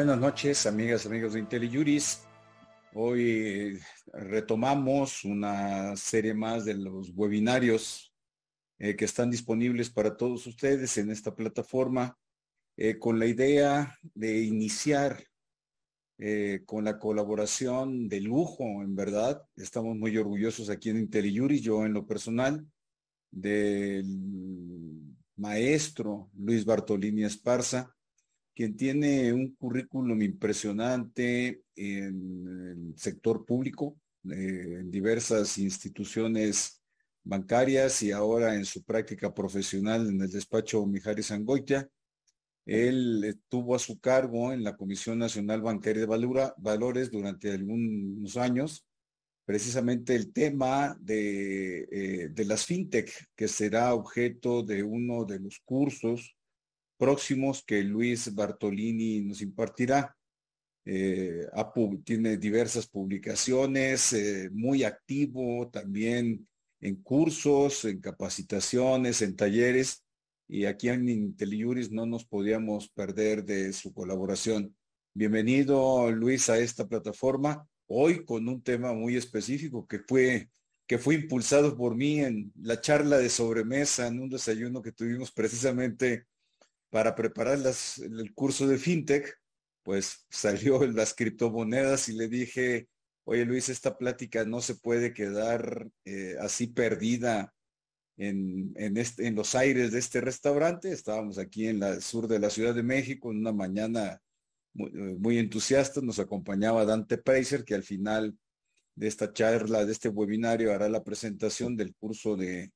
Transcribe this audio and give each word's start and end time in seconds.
Buenas 0.00 0.18
noches, 0.18 0.64
amigas, 0.64 1.04
amigos 1.04 1.34
de 1.34 1.40
IntelliJuris. 1.40 2.22
Hoy 2.94 3.78
retomamos 4.14 5.26
una 5.26 5.94
serie 5.94 6.32
más 6.32 6.64
de 6.64 6.72
los 6.72 7.12
webinarios 7.14 8.10
eh, 8.78 8.96
que 8.96 9.04
están 9.04 9.30
disponibles 9.30 9.90
para 9.90 10.16
todos 10.16 10.46
ustedes 10.46 10.96
en 10.96 11.10
esta 11.10 11.36
plataforma 11.36 12.18
eh, 12.78 12.98
con 12.98 13.18
la 13.18 13.26
idea 13.26 13.94
de 14.14 14.42
iniciar 14.42 15.22
eh, 16.16 16.62
con 16.64 16.82
la 16.82 16.98
colaboración 16.98 18.08
de 18.08 18.22
lujo, 18.22 18.64
en 18.82 18.96
verdad. 18.96 19.42
Estamos 19.54 19.98
muy 19.98 20.16
orgullosos 20.16 20.70
aquí 20.70 20.88
en 20.88 20.96
IntelliJuris, 20.96 21.60
yo 21.60 21.84
en 21.84 21.92
lo 21.92 22.06
personal, 22.06 22.66
del 23.30 24.06
maestro 25.36 26.30
Luis 26.38 26.64
Bartolini 26.64 27.24
Esparza, 27.24 27.94
quien 28.60 28.76
tiene 28.76 29.32
un 29.32 29.54
currículum 29.54 30.20
impresionante 30.20 31.62
en 31.74 32.92
el 32.92 32.94
sector 32.94 33.46
público, 33.46 33.96
eh, 34.24 34.80
en 34.80 34.90
diversas 34.90 35.56
instituciones 35.56 36.82
bancarias 37.24 38.02
y 38.02 38.12
ahora 38.12 38.54
en 38.54 38.66
su 38.66 38.84
práctica 38.84 39.32
profesional 39.32 40.10
en 40.10 40.20
el 40.20 40.30
despacho 40.30 40.84
Mijares 40.84 41.28
Sangoitia. 41.28 41.88
Él 42.66 43.24
estuvo 43.24 43.74
a 43.74 43.78
su 43.78 43.98
cargo 43.98 44.52
en 44.52 44.62
la 44.62 44.76
Comisión 44.76 45.18
Nacional 45.18 45.62
Bancaria 45.62 46.02
de 46.06 46.52
Valores 46.58 47.10
durante 47.10 47.50
algunos 47.50 48.36
años, 48.36 48.86
precisamente 49.46 50.14
el 50.14 50.34
tema 50.34 50.98
de, 51.00 51.88
eh, 51.90 52.28
de 52.28 52.44
las 52.44 52.66
fintech, 52.66 53.10
que 53.34 53.48
será 53.48 53.94
objeto 53.94 54.62
de 54.62 54.82
uno 54.82 55.24
de 55.24 55.40
los 55.40 55.60
cursos 55.64 56.36
próximos 57.00 57.64
que 57.64 57.82
Luis 57.82 58.34
Bartolini 58.34 59.22
nos 59.22 59.40
impartirá. 59.40 60.14
Eh, 60.84 61.46
tiene 62.04 62.36
diversas 62.36 62.86
publicaciones, 62.86 64.12
eh, 64.12 64.50
muy 64.52 64.84
activo 64.84 65.70
también 65.70 66.46
en 66.80 66.96
cursos, 66.96 67.86
en 67.86 68.00
capacitaciones, 68.00 69.22
en 69.22 69.34
talleres, 69.34 70.04
y 70.46 70.66
aquí 70.66 70.90
en 70.90 71.08
IntelliJuris 71.08 71.90
no 71.90 72.04
nos 72.04 72.26
podíamos 72.26 72.90
perder 72.90 73.44
de 73.44 73.72
su 73.72 73.94
colaboración. 73.94 74.76
Bienvenido, 75.14 76.10
Luis, 76.12 76.50
a 76.50 76.58
esta 76.58 76.86
plataforma, 76.86 77.66
hoy 77.86 78.26
con 78.26 78.46
un 78.46 78.62
tema 78.62 78.92
muy 78.92 79.16
específico 79.16 79.86
que 79.86 80.00
fue 80.00 80.50
que 80.86 80.98
fue 80.98 81.14
impulsado 81.14 81.76
por 81.76 81.94
mí 81.94 82.18
en 82.18 82.52
la 82.60 82.80
charla 82.80 83.16
de 83.18 83.28
sobremesa 83.28 84.08
en 84.08 84.18
un 84.18 84.28
desayuno 84.28 84.82
que 84.82 84.90
tuvimos 84.90 85.30
precisamente 85.30 86.26
para 86.90 87.14
preparar 87.14 87.58
el 87.58 88.34
curso 88.34 88.66
de 88.66 88.78
FinTech, 88.78 89.40
pues 89.82 90.26
salió 90.30 90.84
las 90.86 91.14
criptomonedas 91.14 92.08
y 92.08 92.14
le 92.14 92.28
dije, 92.28 92.88
oye 93.24 93.44
Luis, 93.44 93.68
esta 93.68 93.96
plática 93.96 94.44
no 94.44 94.60
se 94.60 94.74
puede 94.74 95.14
quedar 95.14 95.88
eh, 96.04 96.36
así 96.40 96.66
perdida 96.66 97.54
en, 98.16 98.74
este, 98.98 99.26
en 99.26 99.34
los 99.34 99.54
aires 99.54 99.92
de 99.92 99.98
este 99.98 100.20
restaurante. 100.20 100.92
Estábamos 100.92 101.38
aquí 101.38 101.68
en 101.68 101.82
el 101.82 102.02
sur 102.02 102.28
de 102.28 102.38
la 102.38 102.50
Ciudad 102.50 102.74
de 102.74 102.82
México 102.82 103.30
en 103.30 103.38
una 103.38 103.52
mañana 103.52 104.20
muy, 104.74 104.90
muy 104.90 105.38
entusiasta. 105.38 106.02
Nos 106.02 106.18
acompañaba 106.18 106.84
Dante 106.84 107.16
Preiser, 107.16 107.64
que 107.64 107.74
al 107.74 107.82
final 107.82 108.36
de 108.94 109.08
esta 109.08 109.32
charla, 109.32 109.86
de 109.86 109.92
este 109.92 110.10
webinario, 110.10 110.74
hará 110.74 110.90
la 110.90 111.02
presentación 111.02 111.76
del 111.76 111.94
curso 111.94 112.36
de 112.36 112.70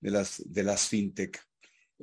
las 0.00 0.88
FinTech. 0.88 1.42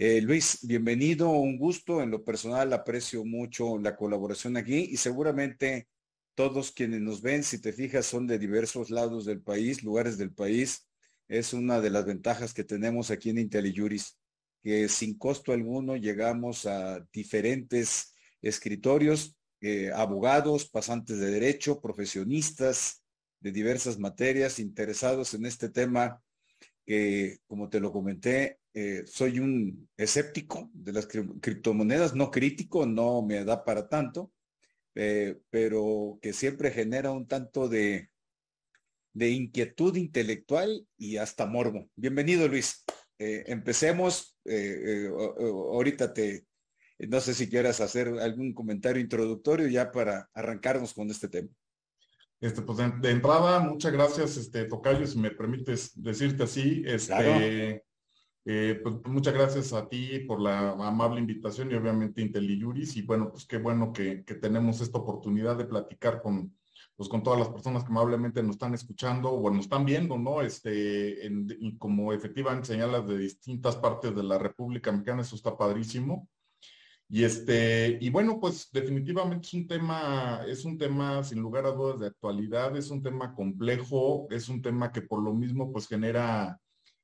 Eh, 0.04 0.20
Luis, 0.20 0.58
bienvenido, 0.64 1.30
un 1.30 1.60
gusto. 1.60 2.02
En 2.02 2.10
lo 2.10 2.24
personal 2.24 2.74
aprecio 2.74 3.24
mucho 3.24 3.78
la 3.78 3.96
colaboración 3.96 4.58
aquí 4.58 4.88
y 4.90 4.98
seguramente 4.98 5.90
todos 6.34 6.72
quienes 6.72 7.02
nos 7.02 7.22
ven, 7.22 7.44
si 7.44 7.62
te 7.62 7.72
fijas, 7.72 8.08
son 8.08 8.26
de 8.26 8.40
diversos 8.40 8.90
lados 8.90 9.26
del 9.26 9.44
país, 9.44 9.84
lugares 9.84 10.18
del 10.18 10.34
país. 10.34 10.90
Es 11.28 11.54
una 11.54 11.80
de 11.82 11.92
las 11.92 12.08
ventajas 12.08 12.52
que 12.52 12.64
tenemos 12.64 13.12
aquí 13.12 13.30
en 13.30 13.38
IntelliJuris, 13.38 14.18
que 14.64 14.90
sin 14.90 15.20
costo 15.20 15.54
alguno 15.54 15.96
llegamos 15.96 16.66
a 16.66 17.08
diferentes 17.14 18.16
escritorios, 18.42 19.38
eh, 19.60 19.92
abogados, 19.94 20.68
pasantes 20.68 21.20
de 21.20 21.30
derecho, 21.30 21.80
profesionistas 21.80 23.04
de 23.40 23.52
diversas 23.52 24.00
materias 24.00 24.58
interesados 24.58 25.36
en 25.36 25.46
este 25.46 25.70
tema 25.70 26.24
que, 26.88 27.38
como 27.46 27.70
te 27.70 27.80
lo 27.80 27.92
comenté, 27.92 28.61
eh, 28.74 29.04
soy 29.06 29.40
un 29.40 29.90
escéptico 29.98 30.70
de 30.74 30.94
las 30.94 31.06
criptomonedas, 31.08 32.16
no 32.16 32.32
crítico, 32.32 32.86
no 32.86 33.22
me 33.22 33.44
da 33.44 33.66
para 33.66 33.90
tanto, 33.90 34.32
eh, 34.96 35.40
pero 35.50 36.20
que 36.22 36.32
siempre 36.32 36.72
genera 36.72 37.12
un 37.12 37.28
tanto 37.28 37.68
de, 37.68 38.10
de 39.14 39.30
inquietud 39.30 39.96
intelectual 39.98 40.88
y 40.98 41.18
hasta 41.18 41.46
morbo. 41.46 41.90
Bienvenido, 41.96 42.48
Luis. 42.48 42.86
Eh, 43.20 43.44
empecemos. 43.48 44.38
ahorita 44.46 46.14
te, 46.14 46.46
no 46.98 47.20
sé 47.20 47.34
si 47.34 47.50
quieras 47.50 47.82
hacer 47.82 48.08
algún 48.20 48.54
comentario 48.54 49.02
introductorio 49.02 49.68
ya 49.68 49.92
para 49.92 50.30
arrancarnos 50.34 50.94
con 50.94 51.10
este 51.10 51.28
tema. 51.28 51.50
Este, 52.40 52.62
pues 52.62 52.80
de, 52.80 53.12
entrada, 53.12 53.60
muchas 53.60 53.92
gracias, 53.92 54.38
este, 54.38 54.66
Tocayo, 54.66 55.06
si 55.06 55.20
me 55.20 55.30
permites 55.30 55.92
decirte 55.94 56.44
así. 56.44 56.84
Este, 56.88 57.84
eh, 58.44 58.80
pues 58.82 58.96
muchas 59.06 59.36
gracias 59.36 59.72
a 59.72 59.88
ti 59.88 60.20
por 60.28 60.42
la 60.42 60.72
amable 60.72 61.20
invitación 61.20 61.72
y 61.72 61.76
obviamente 61.76 62.22
IntelliJuris 62.22 62.98
y 62.98 63.04
bueno, 63.04 63.32
pues 63.32 63.46
qué 63.46 63.58
bueno 63.58 63.94
que, 63.94 64.24
tenemos 64.42 64.82
esta 64.82 64.98
oportunidad 64.98 65.58
de 65.58 65.66
platicar 65.66 66.24
con, 66.24 66.56
pues 66.96 67.08
con 67.08 67.22
todas 67.22 67.40
las 67.40 67.50
personas 67.50 67.84
que 67.84 67.92
amablemente 67.92 68.42
nos 68.42 68.54
están 68.54 68.74
escuchando 68.74 69.30
o 69.30 69.50
nos 69.52 69.66
están 69.66 69.86
viendo, 69.86 70.18
¿no? 70.18 70.42
Este, 70.42 71.30
como 71.78 72.14
efectivamente 72.14 72.68
señalas 72.68 73.08
de 73.08 73.18
distintas 73.20 73.76
partes 73.76 74.16
de 74.16 74.24
la 74.24 74.40
República 74.40 74.92
Mexicana, 74.92 75.22
eso 75.22 75.36
está 75.36 75.56
padrísimo. 75.56 76.28
Y 77.14 77.26
este, 77.26 77.98
y 78.02 78.10
bueno, 78.10 78.40
pues 78.40 78.70
definitivamente 78.72 79.46
es 79.46 79.54
un 79.54 79.68
tema, 79.68 80.44
es 80.48 80.66
un 80.66 80.78
tema 80.78 81.24
sin 81.24 81.42
lugar 81.42 81.66
a 81.66 81.72
dudas 81.72 82.00
de 82.00 82.08
actualidad, 82.08 82.76
es 82.78 82.90
un 82.90 83.04
tema 83.04 83.36
complejo, 83.36 84.28
es 84.32 84.48
un 84.50 84.62
tema 84.62 84.92
que 84.92 85.02
por 85.02 85.22
lo 85.22 85.34
mismo 85.34 85.72
pues 85.74 85.88
genera 85.88 86.58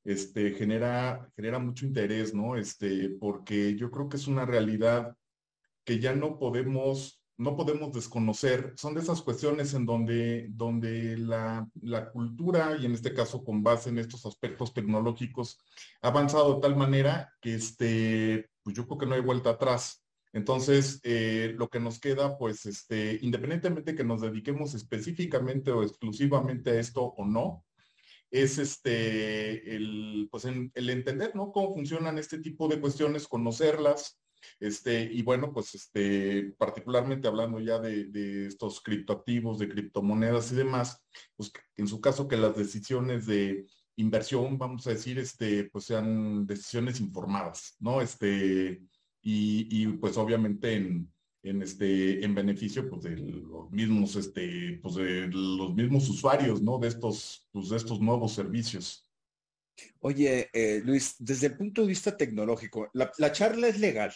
este, 0.08 0.52
genera, 0.52 1.30
genera 1.36 1.60
mucho 1.60 1.86
interés, 1.86 2.34
¿no? 2.34 2.56
Este, 2.56 3.10
porque 3.20 3.76
yo 3.76 3.92
creo 3.92 4.08
que 4.08 4.16
es 4.16 4.28
una 4.28 4.46
realidad 4.46 5.18
que 5.84 6.00
ya 6.00 6.16
no 6.16 6.40
podemos, 6.40 7.22
no 7.36 7.58
podemos 7.58 7.92
desconocer. 7.92 8.74
Son 8.78 8.94
de 8.94 9.02
esas 9.02 9.22
cuestiones 9.22 9.74
en 9.74 9.86
donde, 9.86 10.48
donde 10.52 11.18
la, 11.18 11.68
la 11.82 12.10
cultura, 12.10 12.78
y 12.80 12.86
en 12.86 12.94
este 12.94 13.14
caso 13.14 13.44
con 13.44 13.62
base 13.64 13.90
en 13.90 14.00
estos 14.00 14.26
aspectos 14.26 14.74
tecnológicos, 14.74 15.60
ha 16.02 16.08
avanzado 16.08 16.56
de 16.56 16.62
tal 16.62 16.78
manera 16.78 17.34
que 17.42 17.56
este, 17.56 18.50
pues 18.64 18.78
yo 18.78 18.88
creo 18.88 18.98
que 19.00 19.06
no 19.08 19.16
hay 19.16 19.22
vuelta 19.22 19.52
atrás. 19.52 20.06
Entonces, 20.32 21.02
eh, 21.04 21.54
lo 21.58 21.68
que 21.68 21.82
nos 21.82 22.00
queda, 22.00 22.38
pues, 22.38 22.66
este, 22.66 23.20
independientemente 23.22 23.96
que 23.96 24.06
nos 24.06 24.22
dediquemos 24.22 24.74
específicamente 24.74 25.72
o 25.72 25.84
exclusivamente 25.84 26.70
a 26.70 26.80
esto 26.80 27.04
o 27.04 27.26
no, 27.26 27.66
es 28.32 28.58
este, 28.58 29.76
el, 29.76 30.28
pues 30.32 30.46
el 30.46 30.90
entender, 30.90 31.36
¿no? 31.36 31.52
Cómo 31.52 31.74
funcionan 31.74 32.18
este 32.18 32.40
tipo 32.40 32.68
de 32.68 32.80
cuestiones, 32.80 33.28
conocerlas, 33.28 34.20
este, 34.60 35.04
y 35.12 35.22
bueno, 35.24 35.52
pues 35.54 35.76
este, 35.76 36.54
particularmente 36.58 37.28
hablando 37.28 37.60
ya 37.60 37.80
de, 37.80 38.48
estos 38.48 38.82
criptoactivos, 38.82 39.60
de 39.60 39.70
criptomonedas 39.70 40.52
y 40.52 40.56
demás, 40.56 41.04
pues 41.36 41.52
en 41.76 41.88
su 41.88 42.02
caso 42.02 42.28
que 42.28 42.38
las 42.38 42.56
decisiones 42.56 43.26
de 43.26 43.66
inversión, 43.96 44.58
vamos 44.58 44.86
a 44.88 44.92
decir, 44.92 45.20
este, 45.20 45.66
pues 45.66 45.86
sean 45.86 46.46
decisiones 46.46 47.00
informadas, 47.00 47.76
¿no? 47.80 48.02
Este, 48.02 48.82
y, 49.22 49.68
y 49.72 49.88
pues 49.98 50.18
obviamente 50.18 50.74
en, 50.76 51.12
en 51.44 51.62
este 51.62 52.24
en 52.24 52.34
beneficio 52.34 52.90
pues 52.90 53.04
de 53.04 53.18
los 53.18 53.70
mismos 53.72 54.16
este 54.16 54.80
pues 54.82 54.96
de 54.96 55.28
los 55.28 55.74
mismos 55.76 56.10
usuarios 56.10 56.62
no 56.62 56.78
de 56.80 56.88
estos 56.88 57.48
pues 57.52 57.70
de 57.70 57.78
estos 57.78 58.00
nuevos 58.02 58.34
servicios 58.34 59.10
oye 60.00 60.50
eh, 60.54 60.82
Luis 60.84 61.16
desde 61.20 61.48
el 61.48 61.58
punto 61.58 61.82
de 61.82 61.88
vista 61.88 62.18
tecnológico 62.18 62.90
la, 62.94 63.32
charla 63.32 63.68
es 63.68 63.80
legal 63.80 64.12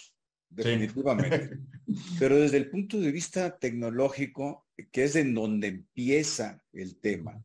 definitivamente 0.50 1.58
pero 2.20 2.38
desde 2.38 2.58
el 2.58 2.70
punto 2.70 3.00
de 3.00 3.12
vista 3.12 3.58
tecnológico 3.58 4.68
que 4.92 5.04
es 5.04 5.16
en 5.16 5.34
donde 5.34 5.68
empieza 5.68 6.64
el 6.74 7.00
tema 7.00 7.44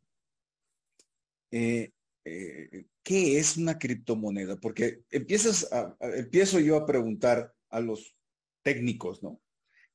eh, 1.50 1.92
eh, 2.24 2.86
¿qué 3.04 3.38
es 3.38 3.56
una 3.56 3.78
criptomoneda? 3.78 4.56
Porque 4.56 5.04
empiezas 5.10 5.72
a, 5.72 5.96
empiezo 6.00 6.58
yo 6.58 6.76
a 6.76 6.84
preguntar 6.84 7.54
a 7.70 7.78
los 7.78 8.16
técnicos, 8.62 9.22
¿no? 9.22 9.40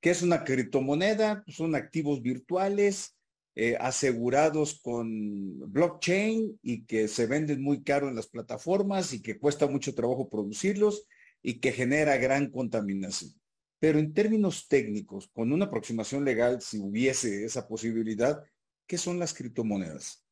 ¿Qué 0.02 0.10
es 0.10 0.24
una 0.24 0.44
criptomoneda? 0.44 1.44
Pues 1.46 1.58
son 1.58 1.76
activos 1.76 2.22
virtuales 2.24 3.16
eh, 3.54 3.78
asegurados 3.80 4.80
con 4.82 5.72
blockchain 5.72 6.60
y 6.64 6.86
que 6.86 7.08
se 7.08 7.28
venden 7.28 7.62
muy 7.62 7.84
caro 7.84 8.10
en 8.10 8.16
las 8.16 8.28
plataformas 8.28 9.14
y 9.14 9.22
que 9.22 9.38
cuesta 9.38 9.68
mucho 9.68 9.94
trabajo 9.94 10.30
producirlos 10.30 11.06
y 11.44 11.60
que 11.60 11.72
genera 11.72 12.18
gran 12.18 12.50
contaminación. 12.50 13.32
Pero 13.80 14.00
en 14.00 14.14
términos 14.14 14.68
técnicos, 14.68 15.30
con 15.34 15.52
una 15.52 15.66
aproximación 15.66 16.26
legal, 16.26 16.62
si 16.62 16.80
hubiese 16.80 17.46
esa 17.46 17.68
posibilidad, 17.68 18.42
¿qué 18.88 18.98
son 18.98 19.20
las 19.20 19.34
criptomonedas? 19.34 20.26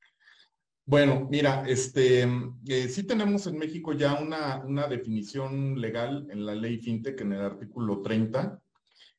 Bueno, 0.86 1.28
mira, 1.30 1.64
este, 1.68 2.28
eh, 2.68 2.88
sí 2.90 3.04
tenemos 3.04 3.46
en 3.46 3.58
México 3.60 3.94
ya 3.94 4.20
una, 4.20 4.64
una 4.66 4.88
definición 4.88 5.80
legal 5.80 6.28
en 6.32 6.46
la 6.46 6.56
ley 6.56 6.80
FinTech, 6.80 7.22
en 7.22 7.34
el 7.34 7.42
artículo 7.42 8.02
30, 8.02 8.60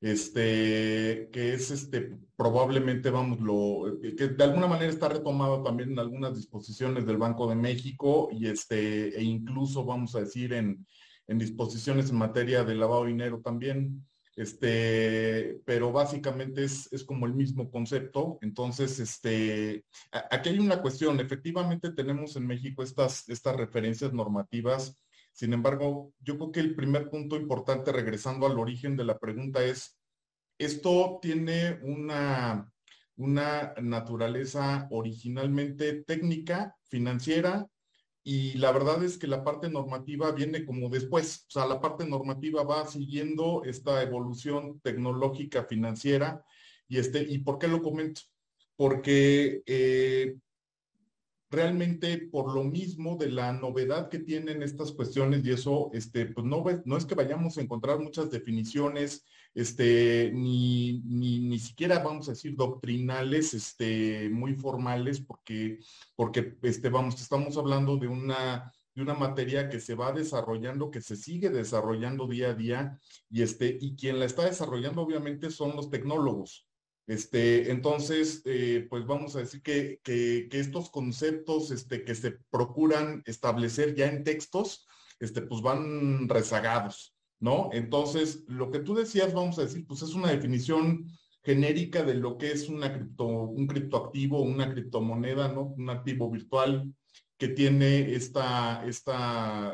este, 0.00 1.28
que 1.32 1.54
es 1.54 1.70
este, 1.70 2.16
probablemente, 2.36 3.10
vamos, 3.10 3.40
lo, 3.40 3.98
que 4.16 4.28
de 4.28 4.44
alguna 4.44 4.66
manera 4.66 4.90
está 4.90 5.08
retomado 5.08 5.62
también 5.62 5.92
en 5.92 5.98
algunas 5.98 6.34
disposiciones 6.36 7.06
del 7.06 7.18
Banco 7.18 7.48
de 7.48 7.56
México 7.56 8.28
y 8.32 8.46
este, 8.46 9.18
e 9.18 9.22
incluso, 9.22 9.84
vamos 9.84 10.14
a 10.14 10.20
decir, 10.20 10.52
en, 10.54 10.86
en 11.26 11.38
disposiciones 11.38 12.10
en 12.10 12.16
materia 12.16 12.64
de 12.64 12.74
lavado 12.74 13.04
de 13.04 13.10
dinero 13.10 13.40
también. 13.40 14.06
Este, 14.36 15.60
pero 15.66 15.92
básicamente 15.92 16.64
es, 16.64 16.90
es, 16.92 17.04
como 17.04 17.26
el 17.26 17.34
mismo 17.34 17.70
concepto. 17.70 18.38
Entonces, 18.40 18.98
este, 19.00 19.84
aquí 20.10 20.48
hay 20.48 20.58
una 20.58 20.80
cuestión. 20.80 21.20
Efectivamente 21.20 21.92
tenemos 21.92 22.36
en 22.36 22.46
México 22.46 22.82
estas, 22.82 23.28
estas 23.28 23.56
referencias 23.56 24.14
normativas 24.14 24.98
sin 25.32 25.52
embargo, 25.52 26.12
yo 26.20 26.36
creo 26.36 26.52
que 26.52 26.60
el 26.60 26.74
primer 26.74 27.08
punto 27.08 27.36
importante, 27.36 27.92
regresando 27.92 28.46
al 28.46 28.58
origen 28.58 28.96
de 28.96 29.04
la 29.04 29.18
pregunta, 29.18 29.64
es, 29.64 29.98
esto 30.58 31.18
tiene 31.22 31.78
una, 31.82 32.70
una 33.16 33.74
naturaleza 33.80 34.86
originalmente 34.90 36.04
técnica, 36.04 36.76
financiera, 36.84 37.66
y 38.22 38.58
la 38.58 38.70
verdad 38.70 39.02
es 39.02 39.16
que 39.16 39.26
la 39.26 39.42
parte 39.42 39.70
normativa 39.70 40.30
viene 40.32 40.64
como 40.66 40.90
después, 40.90 41.46
o 41.48 41.50
sea, 41.50 41.66
la 41.66 41.80
parte 41.80 42.04
normativa 42.04 42.62
va 42.64 42.86
siguiendo 42.86 43.62
esta 43.64 44.02
evolución 44.02 44.78
tecnológica 44.80 45.64
financiera. 45.64 46.44
Y, 46.86 46.98
este, 46.98 47.22
¿y 47.22 47.38
por 47.38 47.58
qué 47.58 47.66
lo 47.66 47.82
comento? 47.82 48.20
Porque 48.76 49.62
eh, 49.64 50.36
realmente 51.50 52.16
por 52.18 52.54
lo 52.54 52.62
mismo 52.62 53.16
de 53.16 53.30
la 53.30 53.52
novedad 53.52 54.08
que 54.08 54.20
tienen 54.20 54.62
estas 54.62 54.92
cuestiones 54.92 55.44
y 55.44 55.50
eso, 55.50 55.90
este, 55.92 56.26
pues 56.26 56.46
no, 56.46 56.64
no 56.84 56.96
es 56.96 57.04
que 57.04 57.16
vayamos 57.16 57.58
a 57.58 57.60
encontrar 57.60 57.98
muchas 57.98 58.30
definiciones, 58.30 59.24
este, 59.52 60.30
ni, 60.32 61.00
ni, 61.00 61.40
ni, 61.40 61.58
siquiera 61.58 61.98
vamos 61.98 62.28
a 62.28 62.32
decir 62.32 62.54
doctrinales, 62.54 63.52
este, 63.52 64.30
muy 64.30 64.54
formales, 64.54 65.20
porque, 65.20 65.80
porque, 66.14 66.56
este, 66.62 66.88
vamos, 66.88 67.20
estamos 67.20 67.56
hablando 67.56 67.96
de 67.96 68.06
una, 68.06 68.72
de 68.94 69.02
una 69.02 69.14
materia 69.14 69.68
que 69.68 69.80
se 69.80 69.96
va 69.96 70.12
desarrollando, 70.12 70.92
que 70.92 71.00
se 71.00 71.16
sigue 71.16 71.50
desarrollando 71.50 72.28
día 72.28 72.50
a 72.50 72.54
día, 72.54 73.00
y 73.28 73.42
este, 73.42 73.76
y 73.80 73.96
quien 73.96 74.20
la 74.20 74.26
está 74.26 74.44
desarrollando 74.44 75.02
obviamente 75.02 75.50
son 75.50 75.74
los 75.74 75.90
tecnólogos. 75.90 76.69
Este, 77.10 77.72
entonces, 77.72 78.40
eh, 78.44 78.86
pues 78.88 79.04
vamos 79.04 79.34
a 79.34 79.40
decir 79.40 79.62
que, 79.62 79.98
estos 80.52 80.90
conceptos 80.90 81.72
este, 81.72 82.04
que 82.04 82.14
se 82.14 82.36
procuran 82.52 83.24
establecer 83.26 83.96
ya 83.96 84.06
en 84.06 84.22
textos, 84.22 84.86
este, 85.18 85.42
pues 85.42 85.60
van 85.60 86.28
rezagados, 86.28 87.16
¿no? 87.40 87.68
Entonces, 87.72 88.44
lo 88.46 88.70
que 88.70 88.78
tú 88.78 88.94
decías, 88.94 89.34
vamos 89.34 89.58
a 89.58 89.62
decir, 89.62 89.84
pues 89.88 90.02
es 90.02 90.14
una 90.14 90.30
definición 90.30 91.04
genérica 91.42 92.04
de 92.04 92.14
lo 92.14 92.38
que 92.38 92.52
es 92.52 92.68
un 92.68 93.66
criptoactivo, 93.66 94.42
una 94.42 94.70
criptomoneda, 94.72 95.48
¿no? 95.48 95.62
Un 95.62 95.90
activo 95.90 96.30
virtual 96.30 96.94
que 97.36 97.48
tiene 97.48 98.14
esta, 98.14 98.84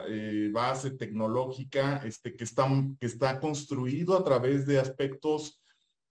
eh, 0.08 0.48
base 0.50 0.92
tecnológica, 0.92 1.98
este, 2.02 2.34
que 2.34 2.44
está 2.44 3.40
construido 3.40 4.16
a 4.16 4.24
través 4.24 4.64
de 4.64 4.80
aspectos 4.80 5.60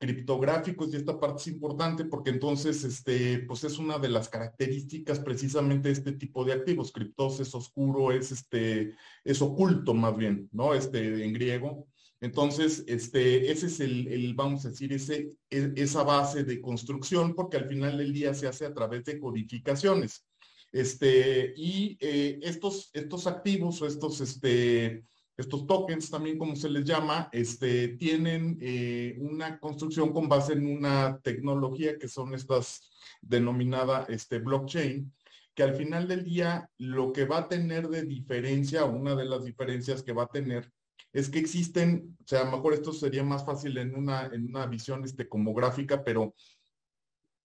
criptográficos 0.06 0.94
y 0.94 0.98
esta 0.98 1.20
parte 1.20 1.42
es 1.42 1.48
importante 1.48 2.06
porque 2.06 2.30
entonces 2.30 2.84
este 2.84 3.40
pues 3.40 3.64
es 3.64 3.80
una 3.80 3.98
de 3.98 4.10
las 4.10 4.30
características 4.30 5.20
precisamente 5.20 5.88
de 5.88 5.94
este 5.94 6.12
tipo 6.12 6.46
de 6.46 6.54
activos. 6.54 6.92
Criptos 6.92 7.40
es 7.40 7.56
oscuro 7.56 8.12
es 8.12 8.32
este 8.32 8.94
es 9.24 9.42
oculto 9.42 9.96
más 9.96 10.16
bien 10.16 10.48
no 10.52 10.76
este 10.76 11.26
en 11.26 11.34
griego. 11.34 11.88
Entonces 12.22 12.84
este 12.88 13.52
ese 13.52 13.66
es 13.66 13.80
el, 13.80 14.08
el 14.08 14.36
vamos 14.36 14.64
a 14.66 14.70
decir 14.70 14.94
ese 14.94 15.32
e, 15.50 15.74
esa 15.76 16.04
base 16.04 16.44
de 16.44 16.62
construcción 16.62 17.34
porque 17.34 17.58
al 17.58 17.68
final 17.68 17.98
del 17.98 18.14
día 18.14 18.36
se 18.36 18.48
hace 18.48 18.66
a 18.66 18.74
través 18.74 19.06
de 19.06 19.20
codificaciones. 19.20 20.28
Este 20.72 21.54
y 21.58 21.98
eh, 22.00 22.40
estos 22.44 22.92
estos 22.94 23.26
activos 23.26 23.82
o 23.82 23.88
estos 23.88 24.22
este 24.22 25.04
estos 25.38 25.68
tokens 25.68 26.10
también 26.10 26.38
como 26.38 26.56
se 26.56 26.70
les 26.70 26.86
llama, 26.86 27.30
este, 27.32 27.90
tienen 27.90 28.58
eh, 28.62 29.18
una 29.20 29.60
construcción 29.60 30.14
con 30.14 30.30
base 30.30 30.54
en 30.54 30.66
una 30.66 31.20
tecnología 31.20 31.98
que 31.98 32.08
son 32.08 32.34
estas 32.34 32.92
denominada 33.22 34.06
este, 34.08 34.40
blockchain, 34.40 35.12
que 35.54 35.64
al 35.64 35.76
final 35.76 36.08
del 36.08 36.24
día 36.24 36.70
lo 36.78 37.12
que 37.12 37.26
va 37.26 37.40
a 37.40 37.48
tener 37.48 37.88
de 37.90 38.04
diferencia, 38.04 38.86
una 38.86 39.16
de 39.16 39.26
las 39.26 39.44
diferencias 39.44 40.04
que 40.04 40.14
va 40.14 40.24
a 40.24 40.28
tener, 40.28 40.72
es 41.12 41.30
que 41.30 41.40
existen, 41.40 42.18
o 42.22 42.28
sea, 42.28 42.42
a 42.42 42.46
lo 42.46 42.52
mejor 42.52 42.74
esto 42.74 42.92
sería 42.92 43.24
más 43.24 43.46
fácil 43.46 43.78
en 43.78 43.96
una, 43.96 44.26
en 44.28 44.48
una 44.48 44.66
visión 44.68 45.04
este, 45.06 45.30
como 45.30 45.54
gráfica, 45.54 46.04
pero 46.04 46.36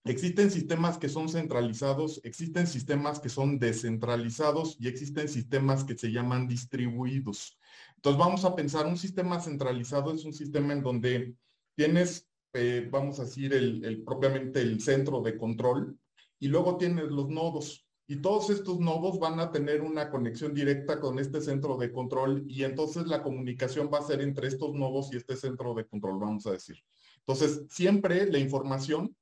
existen 0.04 0.50
sistemas 0.50 0.98
que 0.98 1.08
son 1.08 1.28
centralizados, 1.28 2.20
existen 2.24 2.66
sistemas 2.66 3.20
que 3.20 3.28
son 3.28 3.60
descentralizados 3.60 4.76
y 4.80 4.88
existen 4.88 5.28
sistemas 5.28 5.84
que 5.84 5.96
se 5.96 6.10
llaman 6.10 6.48
distribuidos. 6.48 7.59
Entonces 8.00 8.18
vamos 8.18 8.46
a 8.46 8.56
pensar, 8.56 8.86
un 8.86 8.96
sistema 8.96 9.38
centralizado 9.40 10.14
es 10.14 10.24
un 10.24 10.32
sistema 10.32 10.72
en 10.72 10.82
donde 10.82 11.34
tienes, 11.74 12.26
eh, 12.54 12.88
vamos 12.90 13.20
a 13.20 13.24
decir, 13.24 13.52
el, 13.52 14.02
propiamente 14.06 14.62
el 14.62 14.80
centro 14.80 15.20
de 15.20 15.36
control 15.36 15.98
y 16.38 16.48
luego 16.48 16.78
tienes 16.78 17.10
los 17.10 17.28
nodos. 17.28 17.86
Y 18.06 18.16
todos 18.22 18.48
estos 18.48 18.80
nodos 18.80 19.18
van 19.18 19.38
a 19.38 19.52
tener 19.52 19.82
una 19.82 20.08
conexión 20.08 20.54
directa 20.54 20.98
con 20.98 21.18
este 21.18 21.42
centro 21.42 21.76
de 21.76 21.92
control 21.92 22.42
y 22.48 22.64
entonces 22.64 23.06
la 23.06 23.22
comunicación 23.22 23.90
va 23.92 23.98
a 23.98 24.06
ser 24.06 24.22
entre 24.22 24.48
estos 24.48 24.72
nodos 24.72 25.12
y 25.12 25.18
este 25.18 25.36
centro 25.36 25.74
de 25.74 25.84
control, 25.84 26.18
vamos 26.18 26.46
a 26.46 26.52
decir. 26.52 26.78
Entonces, 27.18 27.66
siempre 27.68 28.32
la 28.32 28.38
información 28.38 29.14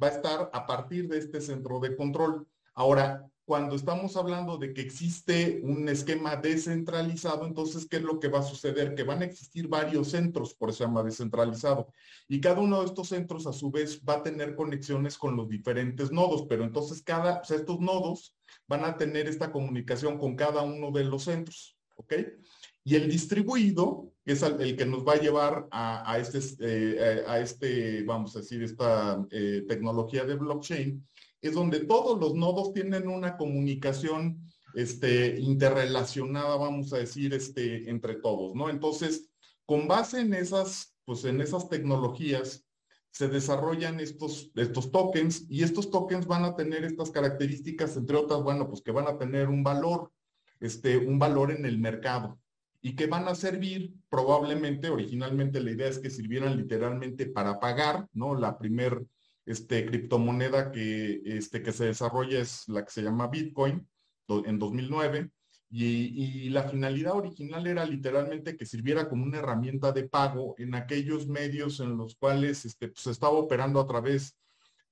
va 0.00 0.06
a 0.06 0.10
estar 0.10 0.50
a 0.52 0.66
partir 0.68 1.08
de 1.08 1.18
este 1.18 1.40
centro 1.40 1.80
de 1.80 1.96
control. 1.96 2.46
Ahora, 2.74 3.28
cuando 3.50 3.74
estamos 3.74 4.16
hablando 4.16 4.58
de 4.58 4.72
que 4.72 4.80
existe 4.80 5.60
un 5.64 5.88
esquema 5.88 6.36
descentralizado, 6.36 7.44
entonces, 7.44 7.84
¿qué 7.84 7.96
es 7.96 8.04
lo 8.04 8.20
que 8.20 8.28
va 8.28 8.38
a 8.38 8.42
suceder? 8.44 8.94
Que 8.94 9.02
van 9.02 9.22
a 9.22 9.24
existir 9.24 9.66
varios 9.66 10.12
centros, 10.12 10.54
por 10.54 10.68
eso 10.68 10.78
se 10.78 10.84
llama 10.84 11.02
descentralizado. 11.02 11.92
Y 12.28 12.40
cada 12.40 12.60
uno 12.60 12.78
de 12.78 12.86
estos 12.86 13.08
centros, 13.08 13.48
a 13.48 13.52
su 13.52 13.72
vez, 13.72 14.02
va 14.08 14.18
a 14.18 14.22
tener 14.22 14.54
conexiones 14.54 15.18
con 15.18 15.34
los 15.34 15.48
diferentes 15.48 16.12
nodos, 16.12 16.46
pero 16.48 16.62
entonces 16.62 17.02
cada, 17.02 17.40
o 17.40 17.44
sea, 17.44 17.56
estos 17.56 17.80
nodos 17.80 18.36
van 18.68 18.84
a 18.84 18.96
tener 18.96 19.26
esta 19.26 19.50
comunicación 19.50 20.16
con 20.16 20.36
cada 20.36 20.62
uno 20.62 20.92
de 20.92 21.02
los 21.02 21.24
centros, 21.24 21.76
¿ok? 21.96 22.14
Y 22.84 22.94
el 22.94 23.10
distribuido 23.10 24.12
es 24.24 24.44
el, 24.44 24.76
que 24.76 24.86
nos 24.86 25.04
va 25.04 25.14
a 25.14 25.20
llevar 25.20 25.66
a, 25.72 26.16
este, 26.20 26.38
eh, 26.60 27.24
a 27.26 27.40
este, 27.40 28.04
vamos 28.04 28.36
a 28.36 28.38
decir, 28.42 28.62
esta 28.62 29.26
eh, 29.32 29.64
tecnología 29.66 30.24
de 30.24 30.36
blockchain, 30.36 31.04
es 31.40 31.54
donde 31.54 31.80
todos 31.80 32.18
los 32.20 32.34
nodos 32.34 32.72
tienen 32.72 33.08
una 33.08 33.36
comunicación 33.36 34.40
este, 34.74 35.38
interrelacionada, 35.40 36.56
vamos 36.56 36.92
a 36.92 36.98
decir, 36.98 37.34
este, 37.34 37.88
entre 37.90 38.16
todos, 38.16 38.54
¿no? 38.54 38.70
Entonces, 38.70 39.30
con 39.66 39.88
base 39.88 40.20
en 40.20 40.34
esas, 40.34 40.94
pues 41.04 41.24
en 41.24 41.40
esas 41.40 41.68
tecnologías, 41.68 42.64
se 43.10 43.28
desarrollan 43.28 43.98
estos, 43.98 44.52
estos 44.54 44.92
tokens 44.92 45.46
y 45.50 45.64
estos 45.64 45.90
tokens 45.90 46.26
van 46.26 46.44
a 46.44 46.54
tener 46.54 46.84
estas 46.84 47.10
características, 47.10 47.96
entre 47.96 48.16
otras, 48.16 48.42
bueno, 48.42 48.68
pues 48.68 48.82
que 48.82 48.92
van 48.92 49.08
a 49.08 49.18
tener 49.18 49.48
un 49.48 49.64
valor, 49.64 50.12
este, 50.60 50.96
un 50.96 51.18
valor 51.18 51.50
en 51.50 51.66
el 51.66 51.78
mercado 51.78 52.38
y 52.80 52.94
que 52.94 53.06
van 53.06 53.28
a 53.28 53.34
servir 53.34 53.94
probablemente, 54.08 54.88
originalmente 54.88 55.60
la 55.60 55.72
idea 55.72 55.88
es 55.88 55.98
que 55.98 56.10
sirvieran 56.10 56.56
literalmente 56.56 57.26
para 57.26 57.60
pagar, 57.60 58.08
¿no? 58.12 58.34
La 58.34 58.58
primer 58.58 59.04
este, 59.50 59.86
criptomoneda 59.86 60.70
que, 60.70 61.22
este, 61.24 61.62
que 61.62 61.72
se 61.72 61.86
desarrolla 61.86 62.40
es 62.40 62.68
la 62.68 62.84
que 62.84 62.90
se 62.90 63.02
llama 63.02 63.28
Bitcoin 63.28 63.86
en 64.28 64.58
2009 64.58 65.30
y, 65.70 66.46
y, 66.46 66.48
la 66.50 66.64
finalidad 66.68 67.14
original 67.16 67.66
era 67.66 67.84
literalmente 67.84 68.56
que 68.56 68.66
sirviera 68.66 69.08
como 69.08 69.24
una 69.24 69.38
herramienta 69.38 69.92
de 69.92 70.08
pago 70.08 70.54
en 70.58 70.74
aquellos 70.74 71.28
medios 71.28 71.78
en 71.80 71.96
los 71.96 72.16
cuales 72.16 72.64
este, 72.64 72.88
pues, 72.88 73.02
se 73.02 73.10
estaba 73.12 73.34
operando 73.34 73.80
a 73.80 73.86
través 73.86 74.36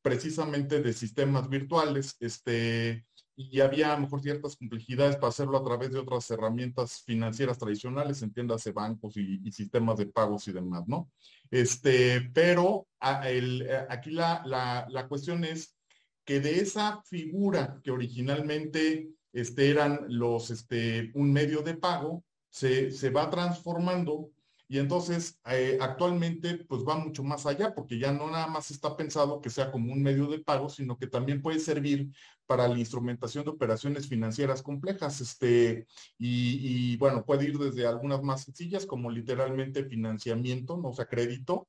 precisamente 0.03 0.81
de 0.81 0.93
sistemas 0.93 1.49
virtuales, 1.49 2.17
este, 2.21 3.05
y 3.37 3.61
había 3.61 3.93
a 3.93 3.95
lo 3.95 4.03
mejor 4.03 4.21
ciertas 4.21 4.57
complejidades 4.57 5.17
para 5.17 5.29
hacerlo 5.29 5.59
a 5.59 5.65
través 5.65 5.93
de 5.93 6.01
otras 6.01 6.29
herramientas 6.31 7.03
financieras 7.05 7.57
tradicionales, 7.57 8.23
entiéndase 8.23 8.73
bancos 8.73 9.17
y, 9.17 9.53
sistemas 9.53 9.99
de 9.99 10.07
pagos 10.07 10.49
y 10.49 10.53
demás, 10.53 10.89
¿no? 10.89 11.11
Este, 11.51 12.31
pero 12.33 12.87
aquí 13.01 14.11
la, 14.11 14.43
la, 14.89 15.09
cuestión 15.09 15.45
es 15.45 15.77
que 16.25 16.41
de 16.41 16.61
esa 16.61 17.03
figura 17.05 17.81
que 17.83 17.91
originalmente 17.91 19.09
este, 19.33 19.71
eran 19.71 20.01
los, 20.09 20.51
este, 20.51 21.11
un 21.15 21.33
medio 21.33 21.63
de 21.63 21.75
pago, 21.75 22.25
se, 22.51 22.91
se 22.91 23.11
va 23.11 23.31
transformando 23.31 24.31
Y 24.69 24.79
entonces, 24.79 25.41
eh, 25.47 25.79
actualmente, 25.81 26.59
pues 26.69 26.83
va 26.87 26.97
mucho 26.97 27.23
más 27.25 27.47
allá, 27.47 27.75
porque 27.75 27.99
ya 27.99 28.13
no 28.13 28.31
nada 28.31 28.47
más 28.49 28.71
está 28.71 28.97
pensado 28.97 29.41
que 29.41 29.51
sea 29.51 29.71
como 29.71 29.93
un 29.93 30.03
medio 30.03 30.27
de 30.27 30.41
pago, 30.41 30.69
sino 30.69 30.99
que 30.99 31.07
también 31.07 31.41
puede 31.41 31.59
servir 31.61 32.11
para 32.49 32.67
la 32.67 32.79
instrumentación 32.79 33.45
de 33.45 33.51
operaciones 33.51 34.09
financieras 34.09 34.63
complejas. 34.63 35.21
Este, 35.21 35.87
y, 36.19 36.97
bueno, 36.97 37.25
puede 37.25 37.45
ir 37.45 37.59
desde 37.59 37.87
algunas 37.87 38.23
más 38.23 38.45
sencillas, 38.45 38.87
como 38.87 39.11
literalmente 39.11 39.85
financiamiento, 39.85 40.79
no 40.79 40.89
o 40.89 40.95
sea, 40.95 41.05
crédito, 41.05 41.69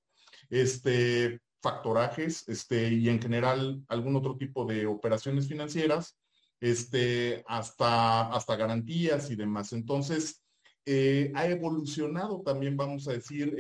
este, 0.50 1.42
factorajes, 1.62 2.48
este, 2.48 2.94
y 2.94 3.10
en 3.10 3.22
general 3.22 3.84
algún 3.90 4.16
otro 4.16 4.38
tipo 4.38 4.66
de 4.66 4.88
operaciones 4.88 5.50
financieras, 5.50 6.18
este, 6.62 7.44
hasta, 7.48 8.30
hasta 8.34 8.56
garantías 8.56 9.30
y 9.32 9.36
demás. 9.36 9.74
Entonces, 9.74 10.42
eh, 10.86 11.32
ha 11.36 11.46
evolucionado 11.46 12.42
también, 12.42 12.78
vamos 12.78 13.06
a 13.10 13.12
decir, 13.12 13.54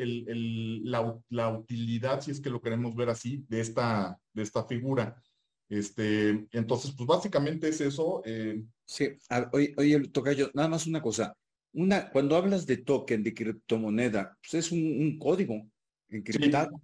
la, 0.85 1.49
utilidad, 1.49 2.21
si 2.21 2.31
es 2.31 2.39
que 2.39 2.49
lo 2.49 2.61
queremos 2.61 2.95
ver 2.95 3.09
así, 3.09 3.45
de 3.49 3.59
esta, 3.59 4.17
de 4.33 4.41
esta 4.41 4.63
figura. 4.63 5.21
Este, 5.69 6.47
entonces, 6.51 6.91
pues 6.97 7.07
básicamente 7.07 7.69
es 7.69 7.79
eso. 7.79 8.21
Eh. 8.25 8.63
Sí, 8.85 9.09
oye, 9.51 9.73
oye, 9.77 10.07
Tocayo, 10.09 10.49
nada 10.53 10.67
más 10.67 10.87
una 10.87 11.01
cosa. 11.01 11.35
Una, 11.73 12.09
cuando 12.09 12.35
hablas 12.35 12.65
de 12.65 12.77
token, 12.77 13.23
de 13.23 13.33
criptomoneda, 13.33 14.35
pues 14.41 14.65
es 14.65 14.71
un, 14.71 15.19
código 15.19 15.69
encriptado 16.09 16.81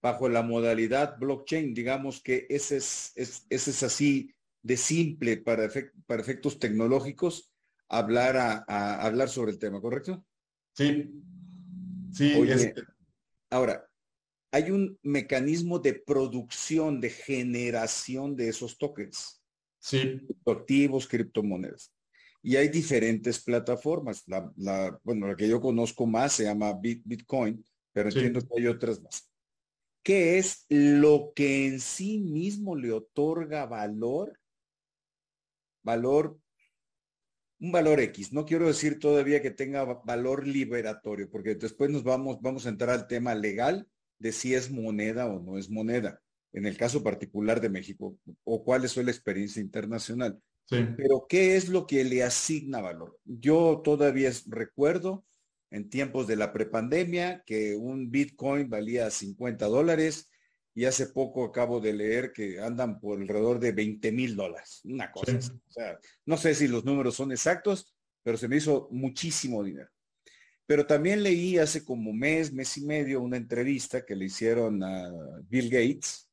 bajo 0.00 0.28
la 0.28 0.42
modalidad 0.42 1.18
blockchain. 1.18 1.74
Digamos 1.74 2.22
que 2.22 2.46
ese 2.48 2.76
es, 2.76 3.12
ese 3.16 3.42
es 3.50 3.82
así 3.82 4.32
de 4.62 4.76
simple 4.76 5.38
para, 5.38 5.68
para 6.06 6.22
efectos 6.22 6.60
tecnológicos 6.60 7.50
hablar 7.88 8.36
a, 8.36 9.02
hablar 9.02 9.28
sobre 9.28 9.50
el 9.50 9.58
tema, 9.58 9.80
¿correcto? 9.80 10.24
Sí. 10.74 11.10
Sí. 12.12 12.32
Este 12.48 12.84
ahora, 13.50 13.87
hay 14.50 14.70
un 14.70 14.98
mecanismo 15.02 15.78
de 15.78 15.94
producción, 15.94 17.00
de 17.00 17.10
generación 17.10 18.36
de 18.36 18.48
esos 18.48 18.78
tokens. 18.78 19.42
Sí. 19.78 20.26
Activos, 20.46 21.06
criptomonedas. 21.06 21.92
Y 22.42 22.56
hay 22.56 22.68
diferentes 22.68 23.42
plataformas. 23.42 24.24
La, 24.26 24.98
bueno, 25.02 25.28
la 25.28 25.36
que 25.36 25.48
yo 25.48 25.60
conozco 25.60 26.06
más 26.06 26.32
se 26.34 26.44
llama 26.44 26.72
Bitcoin, 26.72 27.64
pero 27.92 28.08
entiendo 28.08 28.40
que 28.40 28.60
hay 28.60 28.66
otras 28.66 29.02
más. 29.02 29.30
¿Qué 30.02 30.38
es 30.38 30.64
lo 30.68 31.32
que 31.34 31.66
en 31.66 31.80
sí 31.80 32.18
mismo 32.18 32.74
le 32.76 32.92
otorga 32.92 33.66
valor? 33.66 34.38
Valor 35.82 36.38
un 37.60 37.72
valor 37.72 38.00
X. 38.00 38.32
No 38.32 38.44
quiero 38.44 38.68
decir 38.68 38.98
todavía 38.98 39.42
que 39.42 39.50
tenga 39.50 39.84
valor 39.84 40.46
liberatorio, 40.46 41.28
porque 41.28 41.56
después 41.56 41.90
nos 41.90 42.04
vamos, 42.04 42.40
vamos 42.40 42.66
a 42.66 42.68
entrar 42.68 42.90
al 42.90 43.06
tema 43.08 43.34
legal 43.34 43.88
de 44.18 44.32
si 44.32 44.54
es 44.54 44.70
moneda 44.70 45.26
o 45.26 45.40
no 45.40 45.58
es 45.58 45.70
moneda, 45.70 46.20
en 46.52 46.66
el 46.66 46.76
caso 46.76 47.02
particular 47.02 47.60
de 47.60 47.68
México, 47.68 48.18
o 48.44 48.64
cuál 48.64 48.84
es 48.84 48.92
su 48.92 49.00
experiencia 49.00 49.62
internacional. 49.62 50.40
Pero 50.68 51.26
¿qué 51.28 51.56
es 51.56 51.68
lo 51.68 51.86
que 51.86 52.04
le 52.04 52.22
asigna 52.22 52.80
valor? 52.80 53.18
Yo 53.24 53.80
todavía 53.82 54.30
recuerdo 54.46 55.24
en 55.70 55.88
tiempos 55.88 56.26
de 56.26 56.36
la 56.36 56.52
prepandemia 56.52 57.42
que 57.46 57.74
un 57.74 58.10
Bitcoin 58.10 58.68
valía 58.68 59.10
50 59.10 59.66
dólares 59.66 60.30
y 60.74 60.84
hace 60.84 61.06
poco 61.06 61.44
acabo 61.44 61.80
de 61.80 61.92
leer 61.92 62.32
que 62.32 62.60
andan 62.60 63.00
por 63.00 63.18
alrededor 63.18 63.58
de 63.58 63.72
20 63.72 64.12
mil 64.12 64.36
dólares. 64.36 64.80
Una 64.84 65.10
cosa. 65.10 65.38
O 65.38 65.70
sea, 65.72 65.98
no 66.26 66.36
sé 66.36 66.54
si 66.54 66.68
los 66.68 66.84
números 66.84 67.16
son 67.16 67.32
exactos, 67.32 67.94
pero 68.22 68.36
se 68.36 68.46
me 68.46 68.56
hizo 68.56 68.88
muchísimo 68.90 69.64
dinero. 69.64 69.88
Pero 70.68 70.86
también 70.86 71.22
leí 71.22 71.56
hace 71.56 71.82
como 71.82 72.12
mes, 72.12 72.52
mes 72.52 72.76
y 72.76 72.84
medio, 72.84 73.22
una 73.22 73.38
entrevista 73.38 74.04
que 74.04 74.14
le 74.14 74.26
hicieron 74.26 74.82
a 74.82 75.10
Bill 75.48 75.70
Gates. 75.70 76.28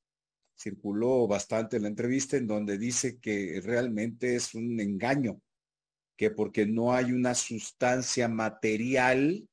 Circuló 0.53 1.25
bastante 1.25 1.79
la 1.79 1.87
entrevista 1.87 2.35
en 2.35 2.45
donde 2.45 2.77
dice 2.77 3.17
que 3.17 3.61
realmente 3.63 4.35
es 4.35 4.53
un 4.53 4.77
engaño, 4.81 5.41
que 6.17 6.31
porque 6.31 6.65
no 6.65 6.93
hay 6.93 7.13
una 7.13 7.33
sustancia 7.33 8.27
material 8.27 9.47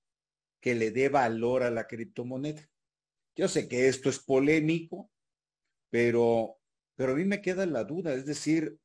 que 0.61 0.75
le 0.75 0.91
dé 0.91 1.09
valor 1.09 1.62
a 1.62 1.71
la 1.71 1.87
criptomoneda. 1.87 2.69
Yo 3.37 3.47
sé 3.47 3.69
que 3.69 3.87
esto 3.87 4.09
es 4.09 4.19
polémico, 4.19 5.12
pero, 5.91 6.59
pero 6.97 7.12
a 7.12 7.15
mí 7.15 7.25
me 7.25 7.41
queda 7.41 7.67
la 7.67 7.85
duda, 7.85 8.15
es 8.15 8.27
decir, 8.27 8.77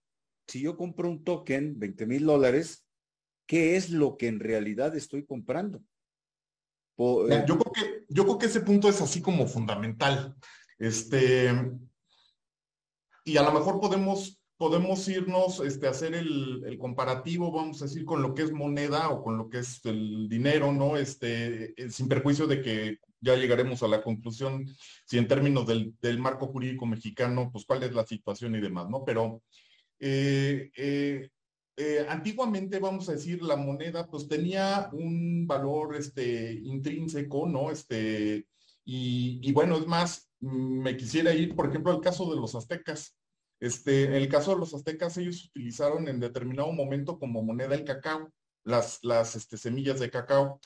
si 0.47 0.61
yo 0.61 0.77
compro 0.77 1.09
un 1.09 1.23
token, 1.23 1.79
20 1.79 2.05
mil 2.05 2.23
dólares, 2.23 2.86
¿qué 3.47 3.75
es 3.75 3.89
lo 3.89 4.17
que 4.17 4.27
en 4.27 4.39
realidad 4.39 4.95
estoy 4.95 5.25
comprando? 5.25 5.81
Eh, 6.99 7.45
yo, 7.47 7.57
creo 7.57 7.71
que, 7.73 8.05
yo 8.09 8.23
creo 8.23 8.37
que 8.37 8.45
ese 8.47 8.61
punto 8.61 8.89
es 8.89 9.01
así 9.01 9.21
como 9.21 9.47
fundamental. 9.47 10.35
Este, 10.77 11.51
y 13.23 13.37
a 13.37 13.43
lo 13.43 13.51
mejor 13.51 13.79
podemos, 13.79 14.39
podemos 14.57 15.07
irnos 15.07 15.59
este, 15.59 15.87
hacer 15.87 16.15
el, 16.15 16.63
el, 16.65 16.77
comparativo, 16.77 17.51
vamos 17.51 17.81
a 17.81 17.85
decir, 17.85 18.03
con 18.03 18.21
lo 18.21 18.33
que 18.33 18.43
es 18.43 18.51
moneda 18.51 19.09
o 19.09 19.23
con 19.23 19.37
lo 19.37 19.49
que 19.49 19.59
es 19.59 19.83
el 19.85 20.27
dinero, 20.27 20.71
¿no? 20.71 20.97
Este, 20.97 21.73
eh, 21.81 21.89
sin 21.89 22.07
perjuicio 22.07 22.47
de 22.47 22.61
que 22.61 22.97
ya 23.19 23.35
llegaremos 23.35 23.81
a 23.83 23.87
la 23.87 24.03
conclusión 24.03 24.65
si 25.05 25.17
en 25.17 25.27
términos 25.27 25.65
del, 25.67 26.19
marco 26.19 26.47
jurídico 26.47 26.85
mexicano, 26.85 27.49
pues 27.51 27.65
cuál 27.65 27.83
es 27.83 27.93
la 27.93 28.05
situación 28.05 28.55
y 28.55 28.61
demás, 28.61 28.89
¿no? 28.89 29.03
Pero 29.05 29.43
eh, 29.99 30.71
eh, 30.75 31.29
eh, 31.77 32.05
antiguamente, 32.09 32.79
vamos 32.79 33.07
a 33.07 33.13
decir, 33.13 33.41
la 33.43 33.55
moneda 33.55 34.07
pues 34.07 34.27
tenía 34.27 34.89
un 34.91 35.45
valor 35.45 35.95
este, 35.95 36.53
intrínseco, 36.53 37.47
¿no? 37.47 37.69
Este, 37.69 38.47
y, 38.83 39.39
y, 39.43 39.51
bueno, 39.53 39.77
es 39.77 39.85
más, 39.85 40.29
me 40.39 40.97
quisiera 40.97 41.33
ir, 41.33 41.55
por 41.55 41.69
ejemplo, 41.69 41.91
al 41.91 42.01
caso 42.01 42.29
de 42.33 42.39
los 42.39 42.55
aztecas. 42.55 43.15
Este, 43.59 44.05
en 44.05 44.13
el 44.13 44.27
caso 44.27 44.53
de 44.53 44.59
los 44.59 44.73
aztecas, 44.73 45.17
ellos 45.17 45.45
utilizaron 45.45 46.07
en 46.07 46.19
determinado 46.19 46.71
momento 46.71 47.19
como 47.19 47.43
moneda 47.43 47.75
el 47.75 47.83
cacao, 47.83 48.31
las, 48.63 48.99
las 49.03 49.35
este, 49.35 49.57
semillas 49.57 49.99
de 49.99 50.09
cacao 50.09 50.59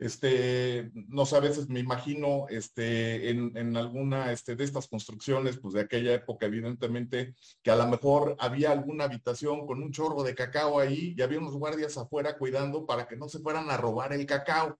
este, 0.00 0.90
no 0.94 1.26
sé, 1.26 1.36
a 1.36 1.40
veces 1.40 1.68
me 1.68 1.78
imagino 1.78 2.46
este, 2.48 3.28
en, 3.28 3.76
alguna 3.76 4.32
este, 4.32 4.56
de 4.56 4.64
estas 4.64 4.88
construcciones, 4.88 5.58
pues 5.58 5.74
de 5.74 5.82
aquella 5.82 6.14
época, 6.14 6.46
evidentemente, 6.46 7.34
que 7.62 7.70
a 7.70 7.76
lo 7.76 7.86
mejor 7.86 8.34
había 8.38 8.72
alguna 8.72 9.04
habitación 9.04 9.66
con 9.66 9.82
un 9.82 9.92
chorro 9.92 10.22
de 10.22 10.34
cacao 10.34 10.80
ahí 10.80 11.14
y 11.14 11.20
había 11.20 11.38
unos 11.38 11.54
guardias 11.54 11.98
afuera 11.98 12.38
cuidando 12.38 12.86
para 12.86 13.06
que 13.06 13.16
no 13.16 13.28
se 13.28 13.40
fueran 13.40 13.70
a 13.70 13.76
robar 13.76 14.14
el 14.14 14.24
cacao. 14.24 14.78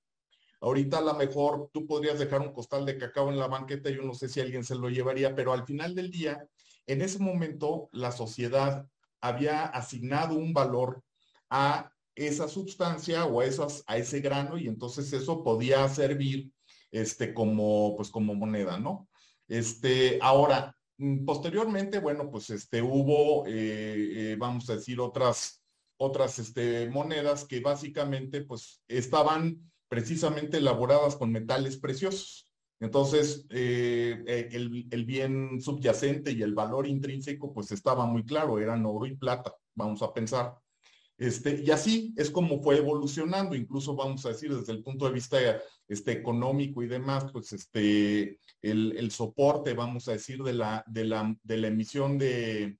Ahorita 0.63 0.99
a 0.99 1.03
lo 1.03 1.13
mejor 1.13 1.69
tú 1.71 1.87
podrías 1.87 2.19
dejar 2.19 2.41
un 2.41 2.55
costal 2.55 2.87
de 2.87 2.97
cacao 2.97 3.29
en 3.29 3.39
la 3.39 3.47
banqueta, 3.47 3.91
yo 3.91 4.03
no 4.03 4.15
sé 4.15 4.27
si 4.27 4.41
alguien 4.41 4.65
se 4.65 4.75
lo 4.75 4.89
llevaría, 4.89 5.35
pero 5.35 5.53
al 5.53 5.67
final 5.67 5.95
del 5.95 6.11
día, 6.11 6.49
en 6.87 7.03
ese 7.03 7.19
momento, 7.19 7.91
la 7.93 8.11
sociedad 8.11 8.87
había 9.21 9.67
asignado 9.67 10.35
un 10.35 10.55
valor 10.55 11.03
a 11.51 11.93
esa 12.27 12.49
sustancia 12.49 13.25
o 13.25 13.41
a, 13.41 13.47
esas, 13.47 13.83
a 13.87 13.97
ese 13.97 14.21
grano 14.21 14.59
y 14.59 14.69
entonces 14.69 15.13
eso 15.13 15.43
podía 15.43 15.89
servir 15.89 16.51
este, 16.91 17.33
como, 17.33 17.97
pues, 17.97 18.11
como 18.11 18.35
moneda, 18.35 18.79
¿no? 18.79 19.09
Este, 19.49 20.19
ahora, 20.21 20.77
mm, 20.99 21.25
posteriormente, 21.25 21.99
bueno, 21.99 22.31
pues 22.31 22.51
este, 22.51 22.83
hubo, 22.83 23.47
eh, 23.47 24.33
eh, 24.33 24.37
vamos 24.39 24.69
a 24.69 24.75
decir, 24.75 25.01
otras, 25.01 25.63
otras 25.97 26.39
este, 26.39 26.89
monedas 26.91 27.45
que 27.45 27.61
básicamente 27.61 28.43
pues 28.43 28.83
estaban 28.87 29.71
precisamente 29.89 30.59
elaboradas 30.59 31.17
con 31.17 31.33
metales 31.33 31.79
preciosos. 31.79 32.47
Entonces, 32.81 33.47
eh, 33.51 34.49
el, 34.53 34.87
el, 34.91 35.05
bien 35.05 35.61
subyacente 35.61 36.33
y 36.33 36.43
el 36.43 36.55
valor 36.55 36.87
intrínseco 36.87 37.53
pues 37.53 37.73
estaba 37.73 38.07
muy 38.07 38.25
claro, 38.25 38.59
eran 38.59 38.87
oro 38.87 39.07
y 39.07 39.17
plata, 39.17 39.55
vamos 39.75 40.03
a 40.03 40.13
pensar. 40.15 40.55
Este, 41.21 41.61
y 41.63 41.71
así 41.71 42.15
es 42.17 42.31
como 42.31 42.63
fue 42.63 42.79
evolucionando, 42.79 43.55
incluso 43.55 43.95
vamos 43.95 44.25
a 44.25 44.31
decir 44.31 44.57
desde 44.57 44.73
el 44.73 44.83
punto 44.83 45.05
de 45.05 45.13
vista 45.13 45.39
este, 45.87 46.13
económico 46.13 46.83
y 46.83 46.87
demás, 46.87 47.27
pues 47.31 47.53
este, 47.53 48.39
el, 48.63 49.11
soporte, 49.11 49.75
vamos 49.75 50.09
a 50.09 50.13
decir, 50.13 50.43
de 50.43 50.55
la, 50.55 50.83
de 50.87 51.05
la, 51.05 51.37
de 51.43 51.57
la 51.59 51.69
emisión 51.69 52.17
de, 52.17 52.79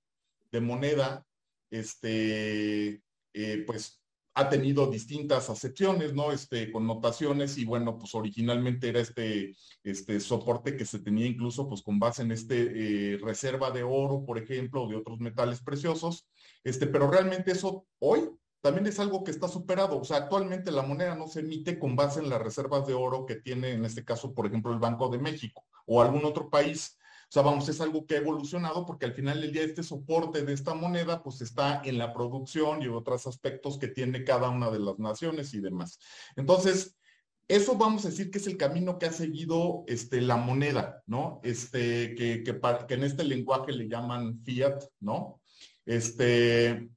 moneda, 0.59 1.23
este, 1.69 3.03
eh, 3.33 3.63
pues 3.67 4.01
ha 4.33 4.49
tenido 4.49 4.89
distintas 4.89 5.51
acepciones, 5.51 6.15
¿no? 6.15 6.31
Este, 6.31 6.71
connotaciones 6.71 7.59
y 7.59 7.65
bueno, 7.65 7.99
pues 7.99 8.15
originalmente 8.15 8.89
era 8.89 9.01
este, 9.01 9.55
este 9.83 10.19
soporte 10.19 10.75
que 10.75 10.85
se 10.85 10.97
tenía 10.97 11.27
incluso 11.27 11.69
pues 11.69 11.83
con 11.83 11.99
base 11.99 12.23
en 12.23 12.31
este 12.31 13.13
eh, 13.13 13.17
reserva 13.17 13.69
de 13.69 13.83
oro, 13.83 14.25
por 14.25 14.39
ejemplo, 14.39 14.83
o 14.83 14.89
de 14.89 14.95
otros 14.95 15.19
metales 15.19 15.61
preciosos, 15.61 16.27
este, 16.63 16.87
pero 16.87 17.09
realmente 17.09 17.51
eso 17.51 17.87
hoy 17.99 18.29
también 18.61 18.85
es 18.85 18.99
algo 18.99 19.23
que 19.23 19.31
está 19.31 19.47
superado. 19.47 19.99
O 19.99 20.03
sea, 20.03 20.17
actualmente 20.17 20.71
la 20.71 20.83
moneda 20.83 21.15
no 21.15 21.27
se 21.27 21.41
emite 21.41 21.79
con 21.79 21.95
base 21.95 22.19
en 22.19 22.29
las 22.29 22.41
reservas 22.41 22.85
de 22.87 22.93
oro 22.93 23.25
que 23.25 23.35
tiene, 23.35 23.71
en 23.71 23.85
este 23.85 24.05
caso, 24.05 24.33
por 24.33 24.45
ejemplo, 24.45 24.71
el 24.71 24.79
Banco 24.79 25.09
de 25.09 25.17
México 25.17 25.65
o 25.85 26.01
algún 26.01 26.25
otro 26.25 26.49
país. 26.49 26.97
O 27.29 27.33
sea, 27.33 27.43
vamos, 27.43 27.67
es 27.69 27.79
algo 27.81 28.05
que 28.05 28.15
ha 28.15 28.19
evolucionado 28.19 28.85
porque 28.85 29.05
al 29.05 29.13
final 29.13 29.39
del 29.41 29.53
día 29.53 29.63
este 29.63 29.83
soporte 29.83 30.43
de 30.43 30.53
esta 30.53 30.73
moneda 30.73 31.23
pues 31.23 31.41
está 31.41 31.81
en 31.85 31.97
la 31.97 32.13
producción 32.13 32.81
y 32.81 32.87
otros 32.87 33.25
aspectos 33.25 33.79
que 33.79 33.87
tiene 33.87 34.23
cada 34.25 34.49
una 34.49 34.69
de 34.69 34.79
las 34.79 34.99
naciones 34.99 35.53
y 35.53 35.61
demás. 35.61 35.97
Entonces, 36.35 36.97
eso 37.47 37.77
vamos 37.77 38.05
a 38.05 38.09
decir 38.09 38.31
que 38.31 38.37
es 38.37 38.47
el 38.47 38.57
camino 38.57 38.99
que 38.99 39.07
ha 39.07 39.11
seguido 39.11 39.83
este, 39.87 40.21
la 40.21 40.37
moneda, 40.37 41.03
¿no? 41.05 41.39
Este, 41.43 42.15
que, 42.15 42.43
que, 42.43 42.59
que 42.87 42.93
en 42.93 43.03
este 43.03 43.23
lenguaje 43.23 43.71
le 43.71 43.87
llaman 43.87 44.41
fiat, 44.43 44.83
¿no? 44.99 45.40
Este, 45.85 46.89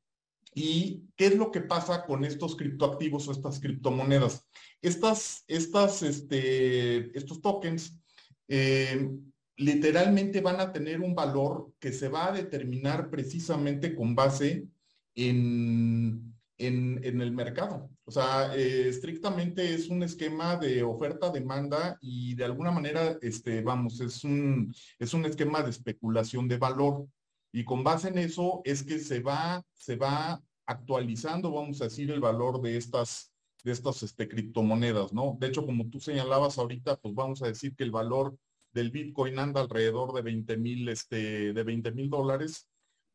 ¿Y 0.55 1.03
qué 1.17 1.27
es 1.27 1.37
lo 1.37 1.51
que 1.51 1.61
pasa 1.61 2.05
con 2.07 2.25
estos 2.25 2.57
criptoactivos 2.57 3.27
o 3.27 3.33
estas 3.33 3.59
criptomonedas? 3.59 4.47
Estas, 4.81 5.45
estas, 5.49 6.03
este, 6.03 7.17
estos 7.19 7.43
tokens 7.43 7.99
eh, 8.47 9.11
literalmente 9.57 10.41
van 10.41 10.61
a 10.61 10.73
tener 10.73 11.01
un 11.01 11.15
valor 11.15 11.73
que 11.81 11.93
se 11.93 12.09
va 12.09 12.29
a 12.29 12.33
determinar 12.33 13.11
precisamente 13.11 13.97
con 13.97 14.15
base 14.15 14.69
en, 15.17 16.35
en, 16.59 17.21
el 17.21 17.33
mercado. 17.33 17.91
O 18.05 18.11
sea, 18.11 18.55
eh, 18.55 18.89
estrictamente 18.89 19.75
es 19.75 19.89
un 19.89 20.03
esquema 20.03 20.57
de 20.57 20.83
oferta-demanda 20.83 21.99
y 22.01 22.35
de 22.35 22.45
alguna 22.45 22.71
manera, 22.71 23.19
este, 23.23 23.63
vamos, 23.63 24.01
es 24.01 24.23
un, 24.25 24.75
es 24.99 25.15
un 25.15 25.25
esquema 25.25 25.63
de 25.63 25.71
especulación 25.71 26.47
de 26.47 26.59
valor. 26.59 27.07
Y 27.55 27.65
con 27.65 27.85
base 27.85 28.09
en 28.09 28.19
eso 28.19 28.63
es 28.65 28.83
que 28.83 28.99
se 28.99 29.21
va, 29.21 29.65
se 29.75 29.95
va 29.95 30.43
actualizando, 30.67 31.53
vamos 31.53 31.81
a 31.81 31.85
decir, 31.85 32.11
el 32.11 32.19
valor 32.19 32.61
de 32.61 32.77
estas, 32.77 33.33
de 33.63 33.71
estas 33.71 34.03
este, 34.03 34.29
criptomonedas, 34.29 35.13
¿no? 35.13 35.37
De 35.39 35.47
hecho, 35.47 35.65
como 35.65 35.89
tú 35.89 36.01
señalabas 36.01 36.59
ahorita, 36.59 36.97
pues 36.97 37.15
vamos 37.15 37.43
a 37.43 37.47
decir 37.47 37.77
que 37.77 37.85
el 37.85 37.93
valor 37.93 38.37
del 38.73 38.91
Bitcoin 38.91 39.39
anda 39.39 39.61
alrededor 39.61 40.13
de 40.13 40.23
20 40.23 40.57
mil, 40.57 40.89
este, 40.89 41.53
de 41.53 41.63
20 41.63 41.93
mil 41.93 42.11
dólares, 42.11 42.67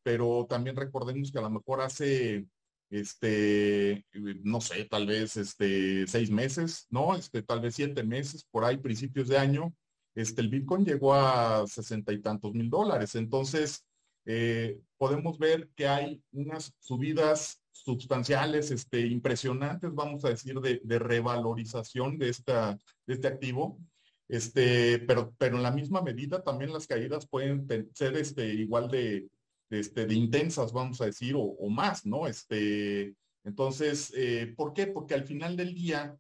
pero 0.04 0.46
también 0.48 0.78
recordemos 0.78 1.34
que 1.34 1.40
a 1.40 1.42
lo 1.42 1.50
mejor 1.50 1.82
hace 1.82 2.48
este, 2.90 4.06
no 4.46 4.62
sé, 4.62 4.86
tal 4.86 5.06
vez 5.06 5.36
este, 5.36 6.08
seis 6.08 6.32
meses, 6.32 6.88
¿no? 6.90 7.14
Este, 7.14 7.44
tal 7.44 7.60
vez 7.60 7.76
siete 7.76 8.04
meses, 8.06 8.46
por 8.50 8.64
ahí, 8.64 8.78
principios 8.78 9.28
de 9.28 9.38
año, 9.38 9.76
este, 10.16 10.40
el 10.40 10.48
Bitcoin 10.48 10.86
llegó 10.86 11.14
a 11.14 11.68
sesenta 11.68 12.14
y 12.14 12.22
tantos 12.22 12.54
mil 12.54 12.70
dólares. 12.70 13.16
Entonces, 13.16 13.84
eh, 14.26 14.80
podemos 14.98 15.38
ver 15.38 15.70
que 15.76 15.88
hay 15.88 16.22
unas 16.32 16.74
subidas 16.80 17.62
sustanciales, 17.72 18.72
este, 18.72 19.08
impresionantes, 19.08 19.94
vamos 19.94 20.26
a 20.26 20.30
decir, 20.30 20.60
de, 20.60 21.00
revalorización 21.00 22.18
de, 22.18 22.30
esta, 22.30 22.78
de 23.06 23.14
este 23.14 23.28
activo. 23.28 23.80
Este, 24.28 25.00
pero, 25.00 25.34
pero 25.40 25.58
en 25.58 25.64
la 25.64 25.72
misma 25.72 26.02
medida 26.02 26.44
también 26.44 26.72
las 26.72 26.86
caídas 26.86 27.28
pueden 27.28 27.68
ser 27.96 28.16
este, 28.16 28.54
igual 28.54 28.90
de, 28.90 29.28
este, 29.70 30.06
de 30.06 30.14
intensas, 30.14 30.72
vamos 30.72 31.02
a 31.02 31.06
decir, 31.06 31.36
o, 31.38 31.70
más, 31.70 32.06
¿no? 32.06 32.28
Este, 32.28 33.16
entonces, 33.44 34.14
eh, 34.16 34.54
¿por 34.56 34.74
qué? 34.74 34.88
Porque 34.88 35.14
al 35.14 35.24
final 35.24 35.56
del 35.56 35.74
día, 35.74 36.16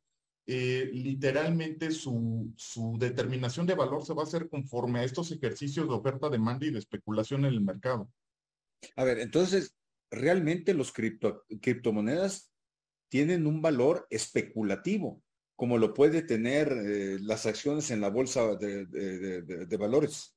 eh, 0.51 0.89
literalmente 0.91 1.91
su, 1.91 2.51
su, 2.57 2.97
determinación 2.97 3.67
de 3.67 3.75
valor 3.75 4.03
se 4.03 4.13
va 4.13 4.23
a 4.23 4.25
hacer 4.25 4.49
conforme 4.49 4.99
a 4.99 5.03
estos 5.03 5.31
ejercicios 5.31 5.87
de 5.87 5.93
oferta, 5.93 6.27
demanda 6.27 6.65
y 6.65 6.71
de 6.71 6.79
especulación 6.79 7.45
en 7.45 7.53
el 7.53 7.61
mercado. 7.61 8.11
A 8.95 9.03
ver, 9.03 9.19
entonces, 9.19 9.75
realmente 10.09 10.73
los 10.73 10.91
cripto, 10.91 11.43
criptomonedas 11.61 12.51
tienen 13.09 13.45
un 13.45 13.61
valor 13.61 14.07
especulativo, 14.09 15.21
como 15.55 15.77
lo 15.77 15.93
puede 15.93 16.23
tener 16.23 16.71
eh, 16.71 17.17
las 17.21 17.45
acciones 17.45 17.91
en 17.91 18.01
la 18.01 18.09
bolsa 18.09 18.55
de, 18.55 18.85
de 18.85 19.77
valores. 19.77 20.35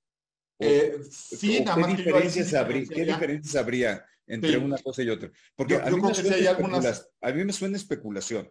Eh, 0.58 0.98
sí, 1.10 1.60
nada 1.60 1.76
más 1.76 1.90
¿qué, 1.90 1.96
diferencias 1.96 2.54
habría, 2.54 2.86
¿Qué 2.86 3.04
diferencias 3.04 3.56
habría 3.56 4.06
entre 4.26 4.56
una 4.58 4.78
cosa 4.78 5.02
y 5.02 5.08
otra? 5.08 5.30
Porque 5.56 5.76
a, 5.76 5.90
mí 5.90 6.00
me 6.00 6.14
suena 6.14 6.50
algunas... 6.50 7.10
a 7.20 7.32
mí 7.32 7.44
me 7.44 7.52
suena 7.52 7.76
especulación. 7.76 8.50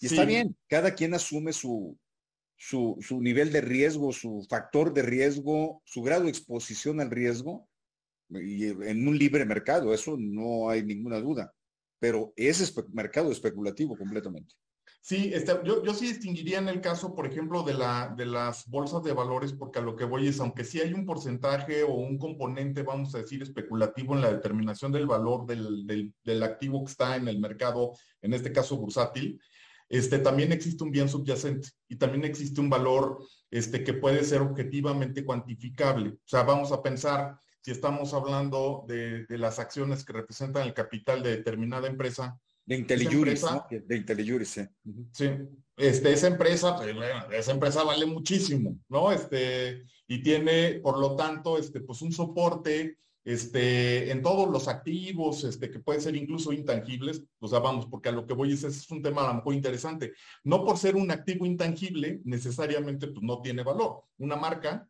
Y 0.00 0.06
está 0.06 0.24
bien, 0.24 0.56
cada 0.68 0.94
quien 0.94 1.14
asume 1.14 1.52
su, 1.52 1.98
su, 2.56 2.96
su, 3.00 3.20
nivel 3.20 3.52
de 3.52 3.60
riesgo, 3.60 4.12
su 4.12 4.46
factor 4.48 4.94
de 4.94 5.02
riesgo, 5.02 5.82
su 5.84 6.02
grado 6.02 6.24
de 6.24 6.30
exposición 6.30 7.00
al 7.00 7.10
riesgo, 7.10 7.68
y 8.30 8.66
en 8.66 9.06
un 9.06 9.18
libre 9.18 9.44
mercado, 9.44 9.92
eso 9.92 10.16
no 10.18 10.70
hay 10.70 10.82
ninguna 10.82 11.20
duda. 11.20 11.52
Pero 11.98 12.32
es 12.36 12.74
mercado 12.92 13.30
especulativo 13.30 13.96
completamente. 13.96 14.54
Sí, 15.02 15.30
este, 15.32 15.52
yo, 15.64 15.82
yo 15.82 15.94
sí 15.94 16.08
distinguiría 16.08 16.58
en 16.58 16.68
el 16.68 16.80
caso, 16.80 17.14
por 17.14 17.26
ejemplo, 17.26 17.62
de, 17.62 17.74
la, 17.74 18.12
de 18.16 18.26
las 18.26 18.66
bolsas 18.68 19.02
de 19.02 19.14
valores, 19.14 19.52
porque 19.52 19.78
a 19.78 19.82
lo 19.82 19.96
que 19.96 20.04
voy 20.04 20.28
es, 20.28 20.40
aunque 20.40 20.64
sí 20.64 20.80
hay 20.80 20.92
un 20.92 21.06
porcentaje 21.06 21.82
o 21.82 21.94
un 21.94 22.18
componente, 22.18 22.82
vamos 22.82 23.14
a 23.14 23.18
decir, 23.18 23.42
especulativo 23.42 24.14
en 24.14 24.20
la 24.20 24.32
determinación 24.32 24.92
del 24.92 25.06
valor 25.06 25.46
del, 25.46 25.86
del, 25.86 26.12
del 26.22 26.42
activo 26.42 26.84
que 26.84 26.90
está 26.90 27.16
en 27.16 27.28
el 27.28 27.40
mercado, 27.40 27.92
en 28.20 28.34
este 28.34 28.52
caso 28.52 28.76
bursátil, 28.76 29.40
este, 29.90 30.20
también 30.20 30.52
existe 30.52 30.82
un 30.82 30.90
bien 30.90 31.08
subyacente 31.08 31.68
y 31.88 31.96
también 31.96 32.24
existe 32.24 32.60
un 32.60 32.70
valor 32.70 33.22
este, 33.50 33.84
que 33.84 33.92
puede 33.92 34.24
ser 34.24 34.40
objetivamente 34.40 35.24
cuantificable. 35.24 36.10
O 36.10 36.28
sea, 36.28 36.44
vamos 36.44 36.72
a 36.72 36.80
pensar, 36.80 37.36
si 37.60 37.72
estamos 37.72 38.14
hablando 38.14 38.84
de, 38.86 39.26
de 39.26 39.38
las 39.38 39.58
acciones 39.58 40.04
que 40.04 40.14
representan 40.14 40.66
el 40.66 40.72
capital 40.72 41.22
de 41.22 41.36
determinada 41.36 41.88
empresa, 41.88 42.38
de 42.64 42.76
IntelliJuris, 42.76 43.44
De 43.84 43.96
IntelliJuris, 43.96 44.48
sí. 44.48 44.62
Sí, 45.12 45.28
este, 45.76 46.12
esa 46.12 46.28
empresa, 46.28 46.76
pues, 46.76 46.94
esa 47.32 47.50
empresa 47.50 47.82
vale 47.82 48.06
muchísimo, 48.06 48.78
¿no? 48.88 49.10
Este, 49.10 49.86
y 50.06 50.22
tiene, 50.22 50.78
por 50.80 50.98
lo 51.00 51.16
tanto, 51.16 51.58
este, 51.58 51.80
pues 51.80 52.00
un 52.02 52.12
soporte, 52.12 52.96
este, 53.32 54.10
en 54.10 54.22
todos 54.22 54.48
los 54.50 54.68
activos, 54.68 55.44
este, 55.44 55.70
que 55.70 55.78
pueden 55.80 56.02
ser 56.02 56.16
incluso 56.16 56.52
intangibles, 56.52 57.22
o 57.38 57.48
sea, 57.48 57.60
vamos, 57.60 57.86
porque 57.86 58.08
a 58.08 58.12
lo 58.12 58.26
que 58.26 58.34
voy 58.34 58.52
es, 58.52 58.64
es 58.64 58.90
un 58.90 59.02
tema 59.02 59.24
a 59.24 59.28
lo 59.28 59.34
mejor 59.34 59.54
interesante. 59.54 60.12
No 60.44 60.64
por 60.64 60.78
ser 60.78 60.96
un 60.96 61.10
activo 61.10 61.46
intangible, 61.46 62.20
necesariamente, 62.24 63.08
pues 63.08 63.22
no 63.22 63.40
tiene 63.40 63.62
valor. 63.62 64.02
Una 64.18 64.36
marca 64.36 64.88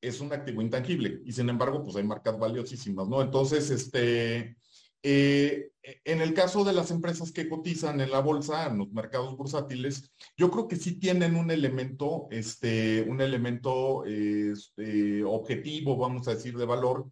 es 0.00 0.20
un 0.20 0.32
activo 0.32 0.62
intangible 0.62 1.20
y 1.24 1.32
sin 1.32 1.48
embargo, 1.48 1.82
pues 1.82 1.96
hay 1.96 2.04
marcas 2.04 2.38
valiosísimas, 2.38 3.08
¿no? 3.08 3.22
Entonces, 3.22 3.70
este, 3.70 4.56
eh, 5.02 5.70
en 6.04 6.20
el 6.20 6.34
caso 6.34 6.64
de 6.64 6.72
las 6.72 6.90
empresas 6.90 7.32
que 7.32 7.48
cotizan 7.48 8.00
en 8.00 8.10
la 8.10 8.20
bolsa, 8.20 8.66
en 8.66 8.78
los 8.78 8.90
mercados 8.90 9.36
bursátiles, 9.36 10.10
yo 10.36 10.50
creo 10.50 10.68
que 10.68 10.76
sí 10.76 10.98
tienen 10.98 11.36
un 11.36 11.50
elemento, 11.50 12.26
este, 12.30 13.02
un 13.02 13.20
elemento 13.20 14.04
este, 14.04 15.22
objetivo, 15.24 15.96
vamos 15.96 16.28
a 16.28 16.34
decir, 16.34 16.56
de 16.56 16.66
valor, 16.66 17.10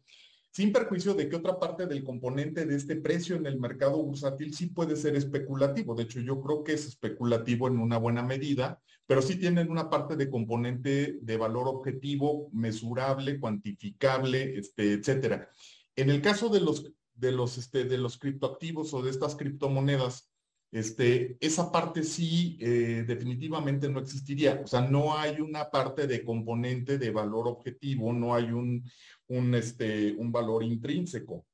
sin 0.51 0.73
perjuicio 0.73 1.15
de 1.15 1.29
que 1.29 1.37
otra 1.37 1.59
parte 1.59 1.87
del 1.87 2.03
componente 2.03 2.65
de 2.65 2.77
este 2.77 2.97
precio 2.97 3.37
en 3.37 3.47
el 3.47 3.61
mercado 3.61 4.03
bursátil 4.03 4.55
sí 4.55 4.69
puede 4.69 4.97
ser 4.97 5.15
especulativo. 5.15 5.95
De 5.95 6.05
hecho, 6.05 6.21
yo 6.21 6.41
creo 6.41 6.65
que 6.65 6.73
es 6.73 6.87
especulativo 6.87 7.69
en 7.69 7.79
una 7.79 7.99
buena 7.99 8.23
medida, 8.23 8.81
pero 9.07 9.21
sí 9.23 9.37
tienen 9.37 9.71
una 9.71 9.91
parte 9.91 10.17
de 10.17 10.31
componente 10.31 11.19
de 11.21 11.37
valor 11.37 11.69
objetivo, 11.69 12.49
mesurable, 12.53 13.39
cuantificable, 13.39 14.59
este, 14.59 14.95
etcétera. 14.95 15.49
En 15.95 16.11
el 16.11 16.23
caso 16.23 16.49
de 16.49 16.61
los 16.61 16.91
de 17.17 17.33
los, 17.33 17.59
este, 17.59 17.85
de 17.85 17.99
los 17.99 18.19
criptoactivos 18.19 18.93
o 18.95 19.03
de 19.03 19.11
estas 19.11 19.35
criptomonedas, 19.37 20.31
este, 20.73 21.37
esa 21.41 21.71
parte 21.73 22.03
sí 22.03 22.59
eh, 22.61 23.05
definitivamente 23.07 23.89
no 23.89 24.01
existiría. 24.01 24.61
O 24.63 24.67
sea, 24.67 24.83
no 24.83 25.17
hay 25.17 25.41
una 25.41 25.71
parte 25.71 26.07
de 26.07 26.25
componente 26.25 26.99
de 26.99 27.11
valor 27.11 27.49
objetivo, 27.49 28.13
no 28.13 28.35
hay 28.35 28.53
un, 28.53 28.85
un, 29.29 29.55
este, 29.55 30.13
un 30.13 30.31
valor 30.31 30.63
intrínseco. 30.63 31.47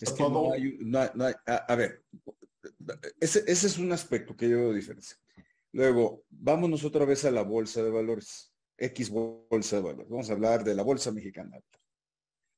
Es 0.00 0.12
que 0.12 0.22
no 0.22 0.52
hay, 0.52 0.76
no 0.80 1.24
hay, 1.24 1.34
a, 1.46 1.74
ver, 1.76 2.02
ese, 3.20 3.44
ese, 3.46 3.66
es 3.66 3.78
un 3.78 3.92
aspecto 3.92 4.36
que 4.36 4.48
yo 4.48 4.56
veo 4.56 4.72
diferencia. 4.72 5.16
Luego, 5.72 6.24
vámonos 6.30 6.84
otra 6.84 7.04
vez 7.04 7.24
a 7.24 7.30
la 7.30 7.42
bolsa 7.42 7.82
de 7.82 7.90
valores, 7.90 8.52
X 8.76 9.10
bolsa 9.10 9.76
de 9.76 9.82
valores. 9.82 10.08
Vamos 10.08 10.30
a 10.30 10.32
hablar 10.32 10.64
de 10.64 10.74
la 10.74 10.82
bolsa 10.82 11.12
mexicana. 11.12 11.60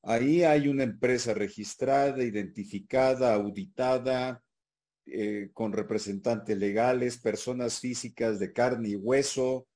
Ahí 0.03 0.45
hay 0.45 0.69
una 0.69 0.85
empresa 0.85 1.35
registrada, 1.35 2.23
identificada, 2.23 3.35
auditada, 3.35 4.43
eh, 5.13 5.51
con 5.53 5.73
representantes 5.73 6.57
legales, 6.57 7.19
personas 7.19 7.81
físicas 7.81 8.39
de 8.39 8.53
carne 8.53 8.91
y 8.91 8.97
hueso, 8.97 9.67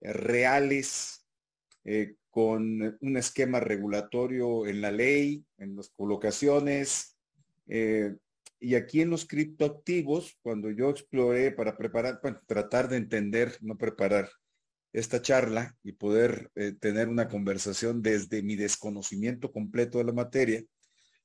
eh, 0.00 0.12
reales, 0.12 1.26
eh, 1.84 2.14
con 2.30 2.96
un 3.00 3.16
esquema 3.16 3.58
regulatorio 3.60 4.66
en 4.66 4.80
la 4.80 4.92
ley, 4.92 5.44
en 5.58 5.76
las 5.76 5.90
colocaciones. 5.90 7.10
y 8.60 8.74
aquí 8.76 9.02
en 9.02 9.10
los 9.10 9.26
criptoactivos, 9.26 10.38
cuando 10.42 10.70
yo 10.70 10.90
exploré 10.90 11.50
para 11.50 11.76
preparar, 11.76 12.20
para 12.20 12.40
tratar 12.46 12.88
de 12.88 12.96
entender, 12.96 13.56
no 13.60 13.76
preparar, 13.76 14.28
esta 14.94 15.20
charla 15.20 15.76
y 15.82 15.92
poder 15.92 16.52
eh, 16.54 16.72
tener 16.72 17.08
una 17.08 17.28
conversación 17.28 18.00
desde 18.00 18.42
mi 18.42 18.54
desconocimiento 18.54 19.50
completo 19.50 19.98
de 19.98 20.04
la 20.04 20.12
materia, 20.12 20.64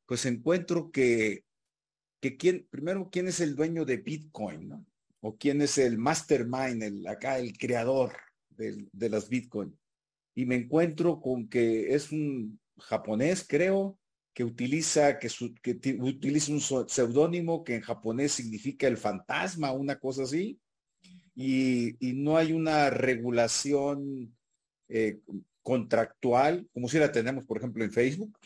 pues 0.08 0.26
encuentro 0.26 0.90
que, 0.92 1.46
que 2.20 2.36
quién, 2.36 2.68
primero, 2.72 3.10
quién 3.12 3.28
es 3.28 3.40
el 3.40 3.56
dueño 3.56 3.86
de 3.86 3.98
Bitcoin, 3.98 4.70
¿no? 4.70 4.86
O 5.22 5.38
quién 5.38 5.62
es 5.62 5.78
el 5.78 6.00
mastermind, 6.00 6.82
el, 6.82 7.08
acá 7.08 7.38
el 7.38 7.56
creador 7.58 8.18
de, 8.50 8.88
de 8.92 9.10
las 9.10 9.30
Bitcoin. 9.30 9.78
Y 10.34 10.46
me 10.48 10.56
encuentro 10.56 11.22
con 11.22 11.48
que 11.48 11.94
es 11.94 12.12
un 12.12 12.60
japonés, 12.80 13.46
creo, 13.48 14.00
que 14.34 14.44
utiliza, 14.44 15.20
que, 15.20 15.30
su, 15.30 15.54
que 15.56 15.80
utiliza 16.00 16.52
un 16.52 16.90
seudónimo 16.90 17.64
que 17.64 17.76
en 17.76 17.82
japonés 17.82 18.32
significa 18.32 18.88
el 18.88 18.98
fantasma, 18.98 19.74
una 19.74 20.00
cosa 20.00 20.24
así 20.24 20.60
y, 21.42 21.96
no 22.16 22.36
hay 22.36 22.52
una 22.52 22.90
regulación 22.90 24.36
eh, 24.90 25.20
contractual, 25.62 26.68
como 26.74 26.90
si 26.90 27.00
la 27.00 27.14
tenemos, 27.14 27.46
por 27.46 27.58
ejemplo, 27.58 27.82
en 27.82 27.94
Facebook. 27.94 28.38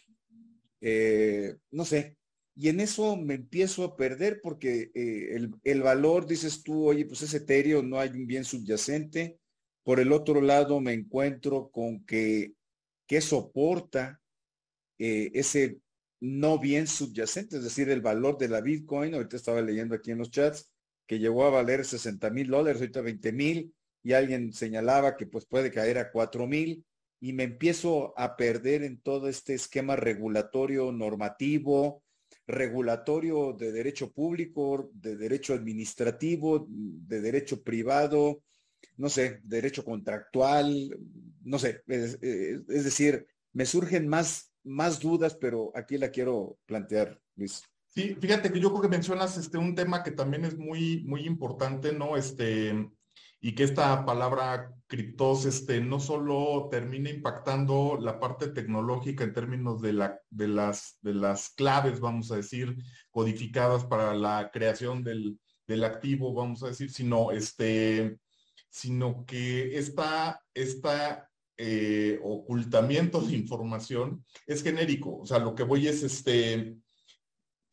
Eh, 0.80 1.56
no 1.72 1.86
sé. 1.86 2.18
Y 2.56 2.70
en 2.70 2.80
eso 2.82 3.18
me 3.18 3.34
empiezo 3.34 3.84
a 3.84 3.96
perder 3.96 4.42
porque 4.44 4.92
eh, 4.94 5.40
el, 5.64 5.82
valor, 5.82 6.28
dices 6.28 6.62
tú, 6.62 6.86
oye, 6.86 7.06
pues 7.08 7.24
es 7.24 7.34
etéreo, 7.34 7.82
no 7.82 8.00
hay 8.00 8.10
un 8.10 8.28
bien 8.28 8.44
subyacente. 8.44 9.40
Por 9.84 10.00
el 10.00 10.12
otro 10.12 10.40
lado, 10.40 10.80
me 10.80 10.94
encuentro 10.94 11.72
con 11.72 12.06
que, 12.06 12.54
que 13.08 13.22
soporta 13.22 14.22
ese 15.00 15.80
no 16.22 16.60
bien 16.60 16.86
subyacente, 16.86 17.58
es 17.58 17.64
decir, 17.64 17.90
el 17.90 18.02
valor 18.02 18.38
de 18.38 18.50
la 18.50 18.62
Bitcoin. 18.62 19.16
Ahorita 19.16 19.36
estaba 19.36 19.62
leyendo 19.62 19.96
aquí 19.96 20.12
en 20.12 20.20
los 20.20 20.30
chats 20.30 20.73
que 21.08 21.20
llegó 21.20 21.46
a 21.46 21.50
valer 21.50 21.86
60 21.86 22.30
mil 22.30 22.48
dólares, 22.48 22.82
ahorita 22.82 23.02
20 23.02 23.32
mil, 23.32 23.74
y 24.04 24.14
alguien 24.14 24.54
señalaba 24.54 25.16
que 25.16 25.26
pues 25.26 25.46
puede 25.46 25.72
caer 25.72 25.98
a 25.98 26.12
4 26.12 26.48
mil, 26.48 26.86
y 27.20 27.34
me 27.34 27.44
empiezo 27.44 28.14
a 28.20 28.36
perder 28.36 28.84
en 28.84 29.00
todo 29.00 29.30
este 29.30 29.54
esquema 29.54 29.96
regulatorio 29.96 30.92
normativo, 30.92 32.04
regulatorio 32.46 33.54
de 33.54 33.72
derecho 33.72 34.12
público, 34.12 34.92
de 34.94 35.16
derecho 35.16 35.54
administrativo, 35.54 36.68
de 36.68 37.22
derecho 37.22 37.64
privado, 37.64 38.44
no 38.98 39.10
sé, 39.10 39.40
derecho 39.44 39.86
contractual, 39.86 40.98
no 41.44 41.60
sé, 41.60 41.82
es, 41.88 42.20
decir, 42.68 43.26
me 43.54 43.66
surgen 43.66 44.08
más, 44.08 44.52
más 44.64 45.00
dudas, 45.00 45.36
pero 45.36 45.72
aquí 45.76 45.98
la 45.98 46.10
quiero 46.12 46.58
plantear, 46.66 47.20
Luis. 47.36 47.64
Sí, 47.96 48.16
fíjate 48.20 48.52
que 48.52 48.60
yo 48.60 48.70
creo 48.70 48.82
que 48.82 48.88
mencionas 48.88 49.38
este, 49.38 49.60
un 49.60 49.76
tema 49.76 50.02
que 50.02 50.12
también 50.12 50.46
es 50.46 50.58
muy, 50.58 51.04
muy 51.04 51.26
importante, 51.26 51.94
¿no? 51.94 52.18
Este, 52.18 52.90
y 53.40 53.54
que 53.54 53.64
esta 53.64 54.04
palabra 54.04 54.74
criptos 54.88 55.46
este, 55.46 55.80
no 55.80 56.00
solo 56.00 56.70
termina 56.72 57.12
impactando 57.12 58.00
la 58.02 58.20
parte 58.20 58.48
tecnológica 58.48 59.24
en 59.24 59.34
términos 59.34 59.82
de, 59.82 59.94
la, 59.94 60.20
de, 60.32 60.48
las, 60.48 60.98
de 61.02 61.14
las 61.14 61.50
claves, 61.50 62.00
vamos 62.00 62.32
a 62.32 62.38
decir, 62.38 62.76
codificadas 63.12 63.86
para 63.86 64.16
la 64.16 64.50
creación 64.52 65.04
del, 65.04 65.40
del 65.68 65.84
activo, 65.84 66.34
vamos 66.34 66.64
a 66.64 66.68
decir, 66.70 66.90
sino, 66.90 67.32
este, 67.32 68.18
sino 68.70 69.24
que 69.26 69.78
esta, 69.78 70.42
esta 70.56 71.30
eh, 71.58 72.20
ocultamiento 72.24 73.22
de 73.22 73.36
información 73.36 74.26
es 74.48 74.64
genérico. 74.64 75.20
O 75.20 75.26
sea, 75.28 75.38
lo 75.38 75.54
que 75.54 75.64
voy 75.64 75.88
es, 75.88 76.02
este, 76.02 76.78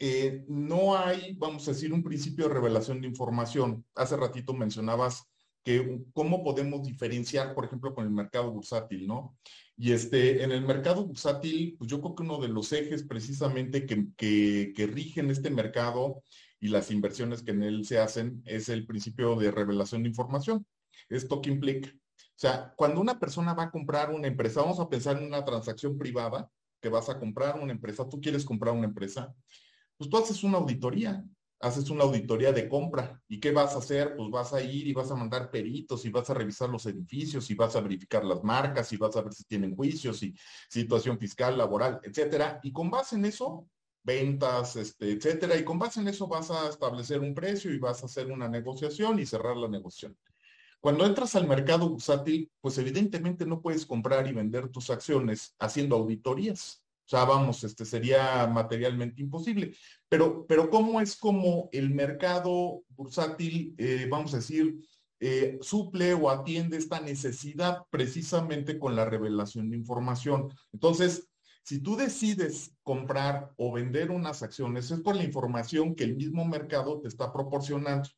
eh, 0.00 0.44
no 0.48 0.96
hay, 0.96 1.34
vamos 1.34 1.68
a 1.68 1.72
decir, 1.72 1.92
un 1.92 2.02
principio 2.02 2.48
de 2.48 2.54
revelación 2.54 3.00
de 3.00 3.06
información. 3.06 3.84
Hace 3.94 4.16
ratito 4.16 4.54
mencionabas 4.54 5.24
que 5.62 6.00
cómo 6.14 6.42
podemos 6.42 6.82
diferenciar, 6.82 7.54
por 7.54 7.66
ejemplo, 7.66 7.94
con 7.94 8.04
el 8.04 8.10
mercado 8.10 8.50
bursátil, 8.50 9.06
¿no? 9.06 9.36
Y 9.76 9.92
este, 9.92 10.42
en 10.42 10.52
el 10.52 10.62
mercado 10.62 11.06
bursátil, 11.06 11.76
pues 11.78 11.90
yo 11.90 12.00
creo 12.00 12.14
que 12.14 12.22
uno 12.22 12.40
de 12.40 12.48
los 12.48 12.72
ejes 12.72 13.02
precisamente 13.02 13.84
que, 13.84 14.06
que, 14.16 14.72
que 14.74 14.86
rigen 14.86 15.30
este 15.30 15.50
mercado 15.50 16.22
y 16.58 16.68
las 16.68 16.90
inversiones 16.90 17.42
que 17.42 17.50
en 17.50 17.62
él 17.62 17.84
se 17.84 17.98
hacen 17.98 18.42
es 18.46 18.70
el 18.70 18.86
principio 18.86 19.36
de 19.36 19.50
revelación 19.50 20.02
de 20.02 20.08
información. 20.08 20.66
¿Esto 21.10 21.42
qué 21.42 21.50
implica? 21.50 21.90
O 21.90 22.40
sea, 22.40 22.72
cuando 22.74 23.02
una 23.02 23.18
persona 23.18 23.52
va 23.52 23.64
a 23.64 23.70
comprar 23.70 24.10
una 24.14 24.28
empresa, 24.28 24.62
vamos 24.62 24.80
a 24.80 24.88
pensar 24.88 25.18
en 25.18 25.26
una 25.26 25.44
transacción 25.44 25.98
privada, 25.98 26.50
que 26.80 26.88
vas 26.88 27.08
a 27.10 27.18
comprar 27.18 27.60
una 27.60 27.72
empresa, 27.72 28.08
tú 28.08 28.20
quieres 28.20 28.44
comprar 28.44 28.74
una 28.74 28.86
empresa, 28.86 29.34
pues 30.00 30.08
tú 30.08 30.16
haces 30.16 30.42
una 30.44 30.56
auditoría, 30.56 31.22
haces 31.60 31.90
una 31.90 32.04
auditoría 32.04 32.52
de 32.52 32.70
compra. 32.70 33.22
¿Y 33.28 33.38
qué 33.38 33.52
vas 33.52 33.74
a 33.74 33.80
hacer? 33.80 34.16
Pues 34.16 34.30
vas 34.30 34.54
a 34.54 34.62
ir 34.62 34.86
y 34.86 34.94
vas 34.94 35.10
a 35.10 35.14
mandar 35.14 35.50
peritos 35.50 36.06
y 36.06 36.08
vas 36.08 36.30
a 36.30 36.32
revisar 36.32 36.70
los 36.70 36.86
edificios 36.86 37.50
y 37.50 37.54
vas 37.54 37.76
a 37.76 37.82
verificar 37.82 38.24
las 38.24 38.42
marcas 38.42 38.90
y 38.94 38.96
vas 38.96 39.14
a 39.16 39.20
ver 39.20 39.34
si 39.34 39.44
tienen 39.44 39.76
juicios 39.76 40.22
y 40.22 40.34
situación 40.70 41.18
fiscal, 41.18 41.58
laboral, 41.58 42.00
etcétera. 42.02 42.60
Y 42.62 42.72
con 42.72 42.90
base 42.90 43.16
en 43.16 43.26
eso, 43.26 43.68
ventas, 44.02 44.76
este, 44.76 45.12
etcétera. 45.12 45.54
Y 45.58 45.64
con 45.64 45.78
base 45.78 46.00
en 46.00 46.08
eso 46.08 46.26
vas 46.26 46.50
a 46.50 46.70
establecer 46.70 47.20
un 47.20 47.34
precio 47.34 47.70
y 47.70 47.78
vas 47.78 48.02
a 48.02 48.06
hacer 48.06 48.32
una 48.32 48.48
negociación 48.48 49.18
y 49.18 49.26
cerrar 49.26 49.58
la 49.58 49.68
negociación. 49.68 50.16
Cuando 50.80 51.04
entras 51.04 51.36
al 51.36 51.46
mercado 51.46 51.90
bursátil, 51.90 52.50
pues 52.62 52.78
evidentemente 52.78 53.44
no 53.44 53.60
puedes 53.60 53.84
comprar 53.84 54.26
y 54.26 54.32
vender 54.32 54.70
tus 54.70 54.88
acciones 54.88 55.54
haciendo 55.58 55.96
auditorías. 55.96 56.82
O 57.10 57.16
sea, 57.16 57.24
vamos, 57.24 57.64
este 57.64 57.84
sería 57.84 58.46
materialmente 58.46 59.20
imposible. 59.20 59.74
Pero, 60.08 60.46
pero 60.46 60.70
¿cómo 60.70 61.00
es 61.00 61.16
como 61.16 61.68
el 61.72 61.90
mercado 61.90 62.84
bursátil, 62.90 63.74
eh, 63.78 64.06
vamos 64.08 64.32
a 64.32 64.36
decir, 64.36 64.78
eh, 65.18 65.58
suple 65.60 66.14
o 66.14 66.30
atiende 66.30 66.76
esta 66.76 67.00
necesidad 67.00 67.82
precisamente 67.90 68.78
con 68.78 68.94
la 68.94 69.06
revelación 69.06 69.70
de 69.70 69.78
información? 69.78 70.54
Entonces, 70.72 71.28
si 71.64 71.80
tú 71.80 71.96
decides 71.96 72.76
comprar 72.84 73.50
o 73.56 73.72
vender 73.72 74.12
unas 74.12 74.44
acciones, 74.44 74.88
es 74.92 75.00
por 75.00 75.16
la 75.16 75.24
información 75.24 75.96
que 75.96 76.04
el 76.04 76.14
mismo 76.14 76.44
mercado 76.44 77.00
te 77.00 77.08
está 77.08 77.32
proporcionando. 77.32 78.08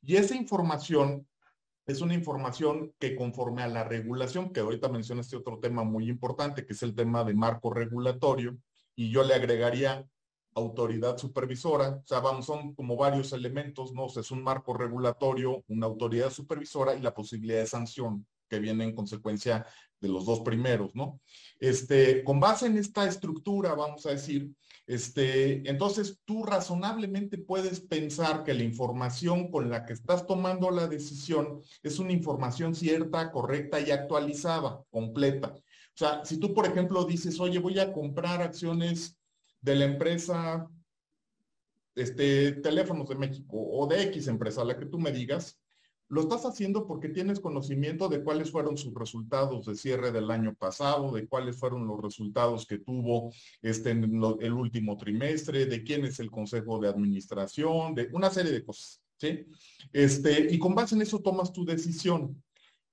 Y 0.00 0.16
esa 0.16 0.34
información 0.34 1.26
es 1.90 2.00
una 2.00 2.14
información 2.14 2.92
que 2.98 3.16
conforme 3.16 3.62
a 3.62 3.68
la 3.68 3.84
regulación, 3.84 4.52
que 4.52 4.60
ahorita 4.60 4.88
mencionaste 4.88 5.36
otro 5.36 5.58
tema 5.58 5.84
muy 5.84 6.08
importante, 6.08 6.64
que 6.66 6.72
es 6.72 6.82
el 6.82 6.94
tema 6.94 7.24
de 7.24 7.34
marco 7.34 7.72
regulatorio, 7.72 8.56
y 8.94 9.10
yo 9.10 9.24
le 9.24 9.34
agregaría 9.34 10.06
autoridad 10.54 11.16
supervisora, 11.16 12.00
o 12.02 12.06
sea, 12.06 12.20
vamos, 12.20 12.46
son 12.46 12.74
como 12.74 12.96
varios 12.96 13.32
elementos, 13.32 13.92
¿no? 13.92 14.06
es 14.06 14.30
un 14.30 14.42
marco 14.42 14.74
regulatorio, 14.74 15.64
una 15.68 15.86
autoridad 15.86 16.30
supervisora 16.30 16.94
y 16.94 17.00
la 17.00 17.14
posibilidad 17.14 17.60
de 17.60 17.66
sanción 17.66 18.26
que 18.48 18.58
viene 18.58 18.84
en 18.84 18.94
consecuencia 18.94 19.64
de 20.00 20.08
los 20.08 20.26
dos 20.26 20.40
primeros, 20.40 20.94
¿no? 20.94 21.20
Este, 21.60 22.24
con 22.24 22.40
base 22.40 22.66
en 22.66 22.78
esta 22.78 23.06
estructura, 23.06 23.74
vamos 23.74 24.06
a 24.06 24.10
decir, 24.10 24.50
este, 24.90 25.70
entonces 25.70 26.18
tú 26.24 26.42
razonablemente 26.42 27.38
puedes 27.38 27.78
pensar 27.80 28.42
que 28.42 28.54
la 28.54 28.64
información 28.64 29.48
con 29.48 29.70
la 29.70 29.84
que 29.86 29.92
estás 29.92 30.26
tomando 30.26 30.68
la 30.72 30.88
decisión 30.88 31.62
es 31.84 32.00
una 32.00 32.10
información 32.10 32.74
cierta, 32.74 33.30
correcta 33.30 33.78
y 33.78 33.92
actualizada, 33.92 34.82
completa. 34.90 35.54
O 35.54 35.94
sea, 35.94 36.24
si 36.24 36.38
tú, 36.38 36.52
por 36.52 36.66
ejemplo, 36.66 37.04
dices, 37.04 37.38
oye, 37.38 37.60
voy 37.60 37.78
a 37.78 37.92
comprar 37.92 38.42
acciones 38.42 39.16
de 39.60 39.76
la 39.76 39.84
empresa, 39.84 40.68
este, 41.94 42.50
teléfonos 42.54 43.08
de 43.08 43.14
México 43.14 43.58
o 43.60 43.86
de 43.86 44.02
X 44.02 44.26
empresa, 44.26 44.64
la 44.64 44.76
que 44.76 44.86
tú 44.86 44.98
me 44.98 45.12
digas, 45.12 45.59
lo 46.10 46.22
estás 46.22 46.44
haciendo 46.44 46.88
porque 46.88 47.08
tienes 47.08 47.38
conocimiento 47.38 48.08
de 48.08 48.22
cuáles 48.24 48.50
fueron 48.50 48.76
sus 48.76 48.92
resultados 48.94 49.66
de 49.66 49.76
cierre 49.76 50.10
del 50.10 50.30
año 50.32 50.54
pasado, 50.54 51.12
de 51.12 51.28
cuáles 51.28 51.56
fueron 51.56 51.86
los 51.86 52.02
resultados 52.02 52.66
que 52.66 52.78
tuvo 52.78 53.32
este, 53.62 53.90
en 53.90 54.20
el 54.40 54.52
último 54.52 54.96
trimestre, 54.96 55.66
de 55.66 55.84
quién 55.84 56.04
es 56.04 56.18
el 56.18 56.28
consejo 56.28 56.80
de 56.80 56.88
administración, 56.88 57.94
de 57.94 58.08
una 58.12 58.28
serie 58.28 58.50
de 58.50 58.64
cosas, 58.64 59.00
¿sí? 59.18 59.46
Este, 59.92 60.52
y 60.52 60.58
con 60.58 60.74
base 60.74 60.96
en 60.96 61.02
eso 61.02 61.20
tomas 61.20 61.52
tu 61.52 61.64
decisión. 61.64 62.42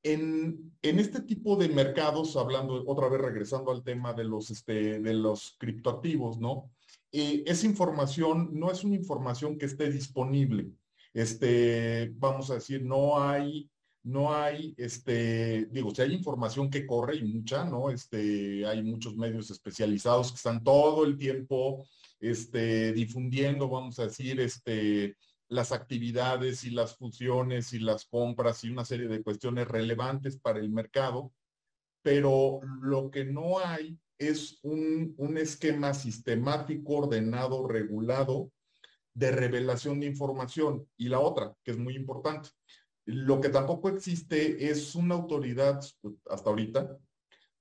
En, 0.04 0.72
en 0.84 1.00
este 1.00 1.22
tipo 1.22 1.56
de 1.56 1.70
mercados, 1.70 2.38
hablando 2.38 2.84
otra 2.86 3.10
vez 3.10 3.20
regresando 3.20 3.72
al 3.72 3.84
tema 3.84 4.14
de 4.14 4.26
los, 4.26 4.52
este, 4.52 5.00
de 5.00 5.14
los 5.16 5.56
criptoactivos, 5.58 6.38
¿no? 6.38 6.70
Eh, 7.12 7.44
esa 7.48 7.66
información 7.66 8.52
no 8.54 8.70
es 8.72 8.84
una 8.84 8.96
información 8.96 9.58
que 9.58 9.66
esté 9.66 9.90
disponible 9.90 10.72
este, 11.18 12.12
vamos 12.14 12.52
a 12.52 12.56
decir, 12.56 12.84
no 12.84 13.20
hay, 13.20 13.68
no 14.04 14.36
hay, 14.36 14.76
este, 14.78 15.66
digo, 15.72 15.90
si 15.90 16.04
hay 16.04 16.14
información 16.14 16.70
que 16.70 16.86
corre 16.86 17.16
y 17.16 17.24
mucha, 17.24 17.66
¿no? 17.66 17.90
Este, 17.90 18.64
hay 18.68 18.84
muchos 18.84 19.18
medios 19.18 19.50
especializados 19.50 20.30
que 20.30 20.36
están 20.36 20.64
todo 20.64 21.06
el 21.06 21.18
tiempo, 21.18 21.88
este, 22.20 22.94
difundiendo, 22.94 23.68
vamos 23.68 23.98
a 23.98 24.04
decir, 24.04 24.40
las 25.50 25.72
actividades 25.72 26.64
y 26.64 26.70
las 26.70 26.96
funciones 26.96 27.74
y 27.74 27.80
las 27.80 28.06
compras 28.06 28.64
y 28.64 28.70
una 28.70 28.86
serie 28.86 29.08
de 29.08 29.24
cuestiones 29.24 29.68
relevantes 29.68 30.38
para 30.38 30.60
el 30.60 30.70
mercado, 30.70 31.34
pero 32.04 32.60
lo 32.84 33.10
que 33.10 33.26
no 33.26 33.58
hay 33.58 33.98
es 34.20 34.60
un 34.62 35.36
esquema 35.36 35.96
sistemático, 35.96 36.98
ordenado, 36.98 37.68
regulado, 37.68 38.52
de 39.18 39.32
revelación 39.32 40.00
de 40.00 40.06
información. 40.06 40.88
Y 40.96 41.10
la 41.10 41.20
otra, 41.20 41.56
que 41.64 41.72
es 41.72 41.78
muy 41.78 41.96
importante, 41.96 42.50
lo 43.06 43.42
que 43.42 43.50
tampoco 43.50 43.90
existe 43.90 44.70
es 44.70 44.94
una 44.94 45.16
autoridad, 45.16 45.80
hasta 46.30 46.50
ahorita, 46.50 46.98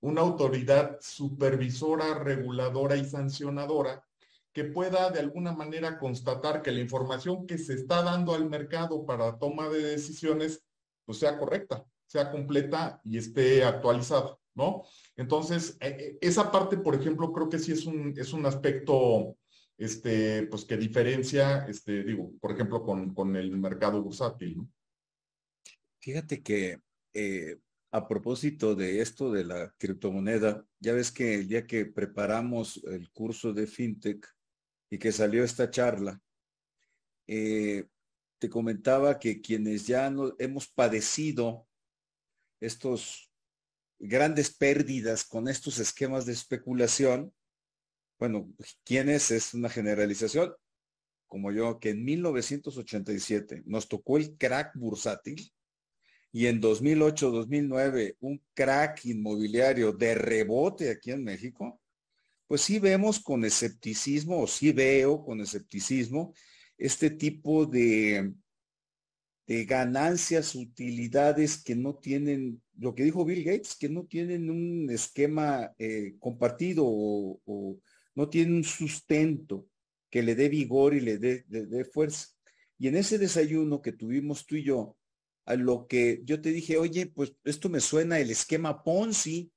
una 0.01 0.21
autoridad 0.21 0.99
supervisora, 1.01 2.19
reguladora 2.19 2.97
y 2.97 3.05
sancionadora 3.05 4.05
que 4.53 4.65
pueda 4.65 5.11
de 5.11 5.21
alguna 5.21 5.53
manera 5.53 5.99
constatar 5.99 6.63
que 6.63 6.73
la 6.73 6.81
información 6.81 7.47
que 7.47 7.59
se 7.59 7.75
está 7.75 8.03
dando 8.03 8.35
al 8.35 8.49
mercado 8.49 9.07
para 9.07 9.39
toma 9.39 9.69
de 9.69 9.83
decisiones, 9.83 10.63
pues 11.07 11.19
sea 11.19 11.39
correcta, 11.39 11.87
sea 12.07 12.31
completa 12.31 13.01
y 13.03 13.17
esté 13.17 13.65
actualizada, 13.65 14.37
¿no? 14.55 14.83
Entonces, 15.17 15.77
e, 15.81 15.89
e, 15.89 16.19
esa 16.21 16.51
parte, 16.51 16.77
por 16.77 16.95
ejemplo, 16.95 17.33
creo 17.33 17.49
que 17.49 17.59
sí 17.59 17.73
es 17.73 17.87
un, 17.87 18.15
es 18.17 18.33
un 18.33 18.45
aspecto 18.45 19.37
este, 19.79 20.47
pues 20.47 20.65
que 20.65 20.77
diferencia, 20.77 21.67
este, 21.67 22.03
digo, 22.05 22.33
por 22.41 22.53
ejemplo, 22.53 22.83
con, 22.83 23.15
con 23.15 23.37
el 23.37 23.57
mercado 23.59 24.03
bursátil. 24.03 24.63
Fíjate 26.01 26.43
que 26.43 26.81
eh, 27.15 27.59
a 27.91 28.07
propósito 28.07 28.75
de 28.75 29.01
esto 29.01 29.33
de 29.33 29.45
la 29.45 29.75
criptomoneda, 29.79 30.65
ya 30.81 30.93
ves 30.93 31.11
que 31.11 31.35
el 31.35 31.49
día 31.49 31.67
que 31.67 31.87
preparamos 31.87 32.83
el 32.85 33.11
curso 33.11 33.53
de 33.53 33.67
FinTech 33.67 34.27
y 34.91 34.99
que 34.99 35.13
salió 35.13 35.45
esta 35.45 35.71
charla, 35.71 36.21
eh, 37.27 37.87
te 38.39 38.51
comentaba 38.51 39.19
que 39.19 39.41
quienes 39.41 39.87
ya 39.87 40.11
no, 40.11 40.35
hemos 40.39 40.69
padecido 40.69 41.67
estos 42.61 43.33
grandes 43.99 44.55
pérdidas 44.55 45.25
con 45.25 45.49
estos 45.49 45.79
esquemas 45.79 46.27
de 46.27 46.33
especulación, 46.33 47.33
bueno, 48.19 48.53
¿quiénes? 48.85 49.31
Es 49.31 49.55
una 49.55 49.69
generalización, 49.69 50.53
como 51.27 51.53
yo, 51.53 51.79
que 51.79 51.91
en 51.91 52.05
1987 52.05 53.63
nos 53.67 53.89
tocó 53.89 54.17
el 54.17 54.37
crack 54.37 54.77
bursátil 54.77 55.53
y 56.33 56.47
en 56.47 56.61
2008-2009 56.61 58.17
un 58.21 58.43
crack 58.55 59.05
inmobiliario 59.07 59.93
de 59.93 60.15
rebote 60.15 60.91
aquí 60.91 61.11
en 61.11 61.25
México, 61.25 61.81
pues 62.47 62.61
sí 62.61 62.79
vemos 62.79 63.19
con 63.21 63.45
escepticismo, 63.45 64.43
o 64.43 64.47
sí 64.47 64.73
veo 64.73 65.25
con 65.25 65.41
escepticismo, 65.41 66.35
este 66.79 67.11
tipo 67.11 67.67
de, 67.67 68.35
de 69.47 69.65
ganancias, 69.65 70.55
utilidades 70.55 71.63
que 71.63 71.77
no 71.77 71.95
tienen, 71.95 72.63
lo 72.79 72.95
que 72.95 73.05
dijo 73.05 73.25
Bill 73.25 73.45
Gates, 73.45 73.77
que 73.77 73.89
no 73.89 74.05
tienen 74.05 74.51
un 74.51 74.91
esquema 74.91 75.73
eh, 75.79 76.17
compartido 76.19 76.85
o, 76.87 77.79
no 78.17 78.29
tienen 78.29 78.57
un 78.57 78.65
sustento 78.65 79.69
que 80.11 80.23
le 80.23 80.35
dé 80.35 80.49
vigor 80.49 80.95
y 80.95 81.01
le 81.01 81.19
dé 81.19 81.85
fuerza. 81.85 82.29
Y 82.79 82.89
en 82.89 82.97
ese 82.97 83.19
desayuno 83.19 83.81
que 83.81 83.93
tuvimos 83.93 84.47
tú 84.47 84.57
y 84.57 84.65
yo, 84.65 84.97
a 85.47 85.55
lo 85.55 85.87
que 85.87 86.21
yo 86.25 86.41
te 86.41 86.51
dije, 86.51 86.77
oye, 86.77 87.07
pues 87.07 87.33
esto 87.45 87.69
me 87.69 87.81
suena 87.81 88.19
el 88.19 88.31
esquema 88.31 88.83
Ponzi, 88.83 89.53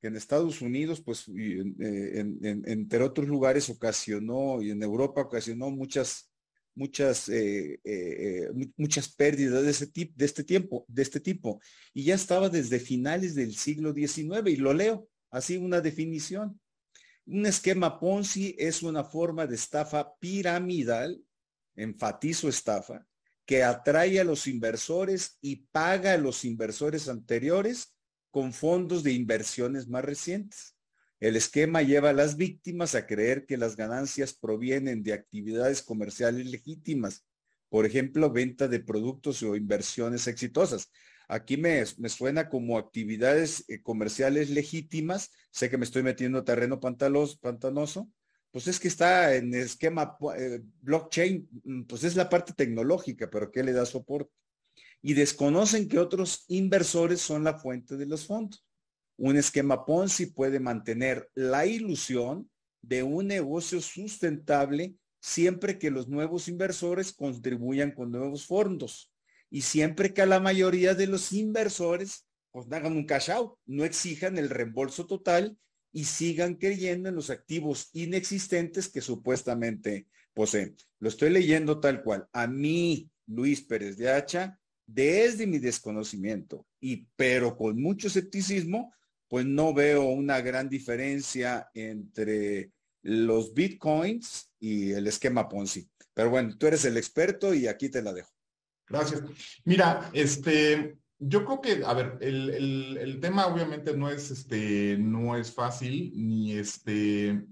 que 0.00 0.08
en 0.08 0.16
Estados 0.16 0.60
Unidos, 0.60 1.00
pues, 1.00 1.26
eh, 1.28 2.24
entre 2.66 3.02
otros 3.02 3.26
lugares 3.26 3.70
ocasionó, 3.70 4.60
y 4.60 4.70
en 4.70 4.82
Europa 4.82 5.22
ocasionó 5.22 5.70
muchas, 5.70 6.30
muchas, 6.74 7.28
eh, 7.28 7.80
eh, 7.82 8.48
muchas 8.76 9.08
pérdidas 9.08 9.62
de, 9.62 9.70
ese 9.70 9.86
tipo, 9.86 10.12
de 10.16 10.24
este 10.24 10.44
tiempo, 10.44 10.84
de 10.88 11.02
este 11.02 11.20
tipo. 11.20 11.60
Y 11.94 12.04
ya 12.04 12.14
estaba 12.14 12.48
desde 12.48 12.78
finales 12.78 13.34
del 13.34 13.54
siglo 13.54 13.94
XIX, 13.94 14.50
y 14.50 14.56
lo 14.56 14.74
leo, 14.74 15.08
así 15.30 15.56
una 15.56 15.80
definición. 15.80 16.60
Un 17.24 17.46
esquema 17.46 18.00
Ponzi 18.00 18.56
es 18.58 18.82
una 18.82 19.04
forma 19.04 19.46
de 19.46 19.54
estafa 19.54 20.18
piramidal, 20.18 21.24
enfatizo 21.76 22.48
estafa, 22.48 23.06
que 23.46 23.62
atrae 23.62 24.20
a 24.20 24.24
los 24.24 24.46
inversores 24.48 25.38
y 25.40 25.66
paga 25.70 26.14
a 26.14 26.18
los 26.18 26.44
inversores 26.44 27.08
anteriores 27.08 27.94
con 28.30 28.52
fondos 28.52 29.04
de 29.04 29.12
inversiones 29.12 29.86
más 29.88 30.04
recientes. 30.04 30.76
El 31.20 31.36
esquema 31.36 31.82
lleva 31.82 32.10
a 32.10 32.14
las 32.14 32.36
víctimas 32.36 32.96
a 32.96 33.06
creer 33.06 33.46
que 33.46 33.56
las 33.56 33.76
ganancias 33.76 34.32
provienen 34.34 35.04
de 35.04 35.12
actividades 35.12 35.80
comerciales 35.80 36.46
legítimas, 36.46 37.24
por 37.68 37.86
ejemplo, 37.86 38.32
venta 38.32 38.66
de 38.66 38.80
productos 38.80 39.42
o 39.44 39.54
inversiones 39.54 40.26
exitosas. 40.26 40.90
Aquí 41.32 41.56
me, 41.56 41.86
suena 41.86 42.50
como 42.50 42.76
actividades 42.76 43.64
eh, 43.66 43.80
comerciales 43.80 44.50
legítimas. 44.50 45.30
Sé 45.50 45.70
que 45.70 45.78
me 45.78 45.86
estoy 45.86 46.02
metiendo 46.02 46.44
terreno 46.44 46.78
pantanoso, 46.78 48.10
pues 48.50 48.68
es 48.68 48.78
que 48.78 48.88
está 48.88 49.34
en 49.34 49.54
esquema 49.54 50.18
eh, 50.36 50.60
blockchain, 50.82 51.48
mm, 51.64 51.82
pues 51.84 52.04
es 52.04 52.16
la 52.16 52.28
parte 52.28 52.52
tecnológica, 52.52 53.30
pero 53.30 53.50
¿qué 53.50 53.62
le 53.62 53.72
da 53.72 53.86
soporte? 53.86 54.30
Y 55.00 55.14
desconocen 55.14 55.88
que 55.88 55.98
otros 55.98 56.44
inversores 56.48 57.22
son 57.22 57.44
la 57.44 57.58
fuente 57.58 57.96
de 57.96 58.04
los 58.04 58.26
fondos. 58.26 58.62
Un 59.16 59.38
esquema 59.38 59.86
Ponzi 59.86 60.26
puede 60.26 60.60
mantener 60.60 61.30
la 61.34 61.64
ilusión 61.64 62.50
de 62.82 63.04
un 63.04 63.28
negocio 63.28 63.80
sustentable 63.80 64.96
siempre 65.18 65.78
que 65.78 65.90
los 65.90 66.08
nuevos 66.08 66.46
inversores 66.48 67.10
contribuyan 67.10 67.92
con 67.92 68.10
nuevos 68.10 68.44
fondos 68.44 69.11
y 69.52 69.60
siempre 69.60 70.14
que 70.14 70.22
a 70.22 70.26
la 70.26 70.40
mayoría 70.40 70.94
de 70.94 71.06
los 71.06 71.30
inversores 71.30 72.26
pues 72.50 72.66
hagan 72.72 72.96
un 72.96 73.04
cash 73.04 73.30
out, 73.30 73.58
no 73.66 73.84
exijan 73.84 74.38
el 74.38 74.48
reembolso 74.48 75.06
total 75.06 75.58
y 75.92 76.04
sigan 76.04 76.54
creyendo 76.54 77.10
en 77.10 77.14
los 77.14 77.28
activos 77.28 77.90
inexistentes 77.92 78.88
que 78.88 79.02
supuestamente 79.02 80.06
poseen. 80.32 80.74
Lo 81.00 81.10
estoy 81.10 81.28
leyendo 81.28 81.80
tal 81.80 82.02
cual. 82.02 82.26
A 82.32 82.46
mí, 82.46 83.10
Luis 83.26 83.60
Pérez 83.62 83.98
de 83.98 84.10
Hacha, 84.10 84.58
desde 84.86 85.46
mi 85.46 85.58
desconocimiento, 85.58 86.66
y 86.80 87.06
pero 87.14 87.56
con 87.56 87.80
mucho 87.80 88.08
escepticismo, 88.08 88.94
pues 89.28 89.44
no 89.44 89.74
veo 89.74 90.04
una 90.04 90.40
gran 90.40 90.68
diferencia 90.70 91.70
entre 91.74 92.72
los 93.02 93.52
bitcoins 93.52 94.50
y 94.58 94.92
el 94.92 95.06
esquema 95.06 95.48
Ponzi. 95.48 95.90
Pero 96.14 96.30
bueno, 96.30 96.56
tú 96.56 96.66
eres 96.66 96.86
el 96.86 96.96
experto 96.96 97.52
y 97.52 97.66
aquí 97.66 97.90
te 97.90 98.02
la 98.02 98.14
dejo. 98.14 98.31
Gracias. 98.92 99.22
Mira, 99.64 100.10
este, 100.12 100.98
yo 101.18 101.46
creo 101.46 101.60
que, 101.62 101.82
a 101.84 101.94
ver, 101.94 102.18
el, 102.20 103.18
tema 103.22 103.46
obviamente 103.46 103.96
no 103.96 104.10
es, 104.10 104.30
este, 104.30 104.98
no 104.98 105.34
es 105.34 105.50
fácil, 105.50 106.12
ni 106.14 106.52
este, 106.52 107.46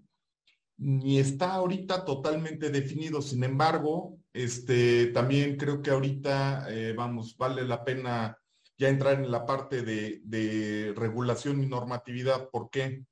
ni 0.77 1.19
está 1.19 1.55
ahorita 1.55 2.05
totalmente 2.05 2.69
definido. 2.69 3.23
Sin 3.23 3.43
embargo, 3.43 4.19
este, 4.35 5.07
también 5.07 5.57
creo 5.57 5.81
que 5.81 5.91
ahorita, 5.91 6.67
eh, 6.69 6.93
vamos, 6.93 7.39
vale 7.39 7.65
la 7.65 7.85
pena 7.85 8.37
ya 8.77 8.89
entrar 8.91 9.15
en 9.15 9.31
la 9.31 9.47
parte 9.47 9.83
de, 9.83 10.21
de 10.25 10.93
regulación 10.95 11.63
y 11.63 11.67
normatividad. 11.67 12.51
¿Por 12.51 12.69
qué? 12.69 13.03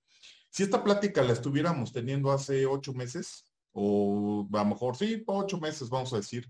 Si 0.51 0.65
esta 0.65 0.85
plática 0.85 1.23
la 1.23 1.33
estuviéramos 1.33 1.93
teniendo 1.93 2.31
hace 2.31 2.67
ocho 2.67 2.93
meses, 2.93 3.47
o 3.73 4.47
a 4.53 4.59
lo 4.59 4.65
mejor 4.67 4.97
sí, 4.97 5.23
ocho 5.27 5.59
meses, 5.59 5.89
vamos 5.89 6.13
a 6.13 6.19
decir, 6.19 6.47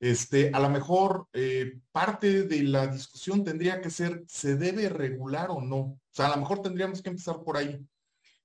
este, 0.00 0.50
a 0.54 0.60
lo 0.60 0.70
mejor 0.70 1.26
eh, 1.32 1.80
parte 1.90 2.44
de 2.44 2.62
la 2.62 2.86
discusión 2.86 3.42
tendría 3.44 3.80
que 3.80 3.90
ser, 3.90 4.24
¿se 4.28 4.56
debe 4.56 4.88
regular 4.88 5.50
o 5.50 5.60
no? 5.60 5.78
O 5.78 6.00
sea, 6.10 6.26
a 6.26 6.36
lo 6.36 6.40
mejor 6.40 6.62
tendríamos 6.62 7.02
que 7.02 7.10
empezar 7.10 7.42
por 7.42 7.56
ahí, 7.56 7.84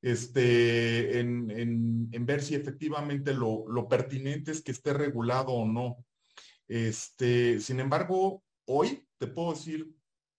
este, 0.01 1.19
en, 1.19 2.09
ver 2.25 2.41
si 2.41 2.55
efectivamente 2.55 3.33
lo, 3.33 3.87
pertinente 3.87 4.51
es 4.51 4.61
que 4.61 4.71
esté 4.71 4.93
regulado 4.93 5.51
o 5.51 5.67
no. 5.67 6.03
Este, 6.67 7.59
sin 7.59 7.79
embargo, 7.79 8.43
hoy 8.65 9.07
te 9.19 9.27
puedo 9.27 9.53
decir 9.53 9.93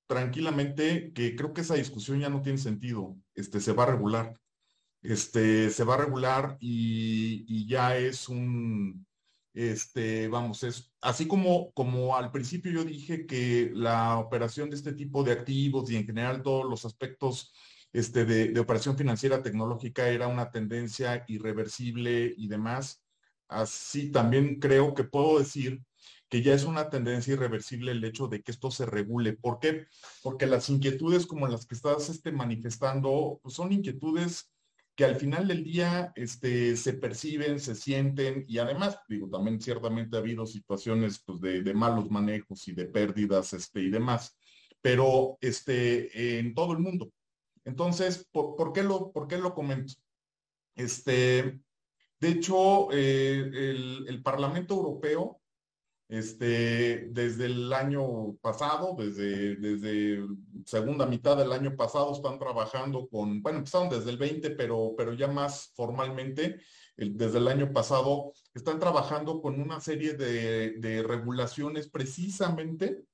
tranquilamente 0.07 1.13
que 1.13 1.37
creo 1.37 1.53
que 1.53 1.61
esa 1.61 1.75
discusión 1.77 2.19
ya 2.21 2.29
no 2.29 2.43
tiene 2.43 2.59
sentido. 2.59 3.17
Este, 3.35 3.61
se 3.61 3.73
va 3.73 3.85
a 3.85 3.93
regular. 3.93 4.37
Este, 5.03 5.71
se 5.71 5.85
va 5.85 5.95
a 5.95 5.99
regular 5.99 6.57
y 6.61 7.67
ya 7.69 7.97
es 7.97 8.29
un, 8.29 9.07
este, 9.55 10.27
vamos, 10.27 10.65
es 10.65 10.93
así 11.01 11.29
como, 11.29 11.73
como 11.73 12.17
al 12.17 12.33
principio 12.33 12.73
yo 12.73 12.85
dije 12.85 13.25
que 13.25 13.71
la 13.73 14.19
operación 14.19 14.69
de 14.69 14.77
este 14.77 14.93
tipo 14.93 15.23
de 15.23 15.33
activos 15.33 15.91
y 15.91 15.97
en 15.97 16.07
general 16.07 16.43
todos 16.43 16.69
los 16.69 16.85
aspectos 16.85 17.55
este, 17.93 18.25
de, 18.25 18.59
operación 18.59 18.97
financiera 18.99 19.43
tecnológica 19.43 20.09
era 20.09 20.27
una 20.27 20.51
tendencia 20.51 21.25
irreversible 21.29 22.35
y 22.37 22.49
demás, 22.49 23.05
así 23.49 24.11
también 24.11 24.59
creo 24.59 24.93
que 24.95 25.05
puedo 25.05 25.39
decir 25.39 25.81
que 26.29 26.43
ya 26.43 26.55
es 26.55 26.65
una 26.65 26.91
tendencia 26.91 27.35
irreversible 27.35 27.93
el 27.93 28.03
hecho 28.03 28.27
de 28.27 28.43
que 28.43 28.51
esto 28.51 28.73
se 28.73 28.87
regule. 28.87 29.35
¿Por 29.35 29.61
qué? 29.61 29.87
Porque 30.23 30.47
las 30.47 30.69
inquietudes 30.69 31.27
como 31.27 31.47
las 31.47 31.65
que 31.67 31.77
estás 31.77 32.09
este, 32.09 32.33
manifestando 32.33 33.39
pues 33.41 33.55
son 33.55 33.73
inquietudes 33.73 34.54
que 34.95 35.05
al 35.05 35.17
final 35.17 35.49
del 35.49 35.65
día 35.65 36.13
este, 36.15 36.77
se 36.77 36.95
perciben, 36.95 37.59
se 37.59 37.75
sienten 37.75 38.45
y 38.47 38.59
además, 38.59 38.99
digo, 39.09 39.29
también 39.29 39.61
ciertamente 39.61 40.17
ha 40.17 40.21
habido 40.21 40.47
situaciones 40.47 41.21
pues, 41.25 41.41
de, 41.41 41.75
malos 41.75 42.11
manejos 42.11 42.69
y 42.69 42.73
de 42.73 42.87
pérdidas 42.87 43.53
este, 43.53 43.81
y 43.81 43.91
demás, 43.91 44.37
pero 44.81 45.37
este, 45.41 46.39
en 46.39 46.55
todo 46.55 46.73
el 46.73 46.79
mundo. 46.79 47.11
Entonces, 47.65 48.29
¿por, 48.31 48.73
qué, 48.73 48.83
lo, 48.83 49.11
por 49.11 49.27
qué 49.27 49.39
lo 49.39 49.55
comento? 49.55 49.95
Este, 50.77 51.59
de 52.21 52.29
hecho, 52.29 52.93
eh, 52.93 53.51
el, 53.53 54.07
el 54.09 54.23
Parlamento 54.23 54.75
Europeo 54.75 55.41
este, 56.09 57.09
desde 57.11 57.47
el 57.47 57.73
año 57.73 58.35
pasado, 58.41 58.95
desde, 58.99 60.21
segunda 60.67 61.07
mitad 61.07 61.37
del 61.37 61.53
año 61.53 61.77
pasado, 61.77 62.13
están 62.13 62.39
trabajando 62.39 63.09
con, 63.09 63.43
bueno, 63.43 63.59
empezaron 63.59 63.89
desde 63.89 64.11
el 64.11 64.19
20, 64.19 64.51
pero, 64.51 64.95
pero 64.97 65.13
ya 65.15 65.29
más 65.29 65.73
formalmente, 65.75 66.61
desde 66.97 67.39
el 67.39 67.49
año 67.49 67.73
pasado, 67.73 68.33
están 68.55 68.79
trabajando 68.79 69.41
con 69.41 69.61
una 69.61 69.81
serie 69.81 70.15
de, 70.15 70.73
de 70.79 71.03
regulaciones 71.03 71.89
precisamente 71.89 73.05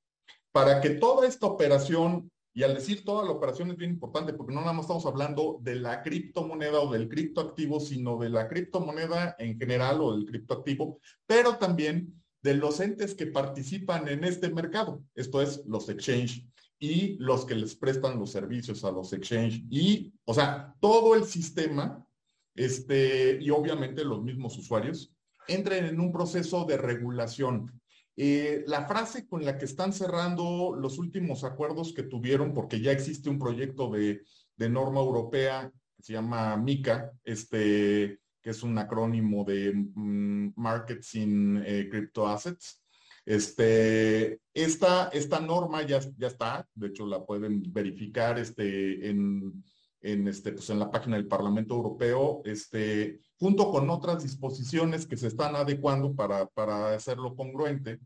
para 0.53 0.81
que 0.81 0.91
toda 0.91 1.27
esta 1.27 1.47
operación 1.47 2.31
y 2.53 2.65
al 2.65 2.75
decir 2.75 3.05
toda 3.05 3.25
la 3.25 3.31
operación 3.31 3.71
es 3.71 3.77
bien 3.77 3.93
importante 3.93 4.33
porque 4.33 4.53
no 4.53 4.61
nada 4.61 4.73
más 4.73 4.83
estamos 4.83 5.07
hablando 5.07 5.59
de 5.63 5.77
la 5.77 6.03
criptomoneda 6.03 6.81
o 6.81 6.91
del 6.91 7.09
criptoactivo, 7.09 7.79
sino 7.79 8.19
de 8.19 8.29
la 8.29 8.49
criptomoneda 8.49 9.37
en 9.39 9.57
general 9.59 10.01
o 10.01 10.17
del 10.17 10.27
criptoactivo, 10.27 10.99
pero 11.27 11.57
también 11.57 12.21
de 12.43 12.55
los 12.55 12.81
entes 12.81 13.15
que 13.15 13.27
participan 13.27 14.09
en 14.09 14.25
este 14.25 14.51
mercado, 14.51 15.03
esto 15.15 15.43
es 15.43 15.63
los 15.67 15.89
exchange 15.89 16.47
y 16.79 17.17
los 17.19 17.45
que 17.45 17.55
les 17.55 17.75
prestan 17.75 18.19
los 18.19 18.33
servicios 18.33 18.85
a 18.85 18.91
los 18.91 19.13
exchange 19.13 19.65
y, 19.71 20.13
o 20.25 20.33
sea, 20.33 20.75
todo 20.81 21.15
el 21.15 21.25
sistema, 21.25 22.07
este, 22.55 23.39
y 23.41 23.51
obviamente 23.51 24.05
los 24.05 24.23
mismos 24.23 24.57
usuarios, 24.57 25.15
entren 25.47 25.85
en 25.85 26.01
un 26.01 26.13
proceso 26.13 26.65
de 26.65 26.79
regulación. 26.79 27.71
Eh, 28.17 28.65
la 28.67 28.87
frase 28.87 29.27
con 29.27 29.45
la 29.45 29.59
que 29.59 29.65
están 29.65 29.93
cerrando 29.93 30.75
los 30.79 30.99
últimos 30.99 31.45
acuerdos 31.45 31.93
que 31.93 32.03
tuvieron, 32.03 32.55
porque 32.55 32.81
ya 32.81 32.93
existe 32.93 33.29
un 33.29 33.39
proyecto 33.39 33.91
de, 33.91 34.23
de 34.57 34.69
norma 34.69 35.01
europea 35.01 35.71
que 35.97 36.03
se 36.03 36.13
llama 36.15 36.57
MICA, 36.57 37.13
este, 37.25 38.21
que 38.43 38.51
es 38.51 38.63
un 38.63 38.77
acrónimo 38.79 39.45
de 39.45 39.73
mm, 39.75 40.53
Markets 40.57 41.11
eh, 41.15 42.11
Assets. 42.27 42.83
Este, 43.27 44.41
esta, 44.55 45.09
esta 45.09 45.41
norma 45.41 45.83
ya, 45.83 46.01
ya 46.17 46.29
está, 46.29 46.67
de 46.75 46.89
hecho 46.89 47.07
la 47.07 47.25
pueden 47.25 47.63
verificar 47.73 48.39
este, 48.39 49.09
en, 49.09 49.63
en, 50.01 50.27
este, 50.27 50.53
pues 50.53 50.71
en 50.71 50.79
la 50.79 50.91
página 50.91 51.17
del 51.17 51.29
Parlamento 51.29 51.75
Europeo, 51.75 52.43
este, 52.45 53.21
junto 53.39 53.71
con 53.71 53.91
otras 53.91 54.23
disposiciones 54.23 55.07
que 55.07 55.17
se 55.17 55.27
están 55.27 55.55
adecuando 55.55 56.15
para, 56.15 56.47
para 56.47 56.95
hacerlo 56.95 57.37
congruente. 57.37 58.01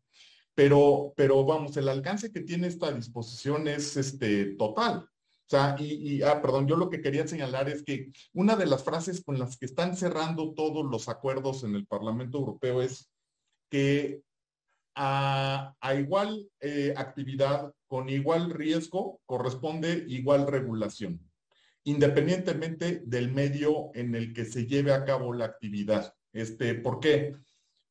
Pero, 0.55 1.12
pero 1.16 1.44
vamos, 1.44 1.77
el 1.77 1.88
alcance 1.88 2.31
que 2.31 2.40
tiene 2.40 2.68
esta 2.68 2.92
disposición 2.92 3.66
es 3.66 3.97
este, 3.97 4.55
total. 4.57 5.09
Y, 5.79 6.23
ah, 6.23 6.40
perdón, 6.43 6.67
yo 6.67 6.77
lo 6.77 6.90
que 6.90 7.01
quería 7.01 7.27
señalar 7.27 7.69
es 7.69 7.83
que 7.83 8.12
una 8.33 8.57
de 8.57 8.67
las 8.67 8.83
frases 8.83 9.23
con 9.25 9.38
las 9.38 9.57
que 9.57 9.67
están 9.67 9.97
cerrando 9.97 10.53
todos 10.55 10.85
los 10.85 11.09
acuerdos 11.09 11.64
en 11.64 11.75
el 11.75 11.87
Parlamento 11.87 12.38
Europeo 12.38 12.83
es 12.83 13.11
que 13.71 14.23
a, 14.97 15.75
igual 15.99 16.49
eh, 16.61 16.95
actividad 16.97 17.73
con 17.87 18.09
igual 18.09 18.51
riesgo 18.51 19.21
corresponde 19.27 20.05
igual 20.09 20.47
regulación, 20.47 21.21
independientemente 21.85 23.03
del 23.05 23.33
medio 23.33 23.90
en 23.95 24.14
el 24.14 24.33
que 24.33 24.45
se 24.45 24.67
lleve 24.67 24.93
a 24.93 25.05
cabo 25.05 25.33
la 25.33 25.47
actividad. 25.47 26.14
Este, 26.33 26.75
¿Por 26.75 27.01
qué? 27.01 27.37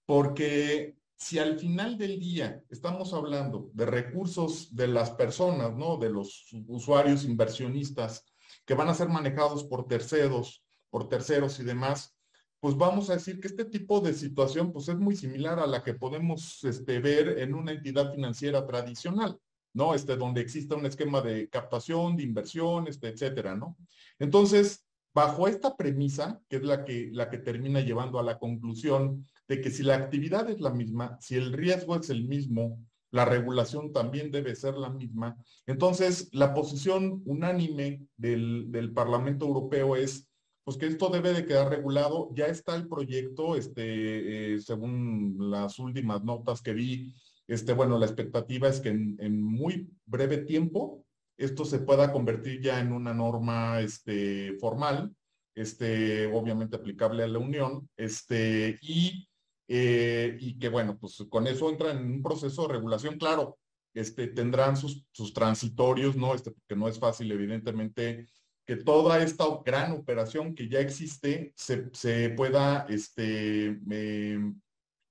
Porque 0.06 0.96
si 1.24 1.40
al 1.40 1.58
final 1.58 1.98
del 1.98 2.20
día 2.20 2.62
estamos 2.70 3.14
hablando 3.14 3.72
de 3.74 3.86
recursos 3.86 4.76
de 4.76 4.88
las 4.88 5.12
personas, 5.12 5.74
¿no? 5.74 5.96
De 5.96 6.10
los 6.10 6.46
usuarios 6.68 7.24
inversionistas 7.24 8.26
que 8.66 8.74
van 8.74 8.90
a 8.90 8.94
ser 8.94 9.08
manejados 9.08 9.64
por 9.64 9.88
terceros, 9.88 10.66
por 10.90 11.08
terceros 11.08 11.60
y 11.62 11.64
demás, 11.64 12.18
pues 12.60 12.76
vamos 12.76 13.10
a 13.10 13.14
decir 13.14 13.40
que 13.40 13.48
este 13.48 13.64
tipo 13.64 14.02
de 14.02 14.14
situación 14.14 14.74
pues 14.74 14.90
es 14.90 14.98
muy 14.98 15.16
similar 15.16 15.60
a 15.60 15.68
la 15.68 15.82
que 15.82 15.94
podemos 15.94 16.62
este, 16.66 17.00
ver 17.00 17.40
en 17.40 17.54
una 17.54 17.72
entidad 17.72 18.12
financiera 18.14 18.68
tradicional, 18.68 19.40
¿no? 19.74 19.96
Este, 19.96 20.18
donde 20.18 20.42
exista 20.42 20.76
un 20.76 20.86
esquema 20.86 21.22
de 21.22 21.48
captación, 21.48 22.18
de 22.18 22.24
inversión, 22.24 22.88
este, 22.88 23.08
etcétera, 23.08 23.56
¿no? 23.56 23.78
Entonces, 24.20 24.86
bajo 25.14 25.48
esta 25.48 25.76
premisa, 25.78 26.42
que 26.50 26.58
es 26.58 26.64
la 26.64 26.86
que, 26.86 27.10
la 27.12 27.30
que 27.30 27.38
termina 27.38 27.82
llevando 27.82 28.20
a 28.20 28.24
la 28.24 28.40
conclusión 28.40 29.26
de 29.48 29.62
que 29.62 29.70
si 29.70 29.84
la 29.84 29.96
actividad 29.96 30.50
es 30.50 30.60
la 30.60 30.72
misma, 30.72 31.18
si 31.22 31.36
el 31.36 31.54
riesgo 31.54 31.96
es 31.96 32.10
el 32.10 32.28
mismo, 32.28 32.80
la 33.12 33.26
regulación 33.26 33.94
también 33.94 34.32
debe 34.32 34.56
ser 34.56 34.74
la 34.74 34.90
misma. 34.90 35.38
Entonces, 35.68 36.30
la 36.32 36.54
posición 36.54 37.22
unánime 37.26 38.08
del, 38.18 38.72
del, 38.72 38.92
Parlamento 38.92 39.46
Europeo 39.46 39.96
es 39.96 40.28
pues 40.64 40.78
que 40.78 40.88
esto 40.88 41.10
debe 41.10 41.34
de 41.34 41.46
quedar 41.46 41.70
regulado. 41.70 42.32
Ya 42.34 42.48
está 42.48 42.76
el 42.76 42.88
proyecto, 42.88 43.56
este, 43.56 44.56
eh, 44.56 44.62
según 44.62 45.36
las 45.52 45.78
últimas 45.78 46.24
notas 46.24 46.64
que 46.64 46.74
vi, 46.74 47.14
este, 47.48 47.74
bueno, 47.74 48.00
la 48.00 48.08
expectativa 48.08 48.68
es 48.68 48.80
que 48.80 48.90
en, 48.90 49.16
en, 49.20 49.44
muy 49.44 49.90
breve 50.06 50.38
tiempo 50.38 51.06
esto 51.38 51.66
se 51.66 51.80
pueda 51.80 52.12
convertir 52.12 52.62
ya 52.62 52.80
en 52.80 52.92
una 52.92 53.14
norma 53.14 53.82
este, 53.82 54.54
formal, 54.60 55.16
este, 55.56 56.28
obviamente 56.28 56.76
aplicable 56.76 57.24
a 57.24 57.28
la 57.28 57.40
Unión, 57.40 57.90
este, 57.98 58.78
y 58.82 59.28
eh, 59.68 60.38
y 60.40 60.60
que 60.60 60.70
bueno, 60.70 60.98
pues 61.00 61.24
con 61.30 61.48
eso 61.48 61.70
entran 61.70 61.98
en 61.98 62.12
un 62.12 62.22
proceso 62.22 62.68
de 62.68 62.74
regulación, 62.74 63.18
claro, 63.18 63.58
este, 63.94 64.28
tendrán 64.28 64.76
sus, 64.76 65.06
sus 65.12 65.34
transitorios, 65.34 66.16
¿no? 66.16 66.34
Este, 66.36 66.52
porque 66.52 66.76
no 66.76 66.88
es 66.88 67.00
fácil, 67.00 67.32
evidentemente, 67.32 68.28
que 68.66 68.78
toda 68.78 69.24
esta 69.24 69.46
gran 69.66 69.92
operación 69.94 70.56
que 70.56 70.68
ya 70.68 70.80
existe 70.80 71.54
se, 71.56 71.90
se 71.94 72.30
pueda 72.30 72.86
este, 72.90 73.80
eh, 73.92 74.54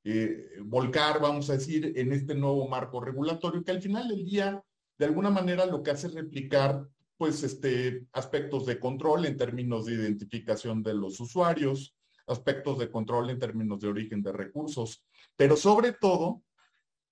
eh, 0.05 0.49
volcar, 0.65 1.21
vamos 1.21 1.49
a 1.51 1.55
decir, 1.55 1.93
en 1.97 2.13
este 2.13 2.35
nuevo 2.35 2.69
marco 2.69 3.01
regulatorio, 3.01 3.65
que 3.65 3.71
al 3.71 3.83
final 3.83 4.09
del 4.09 4.25
día, 4.25 4.63
de 4.99 5.07
alguna 5.07 5.31
manera, 5.31 5.67
lo 5.67 5.83
que 5.83 5.91
hace 5.91 6.07
es 6.07 6.15
replicar 6.15 6.87
pues 7.17 7.43
este, 7.43 8.07
aspectos 8.13 8.67
de 8.67 8.81
control 8.81 9.27
en 9.27 9.37
términos 9.37 9.87
de 9.87 9.95
identificación 9.95 10.83
de 10.83 10.95
los 10.95 11.21
usuarios, 11.21 11.95
aspectos 12.27 12.79
de 12.79 12.91
control 12.91 13.31
en 13.31 13.39
términos 13.39 13.81
de 13.81 13.89
origen 13.89 14.23
de 14.23 14.33
recursos, 14.33 15.05
pero 15.37 15.57
sobre 15.57 15.93
todo 15.93 16.43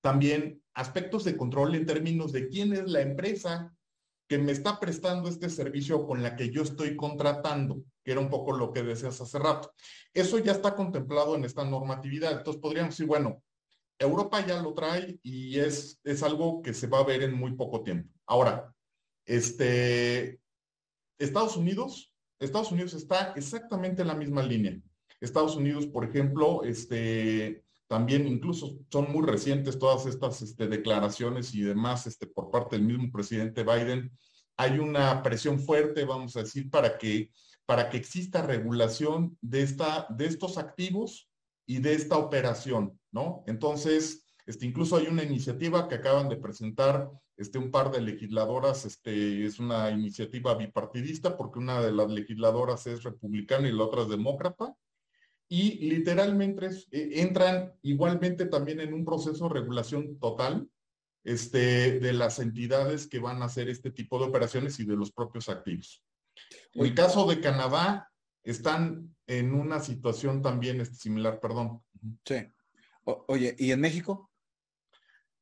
también 0.01 0.63
aspectos 0.75 1.25
de 1.25 1.37
control 1.37 1.75
en 1.75 1.87
términos 1.87 2.33
de 2.33 2.49
quién 2.49 2.73
es 2.73 2.91
la 2.91 3.03
empresa 3.03 3.73
que 4.29 4.39
me 4.39 4.53
está 4.53 4.79
prestando 4.79 5.29
este 5.29 5.51
servicio 5.51 6.07
con 6.07 6.23
la 6.23 6.37
que 6.37 6.51
yo 6.51 6.63
estoy 6.63 6.97
contratando, 6.97 7.83
que 8.05 8.13
era 8.13 8.21
un 8.21 8.31
poco 8.31 8.53
lo 8.53 8.73
que 8.73 8.83
decías 8.83 9.21
hace 9.21 9.39
rato. 9.41 9.73
Eso 10.15 10.39
ya 10.39 10.53
está 10.53 10.77
contemplado 10.77 11.35
en 11.35 11.45
esta 11.45 11.65
normatividad. 11.65 12.39
Entonces 12.39 12.63
podríamos 12.63 12.93
decir, 12.93 13.07
bueno, 13.07 13.43
Europa 14.01 14.45
ya 14.45 14.61
lo 14.63 14.73
trae 14.73 15.21
y 15.23 15.59
es, 15.59 16.01
es 16.05 16.23
algo 16.23 16.63
que 16.63 16.73
se 16.73 16.87
va 16.87 17.01
a 17.01 17.05
ver 17.05 17.23
en 17.23 17.35
muy 17.35 17.53
poco 17.53 17.83
tiempo. 17.83 18.11
Ahora, 18.27 18.75
este, 19.27 20.41
Estados 21.19 21.57
Unidos, 21.57 22.13
Estados 22.39 22.73
Unidos 22.73 22.95
está 22.95 23.35
exactamente 23.37 24.01
en 24.01 24.09
la 24.09 24.15
misma 24.15 24.43
línea. 24.43 24.81
Estados 25.21 25.55
Unidos, 25.55 25.87
por 25.87 26.05
ejemplo, 26.05 26.65
este, 26.65 27.63
también 27.89 28.27
incluso 28.27 28.79
son 28.91 29.13
muy 29.13 29.27
recientes 29.27 29.79
todas 29.79 30.07
estas 30.07 30.41
este, 30.41 30.67
declaraciones 30.67 31.55
y 31.55 31.61
demás 31.61 32.07
este, 32.07 32.27
por 32.27 32.51
parte 32.51 32.77
del 32.77 32.87
mismo 32.87 33.13
presidente 33.13 33.65
Biden. 33.65 34.11
Hay 34.57 34.79
una 34.79 35.23
presión 35.23 35.61
fuerte, 35.61 36.07
vamos 36.07 36.37
a 36.37 36.41
decir, 36.41 36.71
para 36.71 36.97
que, 36.97 37.31
para 37.67 37.91
que 37.91 37.99
exista 37.99 38.41
regulación 38.41 39.37
de, 39.43 39.61
esta, 39.61 40.07
de 40.09 40.25
estos 40.25 40.57
activos 40.57 41.30
y 41.71 41.79
de 41.79 41.95
esta 41.95 42.19
operación, 42.19 42.99
¿no? 43.13 43.45
Entonces, 43.47 44.27
este, 44.45 44.67
incluso 44.67 44.97
hay 44.97 45.07
una 45.07 45.23
iniciativa 45.23 45.87
que 45.87 45.95
acaban 45.95 46.29
de 46.29 46.35
presentar 46.35 47.09
este, 47.37 47.59
un 47.59 47.71
par 47.71 47.93
de 47.93 48.01
legisladoras, 48.01 48.85
este, 48.87 49.47
es 49.47 49.61
una 49.61 49.89
iniciativa 49.93 50.57
bipartidista 50.57 51.37
porque 51.37 51.61
una 51.61 51.81
de 51.81 51.93
las 51.93 52.11
legisladoras 52.11 52.89
es 52.89 53.05
republicana 53.05 53.69
y 53.69 53.73
la 53.73 53.85
otra 53.85 54.03
es 54.03 54.09
demócrata, 54.09 54.75
y 55.49 55.89
literalmente 55.89 56.71
eh, 56.91 57.11
entran 57.21 57.73
igualmente 57.83 58.47
también 58.47 58.81
en 58.81 58.93
un 58.93 59.05
proceso 59.05 59.47
de 59.47 59.55
regulación 59.55 60.19
total 60.19 60.69
este, 61.23 62.01
de 62.01 62.13
las 62.13 62.41
entidades 62.41 63.07
que 63.07 63.21
van 63.21 63.43
a 63.43 63.45
hacer 63.45 63.69
este 63.69 63.93
tipo 63.93 64.19
de 64.19 64.25
operaciones 64.25 64.81
y 64.81 64.85
de 64.85 64.97
los 64.97 65.13
propios 65.13 65.49
activos. 65.49 66.03
En 66.73 66.85
el 66.87 66.95
caso 66.97 67.27
de 67.27 67.41
Canadá, 67.41 68.10
están 68.43 69.15
en 69.27 69.55
una 69.55 69.81
situación 69.81 70.43
también 70.43 70.81
este, 70.81 70.97
similar, 70.97 71.41
perdón. 71.41 71.83
Sí. 72.25 72.37
oye, 73.05 73.55
¿y 73.59 73.73
en 73.73 73.81
México? 73.81 74.31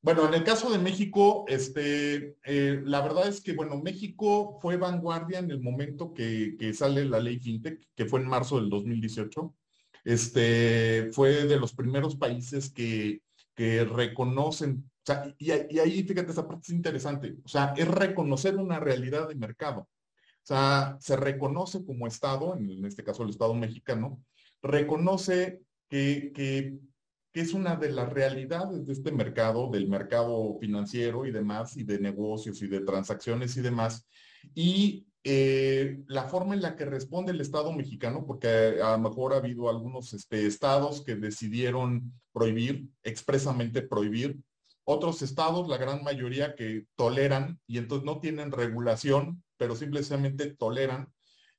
Bueno, 0.00 0.28
en 0.28 0.34
el 0.34 0.44
caso 0.44 0.70
de 0.70 0.78
México, 0.78 1.44
este, 1.48 2.37
eh, 2.44 2.80
la 2.84 3.00
verdad 3.00 3.28
es 3.28 3.40
que, 3.40 3.52
bueno, 3.52 3.76
México 3.82 4.58
fue 4.62 4.76
vanguardia 4.76 5.40
en 5.40 5.51
el 5.51 5.61
momento 5.61 6.14
que, 6.14 6.57
que 6.59 6.72
sale 6.72 7.05
la 7.05 7.18
ley 7.18 7.38
FinTech, 7.40 7.88
que 7.94 8.07
fue 8.07 8.20
en 8.20 8.28
marzo 8.28 8.61
del 8.61 8.70
2018 8.70 9.55
este, 10.09 11.11
fue 11.12 11.44
de 11.44 11.59
los 11.59 11.74
primeros 11.74 12.16
países 12.16 12.70
que, 12.70 13.20
que 13.55 13.84
reconocen, 13.84 14.84
o 14.86 15.05
sea, 15.05 15.34
y, 15.38 15.51
ahí 15.51 16.03
fíjate, 16.03 16.32
esa 16.32 16.49
parte 16.49 16.62
es 16.68 16.70
interesante, 16.70 17.36
o 17.44 17.49
sea, 17.49 17.74
es 17.76 17.86
reconocer 17.86 18.57
una 18.57 18.80
realidad 18.80 19.28
de 19.28 19.34
mercado. 19.34 19.86
Sea, 20.49 20.96
se 20.99 21.14
reconoce 21.14 21.84
como 21.84 22.07
Estado, 22.07 22.57
en 22.57 22.82
este 22.86 23.05
caso 23.05 23.22
el 23.22 23.28
Estado 23.28 23.53
mexicano, 23.53 24.24
reconoce 24.62 25.61
que, 25.90 26.32
que, 26.34 26.78
que, 27.34 27.40
es 27.42 27.53
una 27.53 27.76
de 27.76 27.90
las 27.90 28.11
realidades 28.11 28.86
de 28.86 28.94
este 28.94 29.12
mercado, 29.12 29.68
del 29.70 29.88
mercado 29.88 30.57
financiero 30.59 31.26
y 31.26 31.32
demás, 31.32 31.76
y 31.76 31.84
de 31.84 31.99
negocios 31.99 32.62
y 32.62 32.66
de 32.66 32.80
transacciones 32.80 33.59
y 33.59 33.61
demás, 33.61 34.09
y 34.55 35.07
eh, 35.22 36.01
la 36.07 36.24
forma 36.24 36.55
en 36.55 36.62
la 36.62 36.76
que 36.76 36.86
responde 36.86 37.32
el 37.32 37.42
Estado 37.42 37.70
mexicano, 37.74 38.24
porque 38.26 38.49
a 38.82 38.92
lo 38.92 39.01
mejor 39.01 39.34
ha 39.34 39.36
habido 39.36 39.68
algunos 39.68 40.14
este, 40.14 40.46
estados 40.46 41.05
que 41.05 41.16
decidieron 41.16 42.11
prohibir, 42.32 42.88
expresamente 43.03 43.82
prohibir, 43.82 44.38
otros 44.84 45.20
estados, 45.20 45.68
la 45.68 45.76
gran 45.76 46.03
mayoría 46.03 46.55
que 46.55 46.86
toleran 46.96 47.61
y 47.66 47.76
entonces 47.76 48.07
no 48.07 48.20
tienen 48.20 48.51
regulación, 48.51 49.42
pero 49.59 49.76
simplemente 49.76 50.54
toleran. 50.54 51.12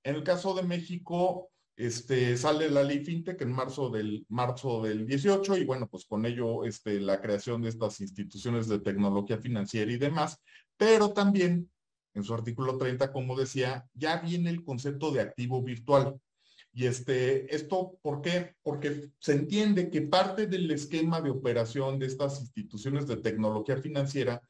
En 0.04 0.16
el 0.16 0.24
caso 0.24 0.56
de 0.56 0.64
México, 0.64 1.52
este, 1.76 2.36
sale 2.36 2.70
la 2.70 2.84
ley 2.84 3.04
FinTech 3.06 3.41
en 3.41 3.52
marzo 3.52 3.89
del, 3.89 4.26
marzo 4.30 4.82
del 4.82 5.06
18 5.06 5.58
y 5.58 5.66
bueno, 5.66 5.88
pues 5.88 6.06
con 6.06 6.26
ello 6.26 6.66
este, 6.66 7.00
la 7.00 7.22
creación 7.22 7.62
de 7.62 7.70
estas 7.70 8.02
instituciones 8.02 8.68
de 8.68 8.80
tecnología 8.80 9.38
financiera 9.38 9.91
y 9.91 9.97
demás, 9.97 10.41
pero 10.76 11.14
también 11.14 11.70
en 12.14 12.24
su 12.24 12.34
artículo 12.34 12.78
30, 12.78 13.12
como 13.12 13.38
decía, 13.38 13.88
ya 13.93 14.18
viene 14.18 14.50
el 14.50 14.64
concepto 14.64 15.12
de 15.12 15.22
activo 15.22 15.62
virtual. 15.64 16.20
Y 16.74 16.86
este, 16.86 17.54
esto, 17.56 17.97
¿por 18.02 18.22
qué? 18.22 18.56
Porque 18.62 19.12
se 19.20 19.34
entiende 19.34 19.89
que 19.89 20.02
parte 20.02 20.47
del 20.47 20.70
esquema 20.72 21.22
de 21.22 21.30
operación 21.30 21.97
de 21.97 22.08
estas 22.08 22.41
instituciones 22.41 23.08
de 23.08 23.18
tecnología 23.18 23.78
financiera 23.78 24.41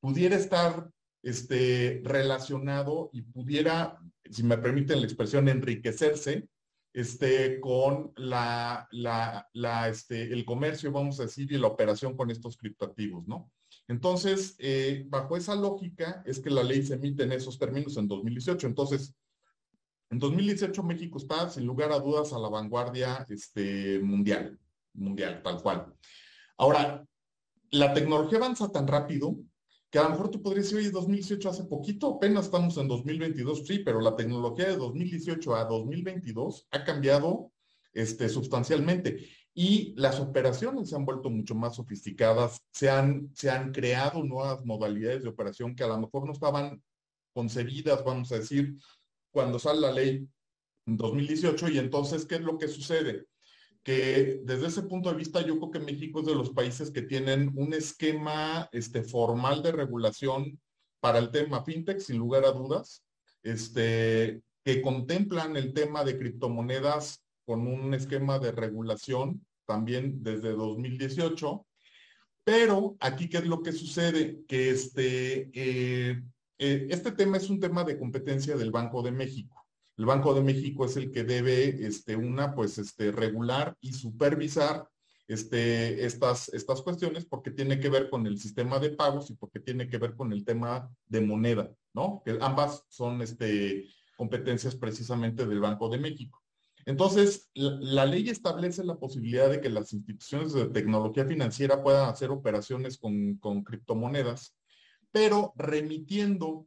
pudiera 0.00 0.36
estar 0.36 0.88
este, 1.28 2.00
relacionado 2.04 3.10
y 3.12 3.22
pudiera, 3.22 3.98
si 4.30 4.42
me 4.42 4.58
permiten 4.58 5.00
la 5.00 5.06
expresión, 5.06 5.48
enriquecerse 5.48 6.48
este, 6.92 7.60
con 7.60 8.12
la, 8.16 8.88
la, 8.90 9.88
este, 9.88 10.32
el 10.32 10.44
comercio, 10.44 10.90
vamos 10.90 11.20
a 11.20 11.24
decir, 11.24 11.52
y 11.52 11.58
la 11.58 11.66
operación 11.66 12.16
con 12.16 12.30
estos 12.30 12.56
criptoactivos, 12.56 13.28
¿no? 13.28 13.50
Entonces, 13.86 14.56
eh, 14.58 15.04
bajo 15.08 15.36
esa 15.36 15.54
lógica 15.54 16.22
es 16.26 16.40
que 16.40 16.50
la 16.50 16.62
ley 16.62 16.82
se 16.82 16.94
emite 16.94 17.24
en 17.24 17.32
esos 17.32 17.58
términos 17.58 17.96
en 17.96 18.08
2018. 18.08 18.66
Entonces, 18.66 19.14
en 20.10 20.18
2018 20.18 20.82
México 20.82 21.18
está, 21.18 21.48
sin 21.50 21.66
lugar 21.66 21.92
a 21.92 21.98
dudas, 21.98 22.32
a 22.32 22.38
la 22.38 22.48
vanguardia 22.48 23.26
este, 23.28 23.98
mundial, 24.00 24.58
mundial, 24.94 25.42
tal 25.42 25.62
cual. 25.62 25.94
Ahora, 26.56 27.06
la 27.70 27.92
tecnología 27.92 28.38
avanza 28.38 28.72
tan 28.72 28.86
rápido 28.86 29.36
que 29.90 29.98
a 29.98 30.02
lo 30.02 30.10
mejor 30.10 30.30
tú 30.30 30.42
podrías 30.42 30.66
decir, 30.66 30.78
oye, 30.78 30.90
2018 30.90 31.48
hace 31.48 31.64
poquito, 31.64 32.16
apenas 32.16 32.46
estamos 32.46 32.76
en 32.76 32.88
2022, 32.88 33.66
sí, 33.66 33.78
pero 33.80 34.00
la 34.00 34.16
tecnología 34.16 34.68
de 34.68 34.76
2018 34.76 35.56
a 35.56 35.64
2022 35.64 36.68
ha 36.70 36.84
cambiado 36.84 37.52
este, 37.92 38.28
sustancialmente 38.28 39.26
y 39.54 39.94
las 39.96 40.20
operaciones 40.20 40.90
se 40.90 40.96
han 40.96 41.04
vuelto 41.04 41.30
mucho 41.30 41.54
más 41.54 41.76
sofisticadas, 41.76 42.58
se 42.70 42.90
han, 42.90 43.30
se 43.34 43.50
han 43.50 43.72
creado 43.72 44.22
nuevas 44.22 44.64
modalidades 44.64 45.22
de 45.22 45.30
operación 45.30 45.74
que 45.74 45.84
a 45.84 45.88
lo 45.88 45.98
mejor 45.98 46.26
no 46.26 46.32
estaban 46.32 46.82
concebidas, 47.32 48.04
vamos 48.04 48.30
a 48.30 48.38
decir, 48.38 48.76
cuando 49.30 49.58
sale 49.58 49.80
la 49.80 49.92
ley 49.92 50.28
en 50.86 50.96
2018 50.96 51.68
y 51.70 51.78
entonces, 51.78 52.26
¿qué 52.26 52.36
es 52.36 52.42
lo 52.42 52.58
que 52.58 52.68
sucede? 52.68 53.26
Que 53.88 54.42
desde 54.44 54.66
ese 54.66 54.82
punto 54.82 55.08
de 55.08 55.16
vista 55.16 55.40
yo 55.40 55.56
creo 55.56 55.70
que 55.70 55.78
México 55.78 56.20
es 56.20 56.26
de 56.26 56.34
los 56.34 56.50
países 56.50 56.90
que 56.90 57.00
tienen 57.00 57.50
un 57.56 57.72
esquema 57.72 58.68
este, 58.70 59.02
formal 59.02 59.62
de 59.62 59.72
regulación 59.72 60.60
para 61.00 61.18
el 61.18 61.30
tema 61.30 61.64
fintech, 61.64 61.98
sin 61.98 62.18
lugar 62.18 62.44
a 62.44 62.52
dudas, 62.52 63.02
este, 63.42 64.42
que 64.62 64.82
contemplan 64.82 65.56
el 65.56 65.72
tema 65.72 66.04
de 66.04 66.18
criptomonedas 66.18 67.24
con 67.46 67.66
un 67.66 67.94
esquema 67.94 68.38
de 68.38 68.52
regulación 68.52 69.46
también 69.64 70.22
desde 70.22 70.50
2018. 70.50 71.64
Pero 72.44 72.94
aquí, 73.00 73.30
¿qué 73.30 73.38
es 73.38 73.46
lo 73.46 73.62
que 73.62 73.72
sucede? 73.72 74.44
Que 74.46 74.68
este, 74.68 75.48
eh, 75.54 76.22
eh, 76.58 76.88
este 76.90 77.12
tema 77.12 77.38
es 77.38 77.48
un 77.48 77.58
tema 77.58 77.84
de 77.84 77.98
competencia 77.98 78.54
del 78.54 78.70
Banco 78.70 79.02
de 79.02 79.12
México. 79.12 79.57
El 79.98 80.06
Banco 80.06 80.32
de 80.32 80.42
México 80.42 80.84
es 80.84 80.96
el 80.96 81.10
que 81.10 81.24
debe, 81.24 81.84
este, 81.84 82.14
una, 82.14 82.54
pues, 82.54 82.78
este, 82.78 83.10
regular 83.10 83.76
y 83.80 83.92
supervisar 83.92 84.88
este, 85.26 86.06
estas, 86.06 86.48
estas 86.50 86.82
cuestiones 86.82 87.26
porque 87.26 87.50
tiene 87.50 87.80
que 87.80 87.90
ver 87.90 88.08
con 88.08 88.26
el 88.26 88.38
sistema 88.38 88.78
de 88.78 88.90
pagos 88.90 89.28
y 89.28 89.34
porque 89.34 89.58
tiene 89.58 89.88
que 89.88 89.98
ver 89.98 90.14
con 90.14 90.32
el 90.32 90.44
tema 90.44 90.88
de 91.06 91.20
moneda, 91.20 91.70
¿no? 91.92 92.22
Que 92.24 92.38
ambas 92.40 92.84
son 92.88 93.20
este, 93.22 93.88
competencias 94.16 94.76
precisamente 94.76 95.44
del 95.44 95.60
Banco 95.60 95.88
de 95.88 95.98
México. 95.98 96.42
Entonces, 96.86 97.50
la, 97.54 98.06
ley 98.06 98.30
establece 98.30 98.84
la 98.84 98.96
posibilidad 98.98 99.50
de 99.50 99.60
que 99.60 99.68
las 99.68 99.92
instituciones 99.92 100.54
de 100.54 100.68
tecnología 100.68 101.26
financiera 101.26 101.82
puedan 101.82 102.08
hacer 102.08 102.30
operaciones 102.30 102.96
con, 102.98 103.36
con 103.38 103.62
criptomonedas, 103.62 104.56
pero 105.10 105.52
remitiendo 105.56 106.66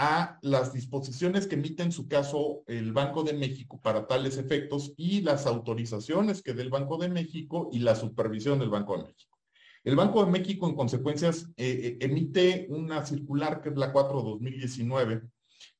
a 0.00 0.38
las 0.42 0.72
disposiciones 0.72 1.48
que 1.48 1.56
emite 1.56 1.82
en 1.82 1.90
su 1.90 2.06
caso 2.06 2.62
el 2.68 2.92
Banco 2.92 3.24
de 3.24 3.32
México 3.32 3.80
para 3.82 4.06
tales 4.06 4.38
efectos 4.38 4.94
y 4.96 5.22
las 5.22 5.44
autorizaciones 5.44 6.40
que 6.40 6.54
dé 6.54 6.62
el 6.62 6.70
Banco 6.70 6.98
de 6.98 7.08
México 7.08 7.68
y 7.72 7.80
la 7.80 7.96
supervisión 7.96 8.60
del 8.60 8.70
Banco 8.70 8.96
de 8.96 9.08
México. 9.08 9.36
El 9.82 9.96
Banco 9.96 10.24
de 10.24 10.30
México, 10.30 10.68
en 10.68 10.76
consecuencias, 10.76 11.50
eh, 11.56 11.80
eh, 11.82 11.98
emite 12.00 12.68
una 12.70 13.04
circular 13.04 13.60
que 13.60 13.70
es 13.70 13.76
la 13.76 13.92
4-2019 13.92 15.28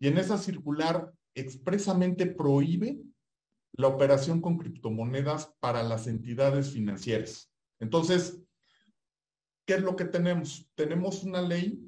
y 0.00 0.08
en 0.08 0.18
esa 0.18 0.36
circular 0.36 1.12
expresamente 1.36 2.26
prohíbe 2.26 2.98
la 3.74 3.86
operación 3.86 4.40
con 4.40 4.58
criptomonedas 4.58 5.54
para 5.60 5.84
las 5.84 6.08
entidades 6.08 6.72
financieras. 6.72 7.52
Entonces, 7.78 8.42
¿qué 9.64 9.74
es 9.74 9.82
lo 9.82 9.94
que 9.94 10.06
tenemos? 10.06 10.68
Tenemos 10.74 11.22
una 11.22 11.40
ley 11.40 11.87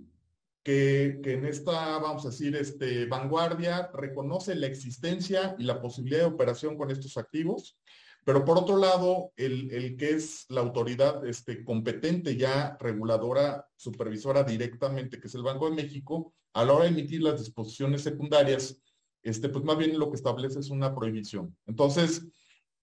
que, 0.62 1.20
en 1.24 1.46
esta, 1.46 1.98
vamos 1.98 2.24
a 2.24 2.30
decir, 2.30 2.54
este, 2.56 3.06
vanguardia 3.06 3.90
reconoce 3.94 4.54
la 4.54 4.66
existencia 4.66 5.54
y 5.58 5.64
la 5.64 5.80
posibilidad 5.80 6.20
de 6.20 6.34
operación 6.34 6.76
con 6.76 6.90
estos 6.90 7.16
activos, 7.16 7.78
pero 8.24 8.44
por 8.44 8.58
otro 8.58 8.76
lado, 8.76 9.32
el, 9.36 9.70
el 9.72 9.96
que 9.96 10.10
es 10.10 10.44
la 10.50 10.60
autoridad 10.60 11.26
este, 11.26 11.64
competente 11.64 12.36
ya 12.36 12.76
reguladora, 12.78 13.66
supervisora 13.76 14.42
directamente, 14.44 15.18
que 15.18 15.28
es 15.28 15.34
el 15.34 15.42
Banco 15.42 15.70
de 15.70 15.76
México, 15.76 16.34
a 16.52 16.64
la 16.64 16.74
hora 16.74 16.84
de 16.84 16.90
emitir 16.90 17.22
las 17.22 17.38
disposiciones 17.40 18.02
secundarias, 18.02 18.80
este, 19.22 19.48
pues 19.48 19.64
más 19.64 19.78
bien 19.78 19.98
lo 19.98 20.10
que 20.10 20.16
establece 20.16 20.58
es 20.58 20.70
una 20.70 20.94
prohibición. 20.94 21.56
Entonces, 21.66 22.26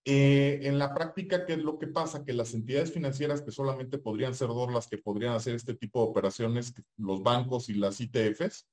eh, 0.10 0.62
en 0.66 0.80
la 0.80 0.94
práctica, 0.94 1.46
¿qué 1.46 1.52
es 1.52 1.60
lo 1.60 1.78
que 1.78 1.88
pasa? 1.88 2.24
Que 2.24 2.32
las 2.32 2.54
entidades 2.54 2.94
financieras 2.94 3.42
que 3.42 3.52
solamente 3.52 3.98
podrían 3.98 4.34
ser 4.34 4.48
dos 4.48 4.72
las 4.72 4.88
que 4.88 4.98
podrían 4.98 5.34
hacer 5.34 5.54
este 5.54 5.74
tipo 5.74 6.02
de 6.02 6.10
operaciones, 6.10 6.74
los 6.96 7.22
bancos 7.24 7.68
y 7.68 7.74
las 7.74 8.00
ITFs, 8.00 8.70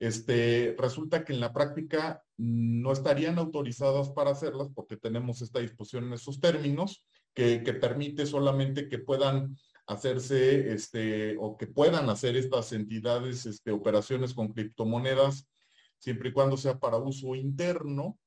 este, 0.00 0.74
resulta 0.78 1.26
que 1.26 1.34
en 1.34 1.40
la 1.40 1.52
práctica 1.52 2.24
no 2.38 2.90
estarían 2.90 3.38
autorizadas 3.38 4.08
para 4.08 4.30
hacerlas 4.30 4.70
porque 4.74 4.96
tenemos 4.96 5.42
esta 5.42 5.58
disposición 5.58 6.04
en 6.04 6.14
esos 6.14 6.40
términos 6.40 7.04
que, 7.34 7.58
permite 7.78 8.24
solamente 8.24 8.88
que 8.88 8.98
puedan 8.98 9.58
hacerse 9.86 10.72
este, 10.72 11.36
o 11.38 11.58
que 11.58 11.66
puedan 11.66 12.08
hacer 12.08 12.34
estas 12.34 12.72
entidades 12.72 13.44
este, 13.44 13.72
operaciones 13.72 14.32
con 14.32 14.54
criptomonedas 14.54 15.50
siempre 15.98 16.30
y 16.30 16.32
cuando 16.32 16.56
sea 16.56 16.78
para 16.78 16.96
uso 16.96 17.34
interno 17.34 18.18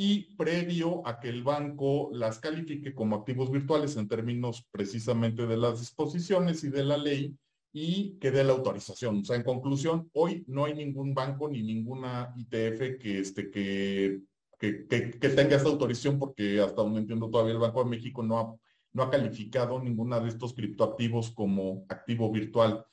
y 0.00 0.32
previo 0.36 1.04
a 1.04 1.18
que 1.18 1.28
el 1.28 1.42
banco 1.42 2.10
las 2.12 2.38
califique 2.38 2.94
como 2.94 3.16
activos 3.16 3.50
virtuales 3.50 3.96
en 3.96 4.06
términos 4.06 4.64
precisamente 4.70 5.44
de 5.44 5.56
las 5.56 5.80
disposiciones 5.80 6.62
y 6.62 6.68
de 6.68 6.84
la 6.84 6.96
ley 6.96 7.36
y 7.72 8.16
que 8.20 8.30
dé 8.30 8.44
la 8.44 8.52
autorización. 8.52 9.22
O 9.22 9.24
sea, 9.24 9.34
en 9.34 9.42
conclusión, 9.42 10.08
hoy 10.12 10.44
no 10.46 10.66
hay 10.66 10.74
ningún 10.74 11.14
banco 11.14 11.48
ni 11.48 11.64
ninguna 11.64 12.32
ITF 12.36 13.00
que, 13.00 13.18
este, 13.18 13.50
que, 13.50 14.20
que, 14.60 14.86
que, 14.86 15.28
tenga 15.30 15.56
esta 15.56 15.68
autorización 15.68 16.16
porque 16.16 16.60
hasta 16.60 16.80
donde 16.80 17.00
entiendo 17.00 17.28
todavía 17.28 17.54
el 17.54 17.58
Banco 17.58 17.82
de 17.82 17.90
México 17.90 18.22
no 18.22 18.38
ha, 18.38 18.54
no 18.92 19.02
ha 19.02 19.10
calificado 19.10 19.82
ninguna 19.82 20.20
de 20.20 20.28
estos 20.28 20.54
criptoactivos 20.54 21.32
como 21.32 21.84
activo 21.88 22.30
virtual. 22.30 22.86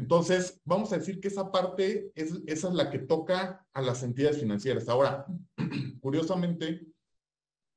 Entonces, 0.00 0.58
vamos 0.64 0.90
a 0.92 0.96
decir 0.96 1.20
que 1.20 1.28
esa 1.28 1.52
parte 1.52 2.10
es, 2.14 2.32
esa 2.46 2.68
es 2.68 2.74
la 2.74 2.90
que 2.90 3.00
toca 3.00 3.66
a 3.70 3.82
las 3.82 4.02
entidades 4.02 4.40
financieras. 4.40 4.88
Ahora, 4.88 5.26
curiosamente, 6.00 6.86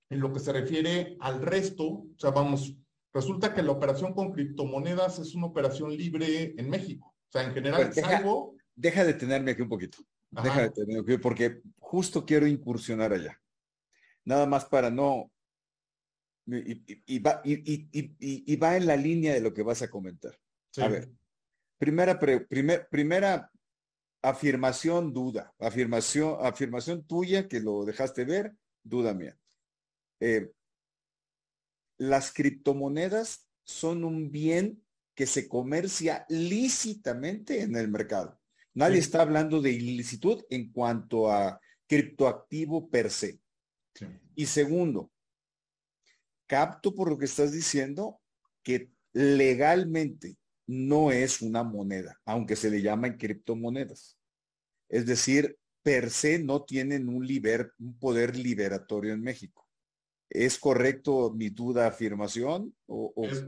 en 0.10 0.20
lo 0.22 0.32
que 0.32 0.40
se 0.40 0.54
refiere 0.54 1.18
al 1.20 1.42
resto, 1.42 1.86
o 1.86 2.16
sea, 2.16 2.32
vamos, 2.32 2.78
resulta 3.14 3.54
que 3.54 3.62
la 3.62 3.74
operación 3.74 4.14
con 4.14 4.32
criptomonedas 4.32 5.20
es 5.20 5.36
una 5.36 5.48
operación 5.48 5.98
libre 5.98 6.56
en 6.58 6.70
México. 6.70 7.14
O 7.28 7.32
sea, 7.34 7.44
en 7.44 7.54
general, 7.54 7.92
deja, 7.94 8.10
salvo... 8.10 8.56
Deja 8.74 9.04
de 9.04 9.16
tenerme 9.16 9.52
aquí 9.52 9.62
un 9.62 9.70
poquito. 9.70 9.98
Deja 10.32 10.62
de 10.62 10.70
tenerme 10.70 11.02
aquí 11.02 11.22
porque 11.22 11.62
justo 11.78 12.26
quiero 12.26 12.48
incursionar 12.48 13.12
allá. 13.12 13.38
Nada 14.24 14.46
más 14.46 14.64
para 14.64 14.90
no... 14.90 15.30
Y, 16.46 17.20
va, 17.20 17.42
y, 17.44 18.56
va 18.56 18.78
en 18.78 18.86
la 18.86 18.96
línea 18.96 19.34
de 19.34 19.42
lo 19.42 19.54
que 19.54 19.64
vas 19.64 19.82
a 19.82 19.90
comentar. 19.90 20.38
A 20.78 20.88
ver, 20.88 21.10
Primera, 21.84 22.18
primera 22.90 23.52
afirmación, 24.22 25.12
duda. 25.12 25.54
Afirmación, 25.60 26.38
afirmación 26.40 27.06
tuya 27.06 27.50
que 27.50 27.60
lo 27.60 27.84
dejaste 27.84 28.24
ver, 28.24 28.56
duda 28.84 29.14
mía. 29.14 29.38
Eh, 30.22 30.50
las 31.98 32.32
criptomonedas 32.32 33.50
son 33.66 34.06
un 34.06 34.32
bien 34.32 34.82
que 35.14 35.26
se 35.26 35.50
comercia 35.50 36.26
lícitamente 36.30 37.64
en 37.64 37.76
el 37.76 37.90
mercado. 37.90 38.40
Nadie 38.74 39.00
está 39.00 39.22
hablando 39.22 39.62
de 39.62 39.72
ilicitud 39.72 40.42
en 40.50 40.72
cuanto 40.72 41.30
a 41.30 41.60
criptoactivo 41.86 42.90
per 42.90 43.12
se. 43.12 43.42
Y 44.36 44.46
segundo, 44.46 45.12
capto 46.48 46.96
por 46.96 47.10
lo 47.10 47.18
que 47.18 47.26
estás 47.26 47.52
diciendo 47.52 48.22
que 48.64 48.90
legalmente 49.12 50.38
no 50.68 51.12
es 51.12 51.42
una 51.42 51.64
moneda, 51.64 52.20
aunque 52.26 52.56
se 52.56 52.70
le 52.70 52.82
llaman 52.82 53.18
criptomonedas. 53.18 54.18
Es 54.90 55.06
decir, 55.06 55.58
per 55.82 56.10
se 56.10 56.40
no 56.40 56.64
tienen 56.64 57.10
un, 57.10 57.28
un 57.80 58.00
poder 58.00 58.38
liberatorio 58.38 59.14
en 59.14 59.22
México. 59.22 59.68
¿Es 60.30 60.58
correcto 60.58 61.32
mi 61.36 61.50
duda 61.50 61.88
afirmación? 61.88 62.74
O, 62.88 63.14
Es 63.18 63.46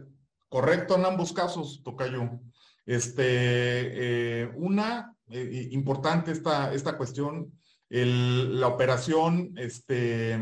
correcto 0.49 0.95
en 0.95 1.05
ambos 1.05 1.34
casos, 1.34 1.82
Tocayo. 1.84 2.39
Este, 2.86 3.24
eh, 3.24 4.51
una, 4.55 5.16
eh, 5.30 5.70
importante 5.72 6.32
esta, 6.32 6.74
esta 6.74 6.97
cuestión, 6.97 7.51
la 7.89 8.68
operación, 8.68 9.53
este, 9.57 10.38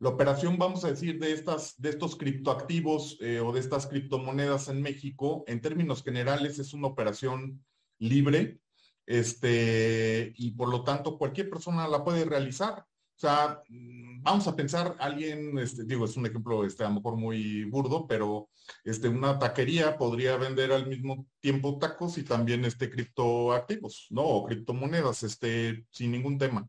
la 0.00 0.10
operación, 0.10 0.58
vamos 0.58 0.84
a 0.84 0.90
decir, 0.90 1.18
de, 1.18 1.32
estas, 1.32 1.80
de 1.80 1.90
estos 1.90 2.16
criptoactivos 2.16 3.18
eh, 3.20 3.40
o 3.40 3.52
de 3.52 3.60
estas 3.60 3.86
criptomonedas 3.86 4.68
en 4.68 4.80
México, 4.80 5.44
en 5.48 5.60
términos 5.60 6.04
generales, 6.04 6.58
es 6.58 6.72
una 6.72 6.86
operación 6.86 7.64
libre, 7.98 8.60
este, 9.06 10.32
y 10.36 10.52
por 10.52 10.68
lo 10.68 10.84
tanto 10.84 11.18
cualquier 11.18 11.50
persona 11.50 11.88
la 11.88 12.04
puede 12.04 12.24
realizar. 12.24 12.84
O 13.16 13.20
sea, 13.20 13.60
mm, 13.68 14.22
vamos 14.22 14.46
a 14.46 14.54
pensar, 14.54 14.94
alguien, 15.00 15.58
este, 15.58 15.82
digo, 15.84 16.04
es 16.04 16.16
un 16.16 16.26
ejemplo 16.26 16.64
este, 16.64 16.84
a 16.84 16.88
lo 16.88 16.96
mejor 16.96 17.16
muy 17.16 17.64
burdo, 17.64 18.06
pero 18.06 18.50
este, 18.84 19.08
una 19.08 19.38
taquería 19.38 19.98
podría 19.98 20.36
vender 20.36 20.70
al 20.70 20.86
mismo 20.86 21.26
tiempo 21.40 21.78
tacos 21.78 22.18
y 22.18 22.22
también 22.22 22.64
este, 22.64 22.88
criptoactivos, 22.88 24.06
¿no? 24.10 24.22
O 24.22 24.46
criptomonedas, 24.46 25.24
este, 25.24 25.86
sin 25.90 26.12
ningún 26.12 26.38
tema. 26.38 26.68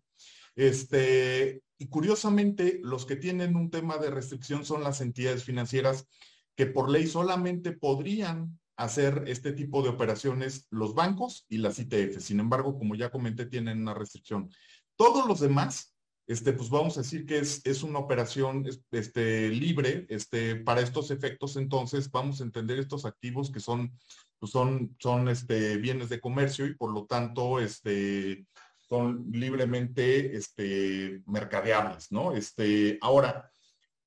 Este, 0.55 1.61
y 1.80 1.88
curiosamente, 1.88 2.80
los 2.84 3.05
que 3.05 3.15
tienen 3.15 3.55
un 3.55 3.71
tema 3.71 3.97
de 3.97 4.11
restricción 4.11 4.65
son 4.65 4.84
las 4.84 5.01
entidades 5.01 5.43
financieras 5.43 6.07
que 6.55 6.65
por 6.65 6.89
ley 6.89 7.07
solamente 7.07 7.71
podrían 7.71 8.59
hacer 8.75 9.23
este 9.27 9.53
tipo 9.53 9.82
de 9.82 9.89
operaciones 9.89 10.67
los 10.69 10.93
bancos 10.93 11.45
y 11.49 11.57
las 11.57 11.80
ITF. 11.80 12.19
Sin 12.19 12.39
embargo, 12.39 12.77
como 12.77 12.95
ya 12.95 13.09
comenté, 13.09 13.45
tienen 13.45 13.82
una 13.82 13.93
restricción. 13.93 14.49
Todos 14.97 15.25
los 15.25 15.39
demás 15.39 15.95
este, 16.30 16.53
pues 16.53 16.69
vamos 16.69 16.95
a 16.95 17.01
decir 17.01 17.25
que 17.25 17.39
es, 17.39 17.59
es 17.65 17.82
una 17.82 17.97
operación 17.97 18.63
este, 18.91 19.49
libre, 19.49 20.05
este, 20.09 20.57
para 20.57 20.82
estos 20.82 21.09
efectos, 21.09 21.55
entonces 21.55 22.11
vamos 22.11 22.39
a 22.39 22.43
entender 22.43 22.77
estos 22.77 23.03
activos 23.05 23.51
que 23.51 23.59
son, 23.59 23.91
pues 24.38 24.51
son, 24.51 24.95
son 24.99 25.27
este, 25.27 25.77
bienes 25.77 26.07
de 26.07 26.19
comercio 26.19 26.67
y 26.67 26.75
por 26.75 26.93
lo 26.93 27.07
tanto 27.07 27.59
este, 27.59 28.45
son 28.90 29.28
libremente 29.32 30.36
este, 30.36 31.22
mercadeables, 31.28 32.12
¿no? 32.12 32.36
Este, 32.36 32.98
ahora, 33.02 33.52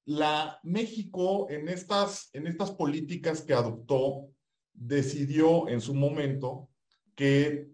la 0.04 0.58
México 0.64 1.46
en 1.48 1.68
estas, 1.68 2.30
en 2.32 2.48
estas 2.48 2.72
políticas 2.72 3.42
que 3.42 3.54
adoptó, 3.54 4.28
decidió 4.74 5.68
en 5.68 5.80
su 5.80 5.94
momento 5.94 6.68
que, 7.14 7.68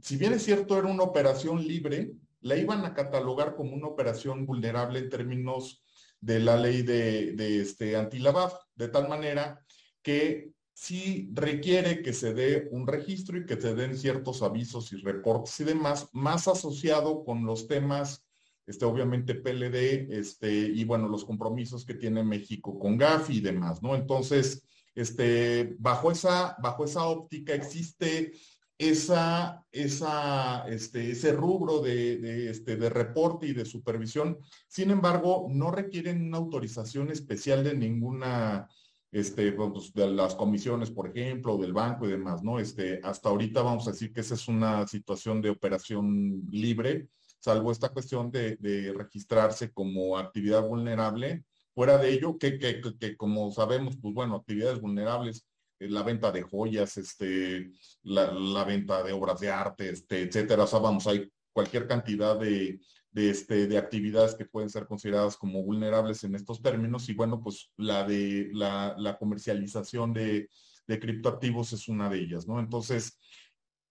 si 0.00 0.16
bien 0.16 0.34
es 0.34 0.44
cierto, 0.44 0.78
era 0.78 0.86
una 0.86 1.02
operación 1.02 1.66
libre, 1.66 2.12
la 2.40 2.56
iban 2.56 2.84
a 2.84 2.94
catalogar 2.94 3.56
como 3.56 3.74
una 3.74 3.88
operación 3.88 4.46
vulnerable 4.46 5.00
en 5.00 5.10
términos 5.10 5.84
de 6.20 6.38
la 6.38 6.56
ley 6.56 6.82
de, 6.82 7.32
de 7.32 7.60
este 7.60 7.96
antilavado, 7.96 8.60
de 8.76 8.88
tal 8.88 9.08
manera 9.08 9.64
que 10.02 10.52
sí 10.82 11.30
requiere 11.32 12.02
que 12.02 12.12
se 12.12 12.34
dé 12.34 12.68
un 12.72 12.88
registro 12.88 13.38
y 13.38 13.46
que 13.46 13.60
se 13.60 13.72
den 13.72 13.96
ciertos 13.96 14.42
avisos 14.42 14.92
y 14.92 14.96
reportes 14.96 15.60
y 15.60 15.64
demás, 15.64 16.08
más 16.12 16.48
asociado 16.48 17.24
con 17.24 17.46
los 17.46 17.68
temas, 17.68 18.26
este, 18.66 18.84
obviamente 18.84 19.36
PLD, 19.36 20.08
este, 20.10 20.50
y 20.52 20.82
bueno, 20.82 21.06
los 21.06 21.24
compromisos 21.24 21.84
que 21.84 21.94
tiene 21.94 22.24
México 22.24 22.80
con 22.80 22.98
GAFI 22.98 23.36
y 23.36 23.40
demás, 23.40 23.80
¿no? 23.80 23.94
Entonces, 23.94 24.66
este, 24.96 25.76
bajo 25.78 26.10
esa, 26.10 26.56
bajo 26.60 26.84
esa 26.84 27.04
óptica 27.04 27.54
existe 27.54 28.32
esa, 28.76 29.64
esa, 29.70 30.66
este, 30.66 31.12
ese 31.12 31.30
rubro 31.30 31.80
de, 31.80 32.50
este, 32.50 32.74
de 32.76 32.90
reporte 32.90 33.46
y 33.46 33.52
de 33.52 33.64
supervisión. 33.64 34.38
Sin 34.66 34.90
embargo, 34.90 35.46
no 35.48 35.70
requieren 35.70 36.26
una 36.26 36.38
autorización 36.38 37.12
especial 37.12 37.62
de 37.62 37.76
ninguna, 37.76 38.68
este, 39.12 39.52
pues, 39.52 39.92
de 39.92 40.10
las 40.10 40.34
comisiones, 40.34 40.90
por 40.90 41.06
ejemplo, 41.06 41.58
del 41.58 41.72
banco 41.72 42.06
y 42.06 42.10
demás, 42.10 42.42
¿no? 42.42 42.58
Este, 42.58 43.00
hasta 43.04 43.28
ahorita 43.28 43.62
vamos 43.62 43.86
a 43.86 43.92
decir 43.92 44.12
que 44.12 44.22
esa 44.22 44.34
es 44.34 44.48
una 44.48 44.86
situación 44.88 45.42
de 45.42 45.50
operación 45.50 46.42
libre, 46.50 47.08
salvo 47.38 47.70
esta 47.70 47.90
cuestión 47.90 48.30
de, 48.30 48.56
de 48.56 48.92
registrarse 48.92 49.70
como 49.70 50.18
actividad 50.18 50.66
vulnerable. 50.66 51.44
Fuera 51.74 51.98
de 51.98 52.12
ello, 52.12 52.38
que, 52.38 52.58
que, 52.58 52.80
que 52.98 53.16
como 53.16 53.50
sabemos, 53.52 53.96
pues 54.00 54.14
bueno, 54.14 54.36
actividades 54.36 54.80
vulnerables 54.80 55.46
eh, 55.82 55.88
la 55.88 56.02
venta 56.02 56.30
de 56.30 56.42
joyas, 56.42 56.96
este, 56.96 57.72
la, 58.04 58.64
venta 58.64 59.02
de 59.02 59.12
obras 59.12 59.40
de 59.40 59.50
arte, 59.50 59.90
este, 59.90 60.22
etcétera. 60.22 60.64
O 60.64 60.66
sea, 60.66 60.78
vamos, 60.78 61.06
hay 61.06 61.28
cualquier 61.52 61.86
cantidad 61.86 62.38
de, 62.38 62.80
de, 63.12 63.30
este, 63.30 63.66
de 63.66 63.78
actividades 63.78 64.34
que 64.34 64.46
pueden 64.46 64.70
ser 64.70 64.86
consideradas 64.86 65.36
como 65.36 65.62
vulnerables 65.62 66.24
en 66.24 66.34
estos 66.34 66.60
términos. 66.60 67.08
Y 67.08 67.14
bueno, 67.14 67.40
pues 67.42 67.70
la 67.76 68.04
de 68.04 68.50
la, 68.52 69.16
comercialización 69.18 70.12
de, 70.12 70.48
de 70.86 70.98
criptoactivos 70.98 71.72
es 71.72 71.88
una 71.88 72.08
de 72.08 72.18
ellas, 72.20 72.48
¿no? 72.48 72.58
Entonces, 72.58 73.18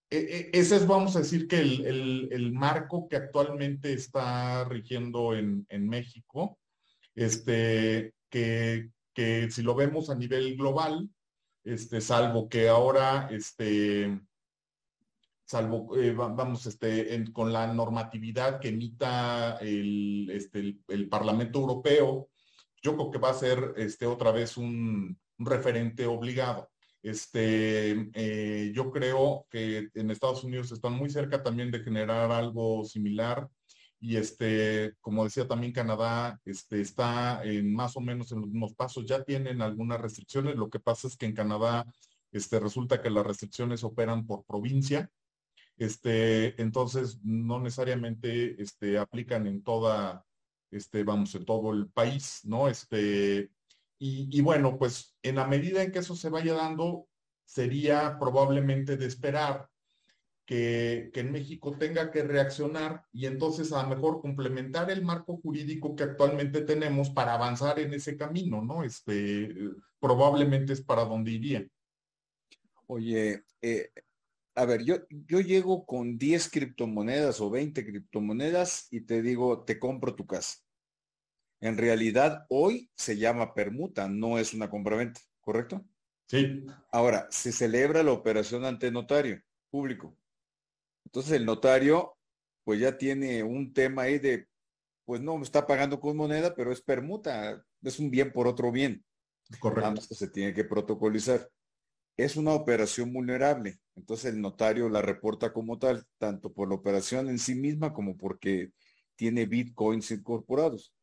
e, 0.09 0.17
e, 0.17 0.59
ese 0.59 0.75
es, 0.75 0.87
vamos 0.87 1.15
a 1.15 1.19
decir, 1.19 1.47
que 1.47 1.59
el, 1.59 1.85
el, 1.85 2.29
el 2.31 2.51
marco 2.51 3.07
que 3.07 3.15
actualmente 3.15 3.93
está 3.93 4.65
rigiendo 4.65 5.35
en, 5.35 5.65
en 5.69 5.87
México, 5.87 6.59
este, 7.15 8.13
que, 8.29 8.89
que 9.13 9.51
si 9.51 9.61
lo 9.61 9.75
vemos 9.75 10.09
a 10.09 10.15
nivel 10.15 10.57
global, 10.57 11.09
este, 11.63 12.01
salvo 12.01 12.49
que 12.49 12.69
ahora, 12.69 13.29
este, 13.31 14.19
salvo, 15.51 15.97
eh, 15.97 16.13
vamos, 16.13 16.65
este, 16.65 17.25
con 17.33 17.51
la 17.51 17.67
normatividad 17.73 18.59
que 18.61 18.69
emita 18.69 19.57
el, 19.59 20.29
este, 20.31 20.77
el, 20.87 21.09
Parlamento 21.09 21.59
Europeo, 21.59 22.29
yo 22.81 22.95
creo 22.95 23.11
que 23.11 23.17
va 23.19 23.31
a 23.31 23.33
ser 23.33 23.73
este, 23.75 24.05
otra 24.05 24.31
vez 24.31 24.55
un, 24.55 25.19
referente 25.37 26.05
obligado. 26.05 26.69
Este, 27.03 28.09
eh, 28.13 28.71
yo 28.73 28.91
creo 28.91 29.47
que 29.49 29.89
en 29.95 30.11
Estados 30.11 30.43
Unidos 30.43 30.71
están 30.71 30.93
muy 30.93 31.09
cerca 31.09 31.43
también 31.43 31.71
de 31.71 31.79
generar 31.79 32.31
algo 32.31 32.85
similar 32.85 33.49
y 33.99 34.17
este, 34.17 34.93
como 35.01 35.23
decía 35.23 35.47
también 35.47 35.73
Canadá, 35.73 36.39
este, 36.45 36.79
está 36.79 37.43
en 37.43 37.73
más 37.73 37.97
o 37.97 38.01
menos 38.01 38.31
en 38.31 38.41
los 38.41 38.49
mismos 38.49 38.73
pasos, 38.73 39.05
ya 39.05 39.23
tienen 39.23 39.61
algunas 39.61 39.99
restricciones, 39.99 40.55
lo 40.55 40.69
que 40.69 40.79
pasa 40.79 41.07
es 41.07 41.17
que 41.17 41.25
en 41.25 41.33
Canadá 41.33 41.85
este, 42.31 42.59
resulta 42.59 43.01
que 43.01 43.09
las 43.09 43.25
restricciones 43.25 43.83
operan 43.83 44.25
por 44.25 44.45
provincia, 44.45 45.09
este, 45.81 46.61
entonces 46.61 47.19
no 47.23 47.59
necesariamente 47.59 48.61
este, 48.61 48.99
aplican 48.99 49.47
en 49.47 49.63
toda, 49.63 50.23
este, 50.69 51.03
vamos, 51.03 51.33
en 51.33 51.43
todo 51.43 51.71
el 51.71 51.89
país, 51.89 52.41
¿no? 52.43 52.67
Este, 52.67 53.49
y, 53.97 54.41
bueno, 54.41 54.77
pues 54.77 55.15
en 55.23 55.35
la 55.35 55.47
medida 55.47 55.81
en 55.81 55.91
que 55.91 55.99
eso 55.99 56.15
se 56.15 56.29
vaya 56.29 56.53
dando, 56.53 57.07
sería 57.45 58.17
probablemente 58.19 58.95
de 58.95 59.07
esperar 59.07 59.69
que, 60.45 61.11
en 61.15 61.31
México 61.31 61.75
tenga 61.77 62.11
que 62.11 62.23
reaccionar 62.23 63.05
y 63.11 63.25
entonces 63.25 63.71
a 63.73 63.81
lo 63.81 63.89
mejor 63.89 64.21
complementar 64.21 64.91
el 64.91 65.03
marco 65.03 65.37
jurídico 65.37 65.95
que 65.95 66.03
actualmente 66.03 66.61
tenemos 66.61 67.09
para 67.09 67.33
avanzar 67.33 67.79
en 67.79 67.93
ese 67.95 68.17
camino, 68.17 68.63
¿no? 68.63 68.83
Este, 68.83 69.49
probablemente 69.99 70.73
es 70.73 70.81
para 70.81 71.05
donde 71.05 71.31
iría. 71.31 71.67
Oye, 72.85 73.45
eh, 73.61 73.91
a 74.61 74.65
ver, 74.65 74.83
yo, 74.83 74.97
yo 75.09 75.39
llego 75.39 75.87
con 75.87 76.19
10 76.19 76.51
criptomonedas 76.51 77.41
o 77.41 77.49
20 77.49 77.83
criptomonedas 77.83 78.87
y 78.91 79.01
te 79.01 79.23
digo, 79.23 79.63
te 79.63 79.79
compro 79.79 80.13
tu 80.13 80.27
casa. 80.27 80.59
En 81.61 81.77
realidad, 81.77 82.45
hoy 82.47 82.91
se 82.95 83.17
llama 83.17 83.55
permuta, 83.55 84.07
no 84.07 84.37
es 84.37 84.53
una 84.53 84.69
compraventa, 84.69 85.19
¿correcto? 85.39 85.83
Sí. 86.27 86.63
Ahora, 86.91 87.27
se 87.31 87.51
celebra 87.51 88.03
la 88.03 88.11
operación 88.11 88.63
ante 88.63 88.91
notario 88.91 89.41
público. 89.71 90.15
Entonces 91.05 91.31
el 91.31 91.45
notario 91.45 92.15
pues 92.63 92.79
ya 92.79 92.99
tiene 92.99 93.41
un 93.41 93.73
tema 93.73 94.03
ahí 94.03 94.19
de, 94.19 94.47
pues 95.05 95.21
no, 95.21 95.37
me 95.37 95.43
está 95.43 95.65
pagando 95.65 95.99
con 95.99 96.15
moneda, 96.15 96.53
pero 96.53 96.71
es 96.71 96.81
permuta, 96.81 97.65
es 97.81 97.97
un 97.97 98.11
bien 98.11 98.31
por 98.31 98.47
otro 98.47 98.71
bien. 98.71 99.03
Correcto. 99.59 100.07
que 100.07 100.13
se 100.13 100.29
tiene 100.29 100.53
que 100.53 100.65
protocolizar. 100.65 101.49
Es 102.17 102.35
una 102.35 102.53
operación 102.53 103.13
vulnerable, 103.13 103.79
entonces 103.95 104.33
el 104.33 104.41
notario 104.41 104.89
la 104.89 105.01
reporta 105.01 105.53
como 105.53 105.79
tal, 105.79 106.05
tanto 106.17 106.53
por 106.53 106.69
la 106.69 106.75
operación 106.75 107.29
en 107.29 107.39
sí 107.39 107.55
misma 107.55 107.93
como 107.93 108.17
porque 108.17 108.71
tiene 109.15 109.45
bitcoins 109.45 110.11
incorporados. 110.11 110.93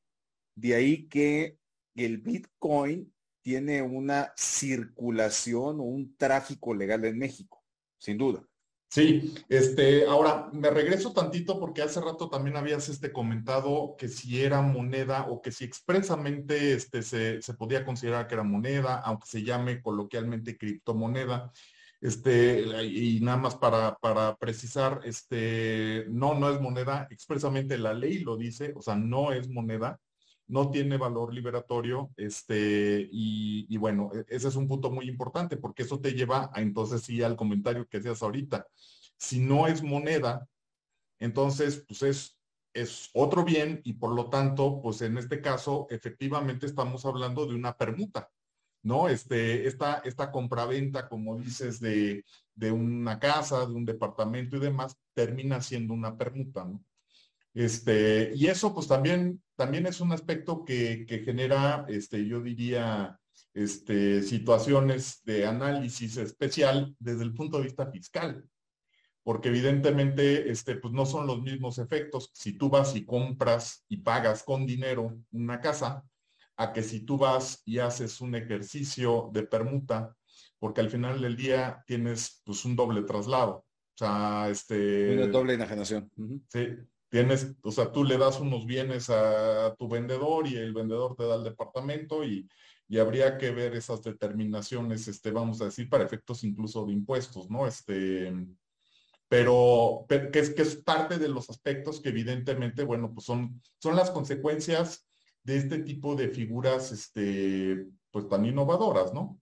De 0.55 0.75
ahí 0.75 1.07
que 1.09 1.59
el 1.95 2.19
bitcoin 2.19 3.13
tiene 3.43 3.83
una 3.83 4.33
circulación 4.37 5.81
o 5.81 5.85
un 5.85 6.17
tráfico 6.17 6.75
legal 6.75 7.05
en 7.05 7.19
México, 7.19 7.65
sin 7.99 8.19
duda. 8.19 8.48
Sí, 8.91 9.35
este, 9.51 10.07
ahora 10.07 10.49
me 10.53 10.71
regreso 10.71 11.13
tantito 11.13 11.61
porque 11.61 11.83
hace 11.83 12.01
rato 12.01 12.31
también 12.31 12.57
habías 12.57 12.89
este 12.89 13.13
comentado 13.13 13.97
que 13.99 14.09
si 14.09 14.43
era 14.43 14.63
moneda 14.63 15.27
o 15.29 15.43
que 15.43 15.53
si 15.53 15.65
expresamente 15.65 16.73
este, 16.73 17.03
se, 17.03 17.43
se 17.43 17.55
podía 17.55 17.85
considerar 17.85 18.27
que 18.27 18.35
era 18.35 18.45
moneda, 18.45 18.97
aunque 19.01 19.27
se 19.29 19.43
llame 19.43 19.83
coloquialmente 19.83 20.57
criptomoneda. 20.57 21.53
Este, 22.01 22.63
y 22.87 23.21
nada 23.21 23.37
más 23.39 23.57
para, 23.57 23.97
para 23.97 24.37
precisar, 24.37 25.01
este, 25.05 26.07
no, 26.09 26.35
no 26.35 26.49
es 26.51 26.61
moneda, 26.61 27.09
expresamente 27.11 27.77
la 27.77 27.93
ley 27.93 28.21
lo 28.21 28.37
dice, 28.37 28.73
o 28.77 28.83
sea, 28.83 28.95
no 28.95 29.33
es 29.33 29.49
moneda. 29.49 30.01
No 30.49 30.71
tiene 30.71 30.97
valor 30.97 31.33
liberatorio, 31.33 32.11
este, 32.17 33.09
y, 33.13 33.77
bueno, 33.77 34.11
e, 34.15 34.25
ese 34.29 34.49
es 34.49 34.57
un 34.57 34.67
punto 34.67 34.91
muy 34.91 35.09
importante 35.09 35.57
porque 35.57 35.83
eso 35.83 36.01
te 36.01 36.13
lleva 36.13 36.51
a 36.53 36.61
entonces 36.63 37.03
sí 37.03 37.23
al 37.23 37.37
comentario 37.37 37.87
que 37.87 37.99
hacías 37.99 38.23
ahorita. 38.23 38.67
Si 39.19 39.41
no 39.41 39.67
es 39.67 39.83
moneda, 39.83 40.49
entonces 41.21 41.85
pues 41.87 42.03
es, 42.03 42.39
es 42.73 43.11
otro 43.15 43.45
bien 43.45 43.81
y 43.85 43.95
por 43.95 44.15
lo 44.15 44.31
tanto, 44.31 44.81
pues 44.83 45.03
en 45.03 45.19
este 45.19 45.41
caso 45.41 45.87
efectivamente 45.91 46.67
estamos 46.67 47.05
hablando 47.05 47.47
de 47.47 47.55
una 47.55 47.77
permuta. 47.77 48.31
¿no? 48.83 49.09
Este, 49.09 49.67
esta, 49.67 49.99
esta 50.05 50.31
compraventa, 50.31 51.09
como 51.09 51.37
dices, 51.37 51.81
de, 51.81 52.25
de, 52.55 52.73
una 52.73 53.19
casa, 53.19 53.67
de 53.67 53.75
un 53.75 53.85
departamento 53.85 54.57
y 54.57 54.61
demás, 54.61 54.97
termina 55.15 55.61
siendo 55.61 55.95
una 55.95 56.17
permuta, 56.17 56.65
¿no? 56.65 56.83
Este, 57.55 58.33
y 58.35 58.47
eso 58.47 58.75
pues 58.75 58.87
también, 58.87 59.43
también 59.57 59.87
es 59.87 60.01
un 60.01 60.13
aspecto 60.13 60.65
que, 60.65 61.05
que 61.07 61.21
genera, 61.21 61.85
este, 61.89 62.27
yo 62.27 62.41
diría, 62.41 63.19
este, 63.55 64.23
situaciones 64.23 65.23
de 65.25 65.47
análisis 65.47 66.17
especial 66.17 66.95
desde 66.99 67.25
el 67.25 67.35
punto 67.35 67.59
de 67.59 67.65
vista 67.65 67.91
fiscal, 67.91 68.45
porque 69.25 69.49
evidentemente 69.49 70.51
este, 70.51 70.77
pues 70.77 70.95
no 70.95 71.05
son 71.05 71.27
los 71.27 71.43
mismos 71.43 71.79
efectos. 71.79 72.31
Si 72.35 72.57
tú 72.57 72.71
vas 72.71 72.95
y 72.95 73.05
compras 73.05 73.85
y 73.89 73.99
pagas 73.99 74.43
con 74.43 74.65
dinero 74.65 75.19
una 75.33 75.61
casa, 75.61 76.05
a 76.57 76.73
que 76.73 76.83
si 76.83 77.01
tú 77.01 77.19
vas 77.19 77.63
y 77.65 77.79
haces 77.79 78.21
un 78.21 78.35
ejercicio 78.35 79.31
de 79.33 79.45
permuta, 79.45 80.15
porque 80.59 80.81
al 80.81 80.91
final 80.91 81.21
del 81.21 81.37
día 81.37 81.83
tienes 81.87 82.43
pues 82.45 82.65
un 82.65 82.75
doble 82.75 83.03
traslado. 83.03 83.65
O 83.95 83.99
sea, 83.99 84.49
este... 84.51 85.15
Una 85.15 85.27
doble 85.27 85.55
enajenación. 85.55 86.11
Sí, 86.49 86.69
tienes, 87.09 87.55
o 87.63 87.73
sea, 87.73 87.91
tú 87.93 88.05
le 88.05 88.19
das 88.19 88.41
unos 88.41 88.67
bienes 88.67 89.11
a, 89.11 89.75
tu 89.77 89.89
vendedor 89.89 90.47
y 90.47 90.57
el 90.57 90.73
vendedor 90.73 91.17
te 91.17 91.25
da 91.25 91.37
el 91.37 91.45
departamento 91.45 92.25
y, 92.25 92.49
y, 92.89 92.99
habría 92.99 93.39
que 93.39 93.51
ver 93.51 93.75
esas 93.75 94.03
determinaciones, 94.03 95.09
este, 95.09 95.31
vamos 95.31 95.61
a 95.61 95.67
decir, 95.67 95.89
para 95.89 96.05
efectos 96.05 96.45
incluso 96.45 96.85
de 96.87 96.93
impuestos, 96.93 97.51
¿no? 97.51 97.67
Este, 97.67 98.33
pero, 99.29 100.07
que, 100.09 100.31
es, 100.33 100.51
que 100.51 100.63
es 100.63 100.77
parte 100.77 101.19
de 101.19 101.29
los 101.29 101.51
aspectos 101.51 102.01
que 102.01 102.09
evidentemente, 102.09 102.83
bueno, 102.85 103.13
pues 103.13 103.27
son, 103.27 103.61
son 103.79 103.95
las 103.95 104.11
consecuencias 104.11 105.07
de 105.43 105.59
este 105.59 105.79
tipo 105.81 106.15
de 106.17 106.29
figuras, 106.29 106.93
este, 106.93 107.87
pues 108.11 108.29
tan 108.29 108.45
innovadoras, 108.47 109.13
¿no? 109.13 109.41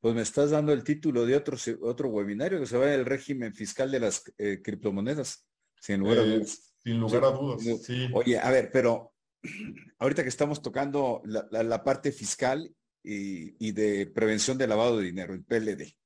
Pues 0.00 0.14
me 0.14 0.22
estás 0.22 0.50
dando 0.50 0.72
el 0.72 0.84
título 0.84 1.24
de 1.26 1.36
otro, 1.36 1.56
otro 1.82 2.08
webinario 2.08 2.60
que 2.60 2.66
se 2.66 2.76
va 2.76 2.92
el 2.92 3.06
régimen 3.06 3.54
fiscal 3.54 3.90
de 3.90 4.00
las 4.00 4.22
eh, 4.38 4.60
criptomonedas, 4.62 5.46
sin 5.80 6.00
lugar 6.00 6.18
a 6.18 6.22
eh, 6.22 6.26
dudas. 6.26 6.73
Sin 6.84 7.00
lugar 7.00 7.24
a 7.24 7.30
dudas, 7.30 7.62
sí. 7.82 8.08
Oye, 8.12 8.38
a 8.38 8.50
ver, 8.50 8.70
pero 8.70 9.14
ahorita 9.98 10.22
que 10.22 10.28
estamos 10.28 10.60
tocando 10.60 11.22
la, 11.24 11.82
parte 11.82 12.12
fiscal 12.12 12.74
y, 13.02 13.72
de 13.72 14.06
prevención 14.06 14.58
de 14.58 14.66
lavado 14.66 14.98
de 14.98 15.06
dinero, 15.06 15.32
el 15.32 15.44
PLD. 15.44 15.96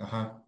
Ajá. 0.00 0.44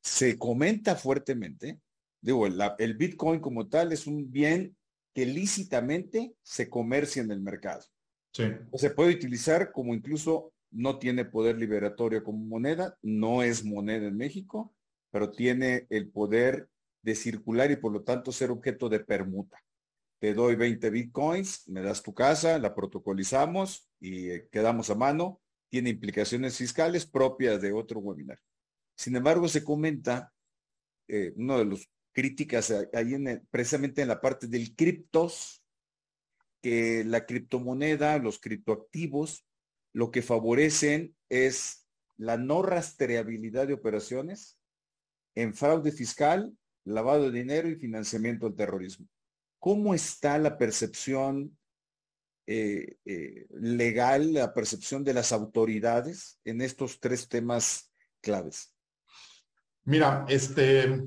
Se 0.00 0.38
comenta 0.38 0.94
fuertemente, 0.94 1.80
digo, 2.20 2.46
el, 2.46 2.96
Bitcoin 2.96 3.40
como 3.40 3.68
tal 3.68 3.92
es 3.92 4.06
un 4.06 4.30
bien 4.30 4.76
que 5.12 5.26
lícitamente 5.26 6.34
se 6.42 6.70
comercia 6.70 7.22
en 7.22 7.32
el 7.32 7.40
mercado. 7.40 7.84
Sí. 8.32 8.44
O 8.70 8.78
se 8.78 8.90
puede 8.90 9.14
utilizar 9.14 9.72
como 9.72 9.92
incluso 9.92 10.52
no 10.70 10.98
tiene 10.98 11.24
poder 11.24 11.58
liberatorio 11.58 12.24
como 12.24 12.38
moneda, 12.44 12.96
no 13.02 13.42
es 13.42 13.64
moneda 13.64 14.06
en 14.06 14.16
México, 14.16 14.74
pero 15.10 15.30
tiene 15.30 15.86
el 15.90 16.10
poder 16.10 16.68
de 17.02 17.14
circular 17.14 17.70
y 17.70 17.76
por 17.76 17.92
lo 17.92 18.02
tanto 18.02 18.32
ser 18.32 18.50
objeto 18.50 18.88
de 18.88 19.00
permuta. 19.00 19.62
Te 20.18 20.34
doy 20.34 20.54
20 20.54 20.88
bitcoins, 20.90 21.68
me 21.68 21.82
das 21.82 22.02
tu 22.02 22.14
casa, 22.14 22.58
la 22.58 22.74
protocolizamos 22.74 23.90
y 23.98 24.30
eh, 24.30 24.48
quedamos 24.50 24.88
a 24.90 24.94
mano. 24.94 25.40
Tiene 25.68 25.90
implicaciones 25.90 26.56
fiscales 26.56 27.06
propias 27.06 27.60
de 27.60 27.72
otro 27.72 28.00
webinar. 28.00 28.38
Sin 28.96 29.16
embargo, 29.16 29.48
se 29.48 29.64
comenta, 29.64 30.32
eh, 31.08 31.32
uno 31.36 31.58
de 31.58 31.64
los 31.64 31.90
críticas 32.12 32.72
ahí 32.92 33.14
en 33.14 33.46
precisamente 33.50 34.02
en 34.02 34.08
la 34.08 34.20
parte 34.20 34.46
del 34.46 34.76
criptos, 34.76 35.64
que 36.62 37.02
la 37.04 37.26
criptomoneda, 37.26 38.18
los 38.18 38.38
criptoactivos, 38.38 39.44
lo 39.92 40.10
que 40.12 40.22
favorecen 40.22 41.16
es 41.28 41.88
la 42.16 42.36
no 42.36 42.62
rastreabilidad 42.62 43.66
de 43.66 43.74
operaciones 43.74 44.58
en 45.34 45.54
fraude 45.54 45.90
fiscal 45.90 46.56
lavado 46.84 47.30
de 47.30 47.38
dinero 47.38 47.68
y 47.68 47.76
financiamiento 47.76 48.46
del 48.46 48.56
terrorismo. 48.56 49.06
¿Cómo 49.58 49.94
está 49.94 50.38
la 50.38 50.58
percepción 50.58 51.56
eh, 52.46 52.96
eh, 53.04 53.46
legal, 53.50 54.32
la 54.32 54.52
percepción 54.52 55.04
de 55.04 55.14
las 55.14 55.32
autoridades 55.32 56.40
en 56.44 56.60
estos 56.60 56.98
tres 56.98 57.28
temas 57.28 57.92
claves? 58.20 58.74
Mira, 59.84 60.24
este, 60.28 61.02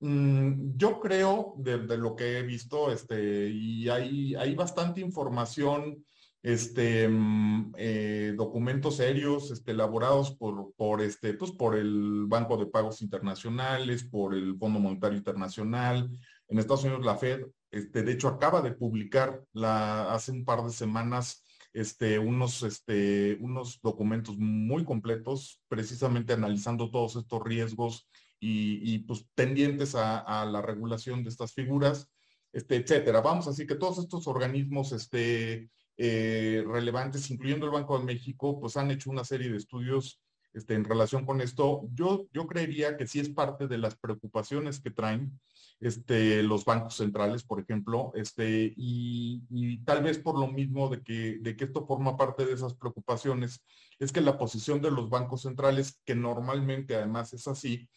mm, 0.00 0.76
yo 0.76 1.00
creo 1.00 1.54
de, 1.58 1.78
lo 1.98 2.16
que 2.16 2.38
he 2.38 2.42
visto, 2.42 2.90
este, 2.90 3.48
y 3.48 3.88
hay, 3.88 4.34
hay 4.34 4.54
bastante 4.54 5.00
información 5.00 6.04
este, 6.42 7.08
mm, 7.08 7.74
eh, 7.76 8.34
documentos 8.36 8.96
serios, 8.96 9.50
este, 9.50 9.72
elaborados 9.72 10.36
por, 10.36 10.72
por, 10.76 11.02
este, 11.02 11.34
pues, 11.34 11.52
por 11.52 11.76
el 11.76 12.24
Banco 12.26 12.56
de 12.56 12.66
Pagos 12.66 13.02
Internacionales, 13.02 14.04
por 14.04 14.34
el 14.34 14.56
Fondo 14.58 14.80
Monetario 14.80 15.18
Internacional. 15.18 16.10
En 16.48 16.58
Estados 16.58 16.84
Unidos, 16.84 17.04
la 17.04 17.16
Fed, 17.16 17.46
este, 17.70 18.02
de 18.02 18.12
hecho, 18.12 18.28
acaba 18.28 18.62
de 18.62 18.72
publicar 18.72 19.44
hace 19.54 20.32
un 20.32 20.44
par 20.44 20.64
de 20.64 20.70
semanas 20.70 21.44
este, 21.72 22.18
unos, 22.18 22.62
este, 22.62 23.38
unos 23.40 23.80
documentos 23.82 24.36
muy 24.38 24.84
completos, 24.84 25.62
precisamente 25.68 26.32
analizando 26.32 26.90
todos 26.90 27.16
estos 27.16 27.42
riesgos 27.44 28.08
y, 28.40 28.94
y 28.94 28.98
pues, 29.00 29.24
pendientes 29.34 29.94
a, 29.94 30.18
a, 30.18 30.46
la 30.46 30.62
regulación 30.62 31.22
de 31.22 31.30
estas 31.30 31.52
figuras, 31.52 32.08
este, 32.52 32.76
etcétera. 32.76 33.20
Vamos, 33.20 33.46
así 33.46 33.66
que 33.66 33.76
todos 33.76 33.98
estos 33.98 34.26
organismos, 34.26 34.92
este, 34.92 35.70
eh, 36.02 36.64
relevantes, 36.66 37.30
incluyendo 37.30 37.66
el 37.66 37.72
Banco 37.72 37.98
de 37.98 38.06
México, 38.06 38.58
pues 38.58 38.78
han 38.78 38.90
hecho 38.90 39.10
una 39.10 39.22
serie 39.22 39.50
de 39.50 39.58
estudios 39.58 40.18
este, 40.54 40.72
en 40.72 40.84
relación 40.84 41.26
con 41.26 41.42
esto. 41.42 41.82
Yo, 41.92 42.26
yo 42.32 42.46
creería 42.46 42.96
que 42.96 43.06
sí 43.06 43.20
es 43.20 43.28
parte 43.28 43.68
de 43.68 43.76
las 43.76 43.96
preocupaciones 43.96 44.80
que 44.80 44.90
traen 44.90 45.38
este, 45.78 46.42
los 46.42 46.64
bancos 46.64 46.96
centrales, 46.96 47.44
por 47.44 47.60
ejemplo, 47.60 48.12
este, 48.14 48.72
y, 48.78 49.84
tal 49.84 50.02
vez 50.02 50.18
por 50.18 50.38
lo 50.38 50.46
mismo 50.46 50.88
de 50.88 51.02
que, 51.02 51.36
de 51.42 51.54
que 51.54 51.64
esto 51.64 51.86
forma 51.86 52.16
parte 52.16 52.46
de 52.46 52.54
esas 52.54 52.72
preocupaciones, 52.72 53.62
es 53.98 54.10
que 54.10 54.22
la 54.22 54.38
posición 54.38 54.80
de 54.80 54.90
los 54.90 55.10
bancos 55.10 55.42
centrales, 55.42 56.00
que 56.06 56.14
normalmente 56.14 56.96
además 56.96 57.34
es 57.34 57.46
así, 57.46 57.90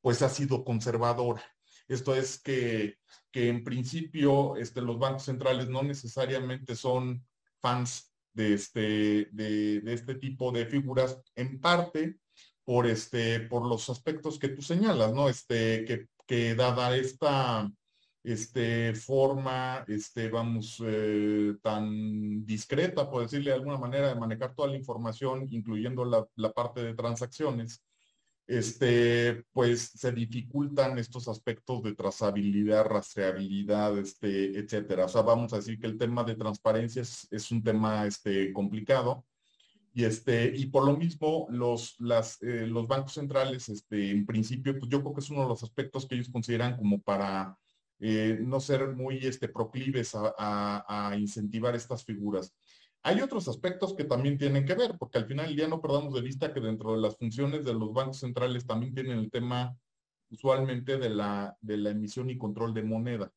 pues 0.00 0.22
ha 0.22 0.28
sido 0.28 0.64
conservadora. 0.64 1.42
Esto 1.88 2.14
es 2.14 2.40
que, 2.40 2.94
que 3.32 3.48
en 3.48 3.64
principio 3.64 4.54
este, 4.54 4.82
los 4.82 5.00
bancos 5.00 5.24
centrales 5.24 5.68
no 5.68 5.82
necesariamente 5.82 6.76
son 6.76 7.24
fans 7.60 8.12
de 8.32 8.54
este, 8.54 9.28
de, 9.32 9.82
este 9.86 10.14
tipo 10.14 10.52
de 10.52 10.66
figuras, 10.66 11.20
en 11.34 11.60
parte 11.60 12.18
por, 12.64 12.86
este, 12.86 13.40
por 13.40 13.66
los 13.66 13.88
aspectos 13.90 14.38
que 14.38 14.48
tú 14.48 14.62
señalas, 14.62 15.12
¿no? 15.12 15.28
Este, 15.28 15.84
que, 15.84 16.06
que 16.26 16.54
dada 16.54 16.96
esta 16.96 17.70
este, 18.22 18.94
forma, 18.94 19.84
este, 19.88 20.28
vamos, 20.28 20.82
eh, 20.84 21.54
tan 21.62 22.44
discreta, 22.44 23.10
por 23.10 23.22
decirle 23.22 23.50
de 23.50 23.56
alguna 23.56 23.78
manera, 23.78 24.08
de 24.08 24.20
manejar 24.20 24.54
toda 24.54 24.68
la 24.68 24.76
información, 24.76 25.46
incluyendo 25.50 26.04
la, 26.04 26.26
la 26.36 26.52
parte 26.52 26.82
de 26.82 26.94
transacciones, 26.94 27.82
este, 28.50 29.44
pues 29.52 29.92
se 29.94 30.10
dificultan 30.10 30.98
estos 30.98 31.28
aspectos 31.28 31.84
de 31.84 31.94
trazabilidad, 31.94 32.84
rastreabilidad, 32.84 33.96
este, 33.96 34.58
etcétera. 34.58 35.04
O 35.04 35.08
sea, 35.08 35.22
vamos 35.22 35.52
a 35.52 35.56
decir 35.56 35.78
que 35.78 35.86
el 35.86 35.96
tema 35.96 36.24
de 36.24 36.34
transparencia 36.34 37.02
es, 37.02 37.50
un 37.52 37.62
tema 37.62 38.06
este, 38.06 38.52
complicado. 38.52 39.24
Y, 39.92 40.04
este, 40.04 40.52
y 40.56 40.66
por 40.66 40.84
lo 40.84 40.96
mismo, 40.96 41.46
los, 41.50 41.94
las, 42.00 42.42
eh, 42.42 42.66
los 42.66 42.88
bancos 42.88 43.14
centrales, 43.14 43.68
este, 43.68 44.10
en 44.10 44.26
principio, 44.26 44.76
pues 44.76 44.90
yo 44.90 45.00
creo 45.00 45.14
que 45.14 45.20
es 45.20 45.30
uno 45.30 45.42
de 45.42 45.48
los 45.48 45.62
aspectos 45.62 46.06
que 46.06 46.16
ellos 46.16 46.30
consideran 46.30 46.76
como 46.76 47.00
para 47.00 47.56
eh, 48.00 48.36
no 48.40 48.58
ser 48.58 48.88
muy 48.88 49.18
este, 49.18 49.48
proclives 49.48 50.12
a 50.14 51.14
incentivar 51.16 51.76
estas 51.76 52.04
figuras. 52.04 52.52
Hay 53.02 53.20
otros 53.22 53.48
aspectos 53.48 53.94
que 53.94 54.04
también 54.04 54.36
tienen 54.36 54.66
que 54.66 54.74
ver, 54.74 54.96
porque 54.98 55.18
al 55.18 55.26
final 55.26 55.56
ya 55.56 55.66
no 55.68 55.80
perdamos 55.80 56.12
de 56.14 56.20
vista 56.20 56.52
que 56.52 56.60
dentro 56.60 56.92
de 56.92 57.00
las 57.00 57.16
funciones 57.16 57.64
de 57.64 57.72
los 57.72 57.92
bancos 57.92 58.18
centrales 58.18 58.66
también 58.66 58.94
tienen 58.94 59.18
el 59.18 59.30
tema 59.30 59.74
usualmente 60.30 60.98
de 60.98 61.08
la, 61.08 61.56
de 61.60 61.78
la 61.78 61.90
emisión 61.90 62.28
y 62.28 62.36
control 62.36 62.74
de 62.74 62.82
moneda. 62.82 63.32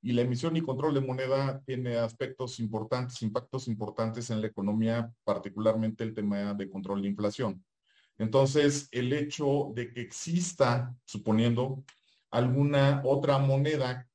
Y 0.00 0.12
la 0.12 0.22
emisión 0.22 0.56
y 0.56 0.62
control 0.62 0.94
de 0.94 1.00
moneda 1.00 1.60
tiene 1.66 1.96
aspectos 1.96 2.58
importantes, 2.58 3.20
impactos 3.22 3.68
importantes 3.68 4.30
en 4.30 4.40
la 4.40 4.46
economía, 4.46 5.12
particularmente 5.24 6.04
el 6.04 6.14
tema 6.14 6.54
de 6.54 6.70
control 6.70 7.02
de 7.02 7.08
inflación. 7.08 7.64
Entonces, 8.18 8.88
el 8.92 9.12
hecho 9.12 9.72
de 9.74 9.92
que 9.92 10.00
exista, 10.00 10.94
suponiendo, 11.04 11.84
alguna 12.30 13.02
otra 13.04 13.38
moneda 13.38 14.08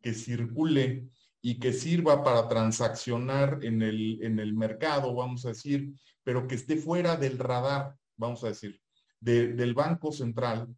que 0.00 0.14
circule 0.14 1.08
y 1.48 1.58
que 1.58 1.72
sirva 1.72 2.22
para 2.22 2.46
transaccionar 2.46 3.60
en 3.62 3.80
el, 3.80 4.22
en 4.22 4.38
el 4.38 4.52
mercado, 4.52 5.14
vamos 5.14 5.46
a 5.46 5.48
decir, 5.48 5.94
pero 6.22 6.46
que 6.46 6.56
esté 6.56 6.76
fuera 6.76 7.16
del 7.16 7.38
radar, 7.38 7.94
vamos 8.18 8.44
a 8.44 8.48
decir, 8.48 8.78
del 9.18 9.72
Banco 9.72 10.12
Central, 10.12 10.68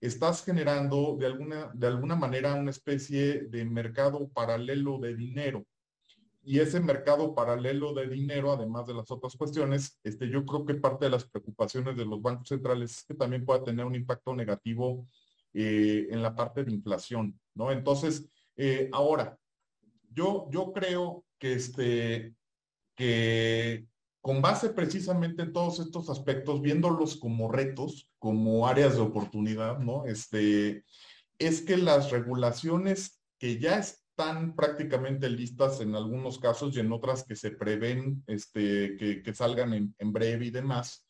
estás 0.00 0.44
generando 0.44 1.16
de 1.18 1.26
alguna, 1.26 1.72
de 1.74 1.88
alguna 1.88 2.14
manera 2.14 2.54
una 2.54 2.70
especie 2.70 3.48
de 3.48 3.64
mercado 3.64 4.28
paralelo 4.28 5.00
de 5.00 5.16
dinero. 5.16 5.66
Y 6.44 6.60
ese 6.60 6.78
mercado 6.78 7.34
paralelo 7.34 7.92
de 7.92 8.06
dinero, 8.06 8.52
además 8.52 8.86
de 8.86 8.94
las 8.94 9.10
otras 9.10 9.34
cuestiones, 9.34 9.98
este, 10.04 10.30
yo 10.30 10.46
creo 10.46 10.64
que 10.64 10.74
parte 10.74 11.06
de 11.06 11.10
las 11.10 11.24
preocupaciones 11.24 11.96
de 11.96 12.04
los 12.04 12.22
bancos 12.22 12.46
centrales 12.46 12.92
es 12.92 13.04
que 13.06 13.14
también 13.14 13.44
pueda 13.44 13.64
tener 13.64 13.84
un 13.84 13.96
impacto 13.96 14.36
negativo 14.36 15.04
eh, 15.52 16.06
en 16.10 16.22
la 16.22 16.32
parte 16.32 16.62
de 16.62 16.70
inflación, 16.70 17.36
¿no? 17.56 17.72
Entonces, 17.72 18.30
eh, 18.56 18.88
ahora, 18.92 19.36
yo, 20.14 20.48
yo 20.50 20.72
creo 20.72 21.24
que, 21.38 21.54
este, 21.54 22.34
que 22.94 23.86
con 24.20 24.40
base 24.40 24.70
precisamente 24.70 25.42
en 25.42 25.52
todos 25.52 25.80
estos 25.80 26.08
aspectos, 26.08 26.62
viéndolos 26.62 27.16
como 27.16 27.50
retos, 27.50 28.08
como 28.18 28.68
áreas 28.68 28.94
de 28.94 29.00
oportunidad, 29.00 29.78
¿no? 29.80 30.06
Este, 30.06 30.84
es 31.38 31.62
que 31.62 31.76
las 31.76 32.10
regulaciones 32.10 33.20
que 33.38 33.58
ya 33.58 33.78
están 33.78 34.54
prácticamente 34.54 35.28
listas 35.28 35.80
en 35.80 35.96
algunos 35.96 36.38
casos 36.38 36.76
y 36.76 36.80
en 36.80 36.92
otras 36.92 37.24
que 37.24 37.34
se 37.34 37.50
prevén 37.50 38.22
este, 38.28 38.96
que, 38.96 39.34
salgan 39.34 39.72
en, 39.98 40.12
breve 40.12 40.46
y 40.46 40.50
demás, 40.50 41.04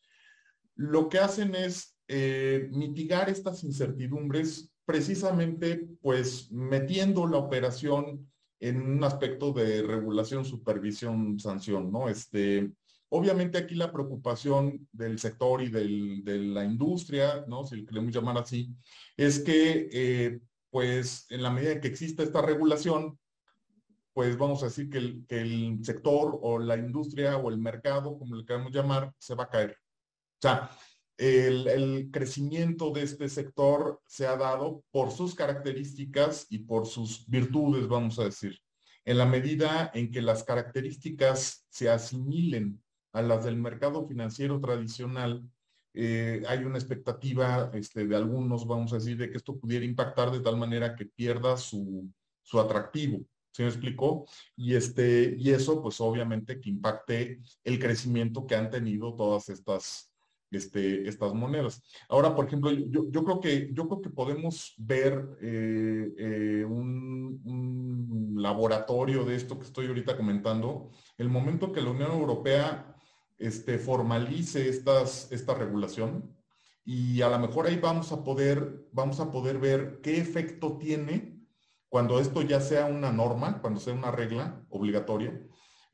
lo 0.75 1.07
que 1.07 1.19
hacen 1.19 1.53
es 1.53 1.95
eh, 2.07 2.67
mitigar 2.71 3.29
estas 3.29 3.63
incertidumbres 3.63 4.73
precisamente 4.85 5.87
pues 6.01 6.51
metiendo 6.51 7.27
la 7.27 7.37
operación 7.37 8.32
en 8.69 8.81
un 8.81 9.03
aspecto 9.03 9.51
de 9.51 9.81
regulación, 9.83 10.45
supervisión, 10.45 11.39
sanción, 11.39 11.91
¿no? 11.91 12.09
Este, 12.09 12.71
Obviamente 13.15 13.59
aquí 13.59 13.75
la 13.75 13.91
preocupación 13.91 14.87
del 14.91 15.19
sector 15.19 15.61
y 15.61 15.69
de 15.69 16.39
la 16.39 16.65
industria, 16.65 17.45
¿no? 17.47 17.63
si 17.63 17.85
queremos 17.85 18.11
llamar 18.11 18.39
así, 18.39 18.75
es 19.15 19.37
que 19.37 19.87
eh, 19.93 20.39
pues 20.71 21.27
en 21.29 21.43
la 21.43 21.51
medida 21.51 21.73
en 21.73 21.81
que 21.81 21.89
exista 21.89 22.23
esta 22.23 22.41
regulación, 22.41 23.19
pues 24.13 24.35
vamos 24.35 24.63
a 24.63 24.65
decir 24.65 24.89
que 24.89 24.97
el, 24.97 25.25
que 25.27 25.41
el, 25.41 25.77
sector 25.83 26.39
o 26.41 26.57
la 26.57 26.75
industria 26.75 27.37
o 27.37 27.51
el 27.51 27.59
mercado, 27.59 28.17
como 28.17 28.35
le 28.35 28.45
queremos 28.45 28.71
llamar, 28.71 29.13
se 29.19 29.35
va 29.35 29.43
a 29.43 29.49
caer. 29.49 29.77
O 29.77 30.41
sea, 30.41 30.71
el, 31.17 32.09
crecimiento 32.11 32.91
de 32.91 33.03
este 33.03 33.29
sector 33.29 34.01
se 34.05 34.27
ha 34.27 34.35
dado 34.35 34.83
por 34.91 35.11
sus 35.11 35.35
características 35.35 36.47
y 36.49 36.59
por 36.59 36.87
sus 36.87 37.27
virtudes, 37.27 37.87
vamos 37.87 38.19
a 38.19 38.25
decir. 38.25 38.59
En 39.05 39.17
la 39.17 39.25
medida 39.25 39.91
en 39.93 40.11
que 40.11 40.21
las 40.21 40.43
características 40.43 41.65
se 41.69 41.89
asimilen 41.89 42.81
a 43.11 43.21
las 43.21 43.43
del 43.45 43.57
mercado 43.57 44.07
financiero 44.07 44.59
tradicional, 44.59 45.43
eh, 45.93 46.41
hay 46.47 46.63
una 46.63 46.79
expectativa 46.79 47.69
este, 47.73 48.07
de 48.07 48.15
algunos, 48.15 48.65
vamos 48.65 48.93
a 48.93 48.97
decir, 48.97 49.17
de 49.17 49.29
que 49.29 49.37
esto 49.37 49.57
pudiera 49.59 49.85
impactar 49.85 50.31
de 50.31 50.39
tal 50.39 50.57
manera 50.57 50.95
que 50.95 51.05
pierda 51.05 51.57
su, 51.57 52.09
su 52.41 52.59
atractivo. 52.59 53.19
¿Se 53.51 53.61
me 53.61 53.69
explicó? 53.69 54.25
Y, 54.55 54.73
este, 54.73 55.35
y 55.37 55.51
eso, 55.51 55.81
pues 55.81 56.01
obviamente 56.01 56.59
que 56.59 56.71
impacte 56.71 57.39
el 57.63 57.77
crecimiento 57.77 58.47
que 58.47 58.55
han 58.55 58.71
tenido 58.71 59.15
todas 59.15 59.49
estas, 59.49 60.11
este, 60.53 61.07
estas 61.07 61.33
monedas. 61.33 61.81
Ahora, 62.09 62.35
por 62.35 62.45
ejemplo, 62.45 62.71
yo, 62.71 63.23
creo, 63.23 63.39
que, 63.39 63.69
yo 63.73 63.87
creo 63.87 64.01
que 64.01 64.09
podemos 64.09 64.73
ver 64.77 65.37
eh, 65.41 66.13
eh, 66.17 66.65
un, 66.65 68.33
laboratorio 68.35 69.23
de 69.23 69.35
esto 69.35 69.57
que 69.57 69.65
estoy 69.65 69.87
ahorita 69.87 70.17
comentando, 70.17 70.89
el 71.17 71.29
momento 71.29 71.71
que 71.71 71.81
la 71.81 71.91
Unión 71.91 72.11
Europea 72.11 72.93
este, 73.37 73.77
formalice 73.77 74.67
estas, 74.67 75.31
esta 75.31 75.53
regulación 75.53 76.35
y 76.83 77.21
a 77.21 77.29
lo 77.29 77.39
mejor 77.39 77.67
ahí 77.67 77.77
vamos 77.77 78.11
a 78.11 78.23
poder, 78.23 78.85
vamos 78.91 79.19
a 79.19 79.31
poder 79.31 79.59
ver 79.59 80.01
qué 80.01 80.17
efecto 80.17 80.77
tiene 80.77 81.39
cuando 81.87 82.19
esto 82.19 82.41
ya 82.41 82.59
sea 82.59 82.85
una 82.85 83.11
norma, 83.11 83.61
cuando 83.61 83.79
sea 83.79 83.93
una 83.93 84.11
regla 84.11 84.65
obligatoria, 84.69 85.39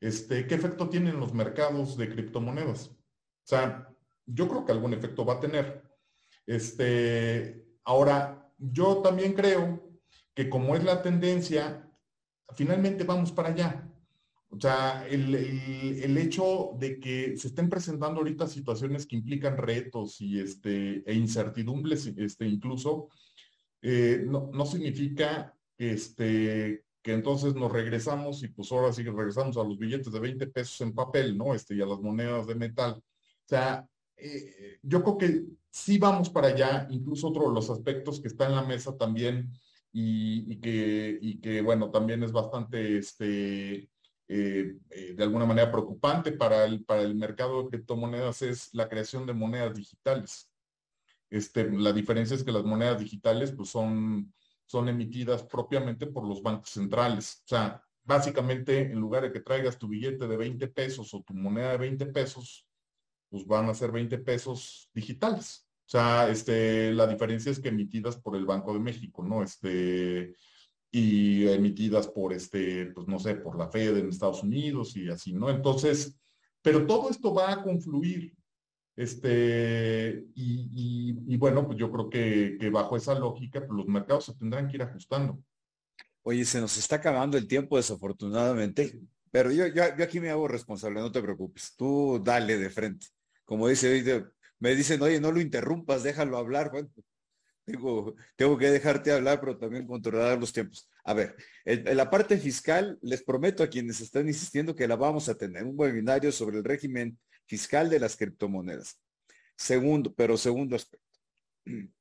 este, 0.00 0.46
qué 0.46 0.54
efecto 0.54 0.88
tiene 0.88 1.10
en 1.10 1.20
los 1.20 1.34
mercados 1.34 1.96
de 1.96 2.08
criptomonedas. 2.08 2.88
O 2.88 2.96
sea, 3.44 3.89
yo 4.32 4.48
creo 4.48 4.64
que 4.64 4.72
algún 4.72 4.94
efecto 4.94 5.24
va 5.24 5.34
a 5.34 5.40
tener. 5.40 5.82
Este, 6.46 7.64
ahora, 7.84 8.52
yo 8.58 8.98
también 8.98 9.34
creo 9.34 9.90
que 10.34 10.48
como 10.48 10.74
es 10.74 10.84
la 10.84 11.02
tendencia, 11.02 11.88
finalmente 12.54 13.04
vamos 13.04 13.32
para 13.32 13.50
allá. 13.50 13.86
O 14.52 14.60
sea, 14.60 15.06
el, 15.08 16.18
hecho 16.18 16.72
de 16.76 16.98
que 16.98 17.36
se 17.36 17.48
estén 17.48 17.68
presentando 17.70 18.18
ahorita 18.18 18.48
situaciones 18.48 19.06
que 19.06 19.14
implican 19.14 19.56
retos 19.56 20.20
y 20.20 20.40
este, 20.40 21.08
e 21.08 21.14
incertidumbres 21.14 22.06
este, 22.16 22.48
incluso, 22.48 23.08
eh, 23.80 24.24
no, 24.26 24.66
significa 24.66 25.54
este, 25.78 26.84
que 27.00 27.12
entonces 27.12 27.54
nos 27.54 27.70
regresamos 27.70 28.42
y 28.42 28.48
pues 28.48 28.72
ahora 28.72 28.92
sí 28.92 29.04
que 29.04 29.12
regresamos 29.12 29.56
a 29.56 29.62
los 29.62 29.78
billetes 29.78 30.12
de 30.12 30.18
20 30.18 30.48
pesos 30.48 30.80
en 30.80 30.94
papel, 30.94 31.38
¿no? 31.38 31.54
Este, 31.54 31.76
y 31.76 31.80
a 31.80 31.86
las 31.86 32.00
monedas 32.00 32.48
de 32.48 32.56
metal. 32.56 32.94
O 32.94 33.48
sea, 33.48 33.88
eh, 34.22 34.78
yo 34.82 35.02
creo 35.02 35.18
que 35.18 35.44
sí 35.70 35.98
vamos 35.98 36.30
para 36.30 36.48
allá, 36.48 36.86
incluso 36.90 37.28
otro 37.28 37.48
de 37.48 37.54
los 37.54 37.70
aspectos 37.70 38.20
que 38.20 38.28
está 38.28 38.46
en 38.46 38.54
la 38.54 38.62
mesa 38.62 38.96
también 38.96 39.52
y, 39.92 40.60
que, 40.60 41.62
bueno, 41.62 41.90
también 41.90 42.22
es 42.22 42.32
bastante, 42.32 42.98
este, 42.98 43.88
eh, 44.28 44.76
eh, 44.90 45.14
de 45.16 45.22
alguna 45.22 45.46
manera 45.46 45.70
preocupante 45.70 46.32
para 46.32 46.64
el, 46.64 46.84
para 46.84 47.02
el 47.02 47.14
mercado 47.14 47.62
de 47.62 47.70
criptomonedas 47.70 48.42
es 48.42 48.72
la 48.74 48.88
creación 48.88 49.26
de 49.26 49.32
monedas 49.32 49.74
digitales. 49.74 50.50
Este, 51.28 51.70
la 51.70 51.92
diferencia 51.92 52.34
es 52.34 52.44
que 52.44 52.52
las 52.52 52.64
monedas 52.64 53.00
digitales 53.00 53.52
pues, 53.52 53.70
son, 53.70 54.32
son 54.66 54.88
emitidas 54.88 55.44
propiamente 55.44 56.06
por 56.06 56.26
los 56.26 56.42
bancos 56.42 56.70
centrales. 56.70 57.42
O 57.44 57.48
sea, 57.48 57.82
básicamente 58.04 58.80
en 58.80 58.98
lugar 58.98 59.22
de 59.22 59.32
que 59.32 59.40
traigas 59.40 59.78
tu 59.78 59.88
billete 59.88 60.26
de 60.26 60.36
20 60.36 60.68
pesos 60.68 61.12
o 61.14 61.22
tu 61.22 61.34
moneda 61.34 61.72
de 61.72 61.78
20 61.78 62.06
pesos, 62.06 62.66
pues 63.30 63.46
van 63.46 63.68
a 63.68 63.74
ser 63.74 63.92
20 63.92 64.18
pesos 64.18 64.90
digitales. 64.92 65.66
O 65.86 65.90
sea, 65.90 66.28
este, 66.28 66.92
la 66.92 67.06
diferencia 67.06 67.50
es 67.50 67.60
que 67.60 67.68
emitidas 67.68 68.16
por 68.16 68.36
el 68.36 68.44
Banco 68.44 68.74
de 68.74 68.80
México, 68.80 69.24
¿no? 69.24 69.42
Este, 69.42 70.34
y 70.90 71.46
emitidas 71.48 72.08
por 72.08 72.32
este, 72.32 72.86
pues 72.86 73.06
no 73.06 73.18
sé, 73.18 73.36
por 73.36 73.56
la 73.56 73.68
Fed 73.68 73.96
en 73.96 74.08
Estados 74.08 74.42
Unidos 74.42 74.96
y 74.96 75.08
así, 75.08 75.32
¿no? 75.32 75.48
Entonces, 75.48 76.18
pero 76.62 76.86
todo 76.86 77.10
esto 77.10 77.32
va 77.32 77.52
a 77.52 77.62
confluir. 77.62 78.34
Este, 78.96 80.26
y, 80.34 81.36
bueno, 81.38 81.66
pues 81.66 81.78
yo 81.78 81.90
creo 81.90 82.10
que, 82.10 82.58
que, 82.60 82.68
bajo 82.68 82.96
esa 82.96 83.18
lógica, 83.18 83.60
pues 83.60 83.70
los 83.70 83.86
mercados 83.86 84.26
se 84.26 84.34
tendrán 84.34 84.68
que 84.68 84.76
ir 84.76 84.82
ajustando. 84.82 85.42
Oye, 86.22 86.44
se 86.44 86.60
nos 86.60 86.76
está 86.76 86.96
acabando 86.96 87.38
el 87.38 87.48
tiempo 87.48 87.78
desafortunadamente, 87.78 89.00
pero 89.30 89.50
yo, 89.52 89.66
yo, 89.68 89.84
aquí 89.84 90.20
me 90.20 90.28
hago 90.28 90.48
responsable, 90.48 91.00
no 91.00 91.10
te 91.10 91.22
preocupes, 91.22 91.74
tú 91.76 92.20
dale 92.22 92.58
de 92.58 92.68
frente. 92.68 93.06
Como 93.50 93.66
dice, 93.66 94.24
me 94.60 94.76
dicen, 94.76 95.02
oye, 95.02 95.20
no 95.20 95.32
lo 95.32 95.40
interrumpas, 95.40 96.04
déjalo 96.04 96.38
hablar. 96.38 96.70
Bueno, 96.70 96.88
tengo, 98.36 98.56
que 98.56 98.70
dejarte 98.70 99.10
hablar, 99.10 99.40
pero 99.40 99.58
también 99.58 99.88
controlar 99.88 100.38
los 100.38 100.52
tiempos. 100.52 100.88
A 101.02 101.14
ver, 101.14 101.34
en, 101.64 101.96
la 101.96 102.08
parte 102.08 102.38
fiscal, 102.38 102.96
les 103.02 103.24
prometo 103.24 103.64
a 103.64 103.66
quienes 103.66 104.00
están 104.00 104.28
insistiendo 104.28 104.76
que 104.76 104.86
la 104.86 104.94
vamos 104.94 105.28
a 105.28 105.34
tener, 105.34 105.64
un 105.64 105.74
webinario 105.76 106.30
sobre 106.30 106.58
el 106.58 106.64
régimen 106.64 107.18
fiscal 107.44 107.90
de 107.90 107.98
las 107.98 108.16
criptomonedas. 108.16 109.00
Segundo, 109.56 110.14
pero 110.14 110.36
segundo 110.36 110.76
aspecto. 110.76 111.08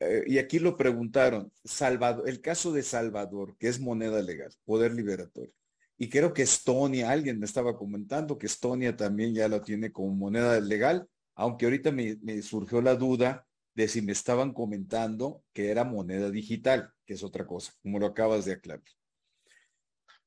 Eh, 0.00 0.22
y 0.28 0.38
aquí 0.38 0.60
lo 0.60 0.76
preguntaron, 0.76 1.50
Salvador, 1.64 2.28
el 2.28 2.40
caso 2.40 2.70
de 2.70 2.84
Salvador, 2.84 3.56
que 3.58 3.66
es 3.66 3.80
moneda 3.80 4.22
legal, 4.22 4.54
poder 4.64 4.94
liberatorio. 4.94 5.52
Y 5.98 6.08
creo 6.08 6.32
que 6.32 6.42
Estonia, 6.42 7.10
alguien 7.10 7.40
me 7.40 7.46
estaba 7.46 7.76
comentando 7.76 8.38
que 8.38 8.46
Estonia 8.46 8.96
también 8.96 9.34
ya 9.34 9.48
lo 9.48 9.60
tiene 9.60 9.92
como 9.92 10.14
moneda 10.14 10.58
legal, 10.60 11.08
aunque 11.34 11.66
ahorita 11.66 11.90
me 11.92 12.42
surgió 12.42 12.80
la 12.80 12.94
duda 12.94 13.48
de 13.78 13.86
si 13.86 14.02
me 14.02 14.10
estaban 14.10 14.52
comentando 14.52 15.44
que 15.52 15.70
era 15.70 15.84
moneda 15.84 16.30
digital, 16.30 16.92
que 17.06 17.14
es 17.14 17.22
otra 17.22 17.46
cosa, 17.46 17.72
como 17.80 18.00
lo 18.00 18.06
acabas 18.06 18.44
de 18.44 18.54
aclarar. 18.54 18.82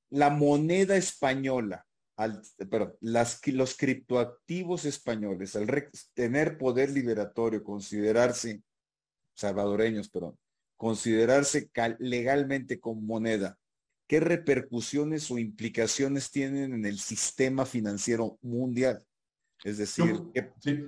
La 0.10 0.30
moneda 0.30 0.96
española, 0.96 1.86
perdón, 2.70 2.96
los 3.02 3.76
criptoactivos 3.76 4.86
españoles, 4.86 5.58
al 5.58 5.68
tener 6.14 6.58
poder 6.58 6.92
liberatorio, 6.92 7.62
considerarse, 7.62 8.62
salvadoreños, 9.34 10.10
perdón, 10.10 10.38
considerarse 10.78 11.70
legalmente 12.00 12.80
como 12.80 13.02
moneda, 13.02 13.60
¿qué 14.12 14.20
repercusiones 14.20 15.32
o 15.32 15.38
implicaciones 15.40 16.32
tienen 16.32 16.74
en 16.74 16.86
el 16.86 17.00
sistema 17.00 17.66
financiero 17.66 18.38
mundial? 18.42 19.06
Es 19.64 19.78
decir, 19.78 20.22
yo, 20.60 20.82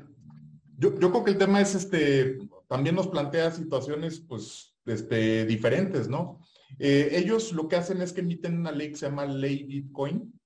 yo, 0.77 0.95
creo 0.95 1.23
que 1.23 1.31
el 1.31 1.37
tema 1.37 1.61
es 1.61 1.73
este, 1.73 2.37
también 2.67 2.95
nos 2.95 3.07
plantea 3.07 3.49
situaciones 3.51 4.19
pues 4.19 4.75
este, 4.85 5.45
diferentes, 5.45 6.09
¿no? 6.09 6.41
Eh, 6.79 7.11
ellos 7.13 7.53
lo 7.53 7.69
que 7.69 7.77
hacen 7.77 8.01
es 8.01 8.11
que 8.11 8.19
emiten 8.19 8.57
una 8.57 8.73
ley 8.73 8.89
que 8.89 8.97
se 8.97 9.05
llama 9.05 9.25
Ley 9.25 9.63
Bitcoin. 9.63 10.37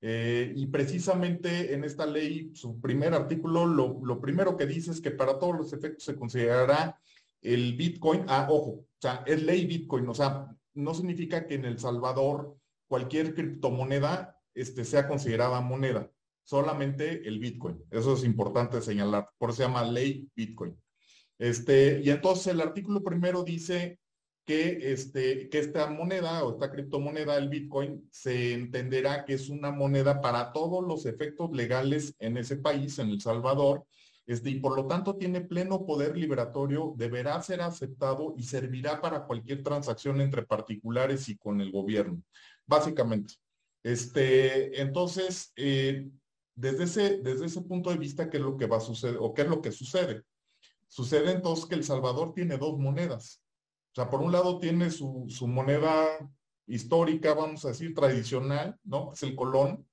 Eh, 0.00 0.52
y 0.56 0.66
precisamente 0.66 1.74
en 1.74 1.84
esta 1.84 2.06
ley, 2.06 2.50
su 2.54 2.80
primer 2.80 3.14
artículo, 3.14 3.66
lo, 3.66 4.00
lo, 4.02 4.20
primero 4.20 4.56
que 4.56 4.66
dice 4.66 4.90
es 4.90 5.00
que 5.00 5.12
para 5.12 5.38
todos 5.38 5.56
los 5.56 5.72
efectos 5.72 6.02
se 6.02 6.16
considerará 6.16 7.00
el 7.40 7.76
Bitcoin, 7.76 8.24
ah, 8.26 8.48
ojo, 8.50 8.70
o 8.70 8.86
sea, 9.00 9.22
es 9.26 9.44
ley 9.44 9.64
Bitcoin, 9.64 10.08
o 10.08 10.14
sea, 10.14 10.48
no 10.76 10.94
significa 10.94 11.46
que 11.46 11.54
en 11.54 11.64
El 11.64 11.78
Salvador 11.78 12.56
cualquier 12.86 13.34
criptomoneda 13.34 14.38
este, 14.54 14.84
sea 14.84 15.08
considerada 15.08 15.60
moneda, 15.60 16.10
solamente 16.42 17.26
el 17.26 17.38
Bitcoin. 17.38 17.82
Eso 17.90 18.14
es 18.14 18.24
importante 18.24 18.80
señalar, 18.80 19.28
por 19.38 19.50
eso 19.50 19.58
se 19.58 19.62
llama 19.64 19.84
ley 19.84 20.30
Bitcoin. 20.34 20.76
Este, 21.38 22.00
y 22.02 22.10
entonces 22.10 22.46
el 22.48 22.60
artículo 22.60 23.02
primero 23.02 23.42
dice 23.42 23.98
que, 24.46 24.92
este, 24.92 25.48
que 25.50 25.58
esta 25.58 25.90
moneda 25.90 26.44
o 26.44 26.52
esta 26.52 26.70
criptomoneda, 26.70 27.36
el 27.36 27.48
Bitcoin, 27.48 28.08
se 28.10 28.54
entenderá 28.54 29.24
que 29.24 29.34
es 29.34 29.48
una 29.48 29.72
moneda 29.72 30.20
para 30.20 30.52
todos 30.52 30.86
los 30.86 31.04
efectos 31.04 31.50
legales 31.52 32.14
en 32.20 32.36
ese 32.36 32.56
país, 32.56 32.98
en 32.98 33.10
El 33.10 33.20
Salvador, 33.20 33.84
este, 34.26 34.50
y 34.50 34.60
por 34.60 34.74
lo 34.76 34.86
tanto 34.86 35.16
tiene 35.16 35.40
pleno 35.40 35.86
poder 35.86 36.16
liberatorio, 36.16 36.94
deberá 36.96 37.40
ser 37.42 37.60
aceptado 37.62 38.34
y 38.36 38.42
servirá 38.42 39.00
para 39.00 39.24
cualquier 39.24 39.62
transacción 39.62 40.20
entre 40.20 40.44
particulares 40.44 41.28
y 41.28 41.36
con 41.36 41.60
el 41.60 41.70
gobierno, 41.70 42.20
básicamente. 42.66 43.34
Este, 43.84 44.80
entonces, 44.80 45.52
eh, 45.54 46.10
desde, 46.56 46.84
ese, 46.84 47.18
desde 47.18 47.46
ese 47.46 47.60
punto 47.62 47.90
de 47.90 47.98
vista, 47.98 48.28
¿qué 48.28 48.38
es 48.38 48.42
lo 48.42 48.56
que 48.56 48.66
va 48.66 48.78
a 48.78 48.80
suceder 48.80 49.18
o 49.20 49.32
qué 49.32 49.42
es 49.42 49.48
lo 49.48 49.62
que 49.62 49.70
sucede? 49.70 50.22
Sucede 50.88 51.30
entonces 51.30 51.66
que 51.66 51.76
El 51.76 51.84
Salvador 51.84 52.34
tiene 52.34 52.58
dos 52.58 52.76
monedas. 52.78 53.42
O 53.92 53.94
sea, 53.94 54.10
por 54.10 54.22
un 54.22 54.32
lado 54.32 54.58
tiene 54.58 54.90
su, 54.90 55.26
su 55.28 55.46
moneda 55.46 56.04
histórica, 56.66 57.32
vamos 57.34 57.64
a 57.64 57.68
decir, 57.68 57.94
tradicional, 57.94 58.76
¿no? 58.82 59.12
Es 59.12 59.22
el 59.22 59.36
colón. 59.36 59.86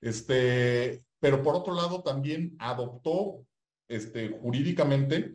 Este, 0.00 1.04
pero 1.18 1.42
por 1.42 1.56
otro 1.56 1.74
lado 1.74 2.02
también 2.02 2.54
adoptó 2.58 3.44
este, 3.92 4.28
jurídicamente 4.28 5.34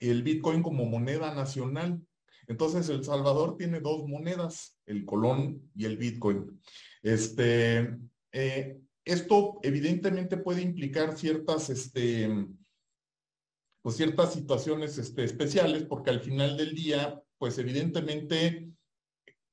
el 0.00 0.22
Bitcoin 0.22 0.62
como 0.62 0.86
moneda 0.86 1.34
nacional. 1.34 2.00
Entonces, 2.46 2.88
El 2.88 3.04
Salvador 3.04 3.56
tiene 3.56 3.80
dos 3.80 4.08
monedas, 4.08 4.80
el 4.86 5.04
colón 5.04 5.70
y 5.74 5.84
el 5.84 5.98
Bitcoin. 5.98 6.60
Este, 7.02 7.96
eh, 8.32 8.80
esto 9.04 9.60
evidentemente 9.62 10.36
puede 10.36 10.62
implicar 10.62 11.16
ciertas, 11.16 11.70
este, 11.70 12.46
pues 13.82 13.96
ciertas 13.96 14.32
situaciones 14.32 14.98
este, 14.98 15.24
especiales, 15.24 15.84
porque 15.84 16.10
al 16.10 16.20
final 16.20 16.56
del 16.56 16.74
día, 16.74 17.22
pues 17.38 17.58
evidentemente 17.58 18.70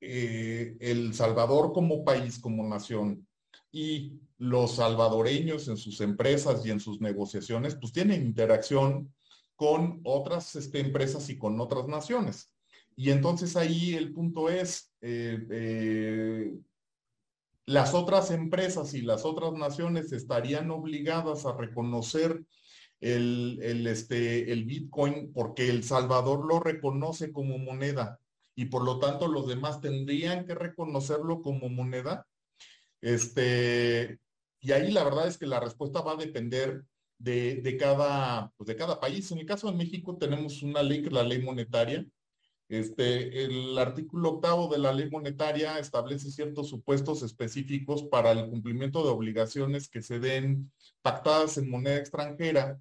eh, 0.00 0.76
El 0.80 1.14
Salvador 1.14 1.72
como 1.72 2.04
país, 2.04 2.38
como 2.38 2.66
nación, 2.66 3.27
y 3.70 4.20
los 4.38 4.76
salvadoreños 4.76 5.68
en 5.68 5.76
sus 5.76 6.00
empresas 6.00 6.64
y 6.64 6.70
en 6.70 6.80
sus 6.80 7.00
negociaciones, 7.00 7.74
pues 7.74 7.92
tienen 7.92 8.24
interacción 8.24 9.12
con 9.56 10.00
otras 10.04 10.54
este, 10.54 10.80
empresas 10.80 11.28
y 11.30 11.38
con 11.38 11.60
otras 11.60 11.88
naciones. 11.88 12.52
Y 12.96 13.10
entonces 13.10 13.56
ahí 13.56 13.94
el 13.94 14.12
punto 14.12 14.48
es, 14.48 14.92
eh, 15.00 15.38
eh, 15.50 16.52
las 17.66 17.94
otras 17.94 18.30
empresas 18.30 18.94
y 18.94 19.02
las 19.02 19.24
otras 19.24 19.52
naciones 19.52 20.12
estarían 20.12 20.70
obligadas 20.70 21.44
a 21.44 21.56
reconocer 21.56 22.44
el, 23.00 23.58
el, 23.62 23.86
este, 23.86 24.52
el 24.52 24.64
Bitcoin 24.64 25.32
porque 25.32 25.68
El 25.68 25.84
Salvador 25.84 26.46
lo 26.46 26.60
reconoce 26.60 27.32
como 27.32 27.58
moneda 27.58 28.18
y 28.54 28.64
por 28.66 28.84
lo 28.84 28.98
tanto 28.98 29.28
los 29.28 29.46
demás 29.46 29.80
tendrían 29.80 30.46
que 30.46 30.54
reconocerlo 30.54 31.42
como 31.42 31.68
moneda. 31.68 32.26
Este, 33.00 34.18
y 34.60 34.72
ahí 34.72 34.90
la 34.90 35.04
verdad 35.04 35.28
es 35.28 35.38
que 35.38 35.46
la 35.46 35.60
respuesta 35.60 36.00
va 36.00 36.12
a 36.12 36.16
depender 36.16 36.84
de, 37.18 37.56
de, 37.56 37.76
cada, 37.76 38.52
pues 38.56 38.66
de 38.68 38.76
cada 38.76 39.00
país. 39.00 39.30
En 39.30 39.38
el 39.38 39.46
caso 39.46 39.70
de 39.70 39.76
México 39.76 40.16
tenemos 40.16 40.62
una 40.62 40.82
ley 40.82 41.00
que 41.00 41.08
es 41.08 41.12
la 41.12 41.22
ley 41.22 41.42
monetaria. 41.42 42.04
Este, 42.68 43.44
el 43.44 43.78
artículo 43.78 44.30
octavo 44.30 44.68
de 44.68 44.78
la 44.78 44.92
ley 44.92 45.08
monetaria 45.10 45.78
establece 45.78 46.30
ciertos 46.30 46.68
supuestos 46.68 47.22
específicos 47.22 48.04
para 48.04 48.32
el 48.32 48.50
cumplimiento 48.50 49.02
de 49.02 49.10
obligaciones 49.10 49.88
que 49.88 50.02
se 50.02 50.18
den 50.20 50.70
pactadas 51.00 51.56
en 51.56 51.70
moneda 51.70 51.96
extranjera 51.96 52.78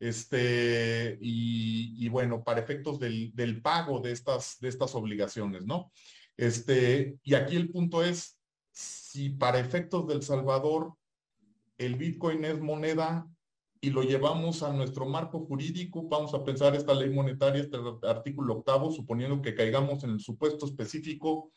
este, 0.00 1.18
y, 1.20 2.08
bueno, 2.08 2.44
para 2.44 2.60
efectos 2.60 2.98
del, 2.98 3.34
del, 3.34 3.60
pago 3.60 4.00
de 4.00 4.12
estas, 4.12 4.58
de 4.60 4.68
estas 4.68 4.94
obligaciones, 4.94 5.66
¿no? 5.66 5.92
Este, 6.36 7.18
y 7.22 7.34
aquí 7.34 7.56
el 7.56 7.70
punto 7.70 8.04
es, 8.04 8.37
si 8.78 9.30
para 9.30 9.58
efectos 9.58 10.06
del 10.06 10.22
Salvador 10.22 10.94
el 11.78 11.96
Bitcoin 11.96 12.44
es 12.44 12.60
moneda 12.60 13.28
y 13.80 13.90
lo 13.90 14.02
llevamos 14.02 14.62
a 14.62 14.72
nuestro 14.72 15.04
marco 15.06 15.40
jurídico, 15.40 16.08
vamos 16.08 16.32
a 16.32 16.44
pensar 16.44 16.76
esta 16.76 16.94
ley 16.94 17.10
monetaria, 17.10 17.62
este 17.62 17.76
artículo 18.04 18.54
octavo, 18.54 18.92
suponiendo 18.92 19.42
que 19.42 19.54
caigamos 19.54 20.04
en 20.04 20.10
el 20.10 20.20
supuesto 20.20 20.66
específico 20.66 21.50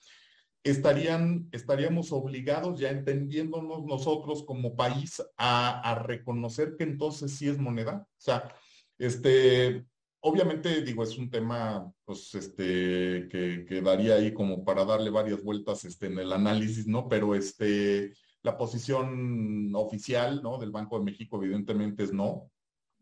estarían, 0.64 1.48
estaríamos 1.52 2.12
obligados, 2.12 2.80
ya 2.80 2.90
entendiéndonos 2.90 3.86
nosotros 3.86 4.44
como 4.44 4.76
país, 4.76 5.22
a, 5.38 6.04
reconocer 6.04 6.76
que 6.76 6.84
entonces 6.84 7.36
sí 7.36 7.48
es 7.48 7.60
moneda. 7.60 8.08
O 8.18 8.22
sea, 8.22 8.56
este, 8.98 9.86
obviamente, 10.22 10.82
digo, 10.82 11.04
es 11.04 11.18
un 11.18 11.30
tema, 11.30 11.92
pues, 12.06 12.34
este, 12.36 13.28
que, 13.30 13.66
que, 13.68 13.82
daría 13.82 14.16
ahí 14.16 14.34
como 14.34 14.64
para 14.64 14.86
darle 14.86 15.10
varias 15.10 15.44
vueltas 15.44 15.86
este, 15.86 16.08
en 16.08 16.20
el 16.20 16.34
análisis, 16.34 16.88
¿no? 16.88 17.08
Pero 17.10 17.36
este, 17.36 18.14
la 18.44 18.58
posición 18.58 19.72
oficial, 19.76 20.42
¿no? 20.44 20.58
Del 20.58 20.72
Banco 20.72 20.98
de 21.00 21.06
México, 21.06 21.44
evidentemente, 21.44 22.04
es 22.04 22.14
no 22.14 22.52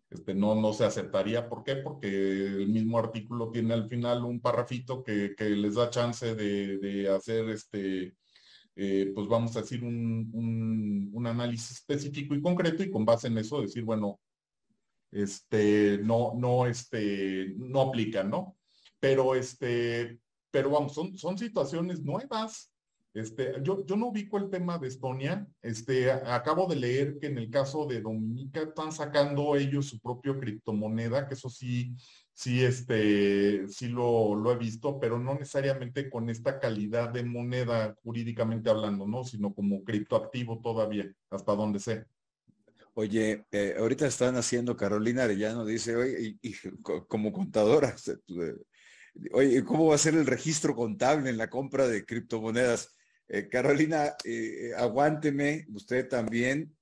este, 0.09 0.33
no, 0.33 0.55
no 0.55 0.73
se 0.73 0.85
aceptaría. 0.85 1.47
¿Por 1.47 1.63
qué? 1.63 1.75
Porque 1.77 2.07
el 2.07 2.69
mismo 2.69 2.97
artículo 2.97 3.51
tiene 3.51 3.73
al 3.73 3.87
final 3.87 4.25
un 4.25 4.41
parrafito 4.41 5.03
que, 5.03 5.35
que 5.37 5.49
les 5.49 5.75
da 5.75 5.89
chance 5.89 6.35
de, 6.35 6.77
de 6.79 7.09
hacer 7.09 7.49
este, 7.49 8.15
eh, 8.75 9.11
pues 9.13 9.27
vamos 9.27 9.55
a 9.55 9.61
decir, 9.61 9.83
un, 9.83 10.29
un, 10.33 11.09
un, 11.13 11.27
análisis 11.27 11.71
específico 11.71 12.33
y 12.33 12.41
concreto 12.41 12.83
y 12.83 12.89
con 12.89 13.05
base 13.05 13.27
en 13.27 13.37
eso 13.37 13.61
decir, 13.61 13.83
bueno, 13.83 14.19
este, 15.11 15.99
no, 15.99 16.33
no, 16.35 16.65
este, 16.67 17.53
no 17.57 17.81
aplica, 17.81 18.23
¿no? 18.23 18.57
Pero 18.99 19.35
este, 19.35 20.19
pero 20.51 20.71
vamos, 20.71 20.93
son, 20.93 21.17
son 21.17 21.37
situaciones 21.37 22.01
nuevas 22.01 22.71
este, 23.13 23.55
yo, 23.63 23.85
yo 23.85 23.95
no 23.95 24.07
ubico 24.07 24.37
el 24.37 24.49
tema 24.49 24.77
de 24.77 24.87
Estonia. 24.87 25.47
Este, 25.61 26.11
acabo 26.11 26.67
de 26.67 26.75
leer 26.75 27.19
que 27.19 27.27
en 27.27 27.37
el 27.37 27.49
caso 27.49 27.85
de 27.85 28.01
Dominica 28.01 28.61
están 28.61 28.91
sacando 28.91 29.55
ellos 29.55 29.87
su 29.87 29.99
propio 29.99 30.39
criptomoneda, 30.39 31.27
que 31.27 31.33
eso 31.33 31.49
sí, 31.49 31.95
sí, 32.33 32.63
este, 32.63 33.67
sí 33.67 33.87
lo, 33.87 34.35
lo 34.35 34.51
he 34.51 34.57
visto, 34.57 34.99
pero 34.99 35.17
no 35.17 35.33
necesariamente 35.33 36.09
con 36.09 36.29
esta 36.29 36.59
calidad 36.59 37.09
de 37.09 37.23
moneda 37.23 37.95
jurídicamente 38.03 38.69
hablando, 38.69 39.07
¿no? 39.07 39.23
Sino 39.23 39.53
como 39.53 39.83
criptoactivo 39.83 40.61
todavía, 40.61 41.11
hasta 41.31 41.55
donde 41.55 41.79
sé. 41.79 42.05
Oye, 42.93 43.45
eh, 43.51 43.75
ahorita 43.77 44.07
están 44.07 44.35
haciendo, 44.35 44.75
Carolina 44.75 45.23
Arellano 45.23 45.65
dice, 45.65 45.95
oye, 45.95 46.37
y, 46.41 46.55
como 47.07 47.31
contadora, 47.31 47.95
oye, 49.31 49.63
¿cómo 49.63 49.87
va 49.87 49.95
a 49.95 49.99
ser 49.99 50.15
el 50.15 50.25
registro 50.25 50.75
contable 50.75 51.29
en 51.29 51.37
la 51.37 51.49
compra 51.49 51.87
de 51.87 52.05
criptomonedas? 52.05 52.95
Eh, 53.27 53.47
Carolina, 53.47 54.15
eh, 54.25 54.71
aguánteme, 54.75 55.65
usted 55.69 56.07
también. 56.07 56.75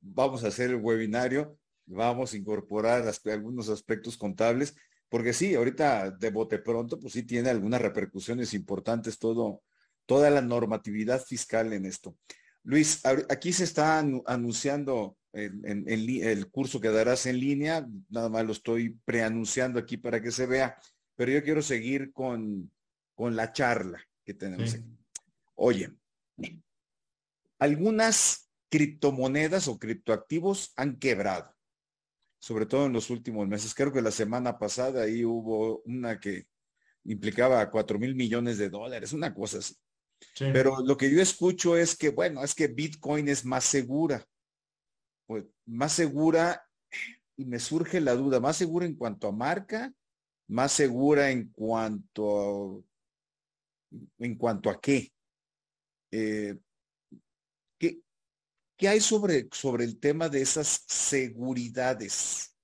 Vamos 0.00 0.44
a 0.44 0.48
hacer 0.48 0.70
el 0.70 0.76
webinario, 0.76 1.58
vamos 1.86 2.32
a 2.32 2.36
incorporar 2.36 3.10
algunos 3.26 3.68
aspectos 3.68 4.16
contables, 4.16 4.74
porque 5.08 5.32
sí, 5.32 5.54
ahorita 5.54 6.10
de 6.10 6.30
bote 6.30 6.58
pronto, 6.58 7.00
pues 7.00 7.14
sí 7.14 7.22
tiene 7.22 7.50
algunas 7.50 7.80
repercusiones 7.80 8.54
importantes 8.54 9.18
todo, 9.18 9.62
toda 10.06 10.30
la 10.30 10.42
normatividad 10.42 11.22
fiscal 11.24 11.72
en 11.72 11.86
esto. 11.86 12.16
Luis, 12.62 13.00
aquí 13.30 13.52
se 13.52 13.64
está 13.64 13.98
anunciando 13.98 15.17
en, 15.32 15.84
el 15.86 16.50
curso 16.50 16.80
que 16.80 16.88
darás 16.88 17.26
en 17.26 17.38
línea, 17.38 17.86
nada 18.08 18.28
más 18.28 18.44
lo 18.44 18.52
estoy 18.52 18.98
preanunciando 19.04 19.78
aquí 19.78 19.96
para 19.96 20.20
que 20.20 20.30
se 20.30 20.46
vea, 20.46 20.76
pero 21.16 21.32
yo 21.32 21.42
quiero 21.42 21.62
seguir 21.62 22.12
con, 22.12 22.70
con 23.14 23.36
la 23.36 23.52
charla 23.52 24.02
que 24.24 24.34
tenemos 24.34 24.74
aquí. 24.74 24.98
Oye, 25.54 25.90
algunas 27.58 28.50
criptomonedas 28.70 29.68
o 29.68 29.78
criptoactivos 29.78 30.72
han 30.76 30.98
quebrado, 30.98 31.54
sobre 32.38 32.66
todo 32.66 32.86
en 32.86 32.92
los 32.92 33.10
últimos 33.10 33.48
meses. 33.48 33.74
Creo 33.74 33.92
que 33.92 34.02
la 34.02 34.10
semana 34.10 34.58
pasada 34.58 35.02
ahí 35.02 35.24
hubo 35.24 35.82
una 35.84 36.20
que 36.20 36.46
implicaba 37.04 37.70
cuatro 37.70 37.98
mil 37.98 38.14
millones 38.14 38.58
de 38.58 38.68
dólares, 38.68 39.12
una 39.12 39.34
cosa 39.34 39.58
así. 39.58 39.74
Pero 40.38 40.78
lo 40.84 40.96
que 40.96 41.10
yo 41.10 41.20
escucho 41.20 41.76
es 41.76 41.96
que, 41.96 42.10
bueno, 42.10 42.42
es 42.42 42.54
que 42.54 42.66
Bitcoin 42.68 43.28
es 43.28 43.44
más 43.44 43.64
segura. 43.64 44.24
Pues, 45.28 45.44
más 45.66 45.92
segura, 45.92 46.66
y 47.36 47.44
me 47.44 47.58
surge 47.58 48.00
la 48.00 48.14
duda, 48.14 48.40
más 48.40 48.56
segura 48.56 48.86
en 48.86 48.94
cuanto 48.94 49.28
a 49.28 49.32
marca, 49.32 49.92
más 50.48 50.72
segura 50.72 51.30
en 51.30 51.50
cuanto 51.50 52.82
en 54.18 54.36
cuanto 54.36 54.70
a 54.70 54.80
qué. 54.80 55.12
Eh, 56.10 56.56
¿qué, 57.78 58.00
¿Qué 58.74 58.88
hay 58.88 59.00
sobre, 59.00 59.50
sobre 59.52 59.84
el 59.84 60.00
tema 60.00 60.30
de 60.30 60.40
esas 60.40 60.84
seguridades 60.86 62.56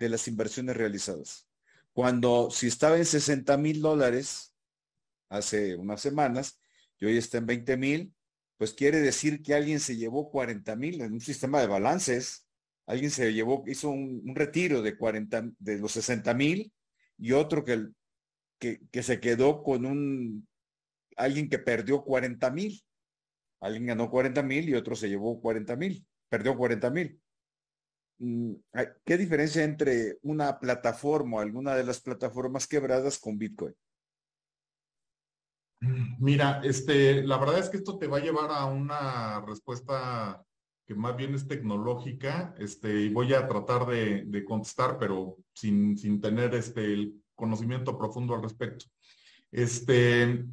de 0.00 0.08
las 0.08 0.26
inversiones 0.26 0.76
realizadas? 0.76 1.46
Cuando 1.92 2.50
si 2.50 2.66
estaba 2.66 2.96
en 2.96 3.06
60 3.06 3.56
mil 3.58 3.80
dólares 3.80 4.52
hace 5.28 5.76
unas 5.76 6.00
semanas 6.00 6.60
y 6.98 7.06
hoy 7.06 7.16
está 7.16 7.38
en 7.38 7.46
20 7.46 7.76
mil, 7.76 8.14
pues 8.58 8.74
quiere 8.74 9.00
decir 9.00 9.42
que 9.42 9.54
alguien 9.54 9.80
se 9.80 9.96
llevó 9.96 10.30
40 10.30 10.76
mil 10.76 11.00
en 11.00 11.14
un 11.14 11.20
sistema 11.20 11.60
de 11.60 11.68
balances. 11.68 12.46
Alguien 12.86 13.10
se 13.10 13.32
llevó, 13.32 13.64
hizo 13.66 13.90
un, 13.90 14.34
retiro 14.34 14.82
de 14.82 14.98
40, 14.98 15.50
de 15.58 15.78
los 15.78 15.92
60 15.92 16.34
mil 16.34 16.72
y 17.18 17.32
otro 17.32 17.64
que, 17.64 17.86
que, 18.58 18.80
que, 18.90 19.02
se 19.02 19.20
quedó 19.20 19.62
con 19.62 19.86
un, 19.86 20.46
alguien 21.16 21.48
que 21.48 21.58
perdió 21.58 22.02
40 22.02 22.50
mil. 22.50 22.82
Alguien 23.60 23.86
ganó 23.86 24.10
40 24.10 24.42
mil 24.42 24.68
y 24.68 24.74
otro 24.74 24.96
se 24.96 25.08
llevó 25.08 25.40
40 25.40 25.76
mil, 25.76 26.06
perdió 26.28 26.56
40 26.56 26.90
mil. 26.90 27.20
Mm, 28.18 28.54
¿Qué 29.04 29.16
diferencia 29.16 29.62
entre 29.62 30.18
una 30.22 30.58
plataforma 30.58 31.38
o 31.38 31.40
alguna 31.40 31.76
de 31.76 31.84
las 31.84 32.00
plataformas 32.00 32.66
quebradas 32.66 33.18
con 33.18 33.38
Bitcoin? 33.38 33.74
Mira, 35.80 36.60
este, 36.64 37.22
la 37.22 37.38
verdad 37.38 37.58
es 37.58 37.68
que 37.68 37.76
esto 37.76 37.98
te 37.98 38.08
va 38.08 38.18
a 38.18 38.22
llevar 38.22 38.50
a 38.50 38.64
una 38.64 39.40
respuesta 39.46 40.42
que 40.84 40.94
más 40.94 41.16
bien 41.16 41.34
es 41.34 41.46
tecnológica, 41.46 42.54
este, 42.58 43.02
y 43.02 43.08
voy 43.10 43.34
a 43.34 43.46
tratar 43.46 43.86
de, 43.86 44.44
contestar, 44.46 44.98
pero 44.98 45.36
sin, 45.52 45.98
sin 45.98 46.20
tener 46.20 46.54
este, 46.54 46.82
el 46.84 47.22
conocimiento 47.34 47.96
profundo 47.98 48.34
al 48.34 48.42
respecto. 48.42 48.86
Este, 49.52 50.46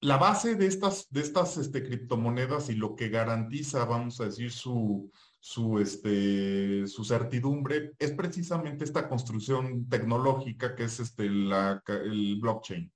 la 0.00 0.18
base 0.18 0.56
de 0.56 0.66
estas, 0.66 1.10
de 1.10 1.22
estas 1.22 1.56
este, 1.56 1.82
criptomonedas 1.82 2.68
y 2.68 2.74
lo 2.74 2.94
que 2.94 3.08
garantiza, 3.08 3.86
vamos 3.86 4.20
a 4.20 4.26
decir, 4.26 4.52
su, 4.52 5.10
su, 5.40 5.78
este, 5.78 6.86
su 6.86 7.04
certidumbre 7.04 7.92
es 7.98 8.12
precisamente 8.12 8.84
esta 8.84 9.08
construcción 9.08 9.88
tecnológica 9.88 10.74
que 10.74 10.84
es 10.84 11.00
este, 11.00 11.30
la, 11.30 11.82
el 11.86 12.36
blockchain. 12.38 12.92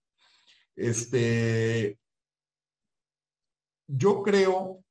Este, 0.79 1.99
yo 3.89 4.23
creo 4.23 4.85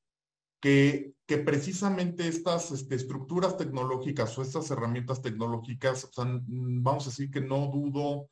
que, 0.60 1.14
que 1.26 1.38
precisamente 1.38 2.28
estas 2.28 2.72
este, 2.72 2.96
estructuras 2.96 3.56
tecnológicas 3.56 4.38
o 4.38 4.42
estas 4.42 4.70
herramientas 4.70 5.22
tecnológicas, 5.22 6.10
vamos 6.18 7.08
a 7.08 7.10
decir 7.10 7.32
que 7.32 7.40
no 7.40 7.68
dudo 7.68 8.30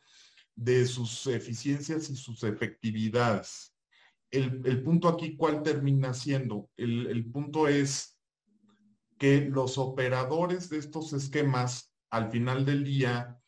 de 0.53 0.86
sus 0.86 1.28
eficiencias 1.28 2.10
y 2.10 2.18
sus 2.18 2.43
efectividades. 2.43 3.74
El, 4.32 4.84
punto 4.84 5.08
aquí, 5.08 5.38
¿cuál 5.38 5.64
termina 5.64 6.14
siendo? 6.14 6.70
El 6.76 7.26
punto 7.32 7.70
es 7.70 8.20
que 9.18 9.41
los 9.41 9.78
operadores 9.78 10.70
de 10.70 10.80
estos 10.80 11.14
esquemas 11.14 11.95
al 12.10 12.30
final 12.32 12.66
del 12.66 12.84
día 12.84 13.39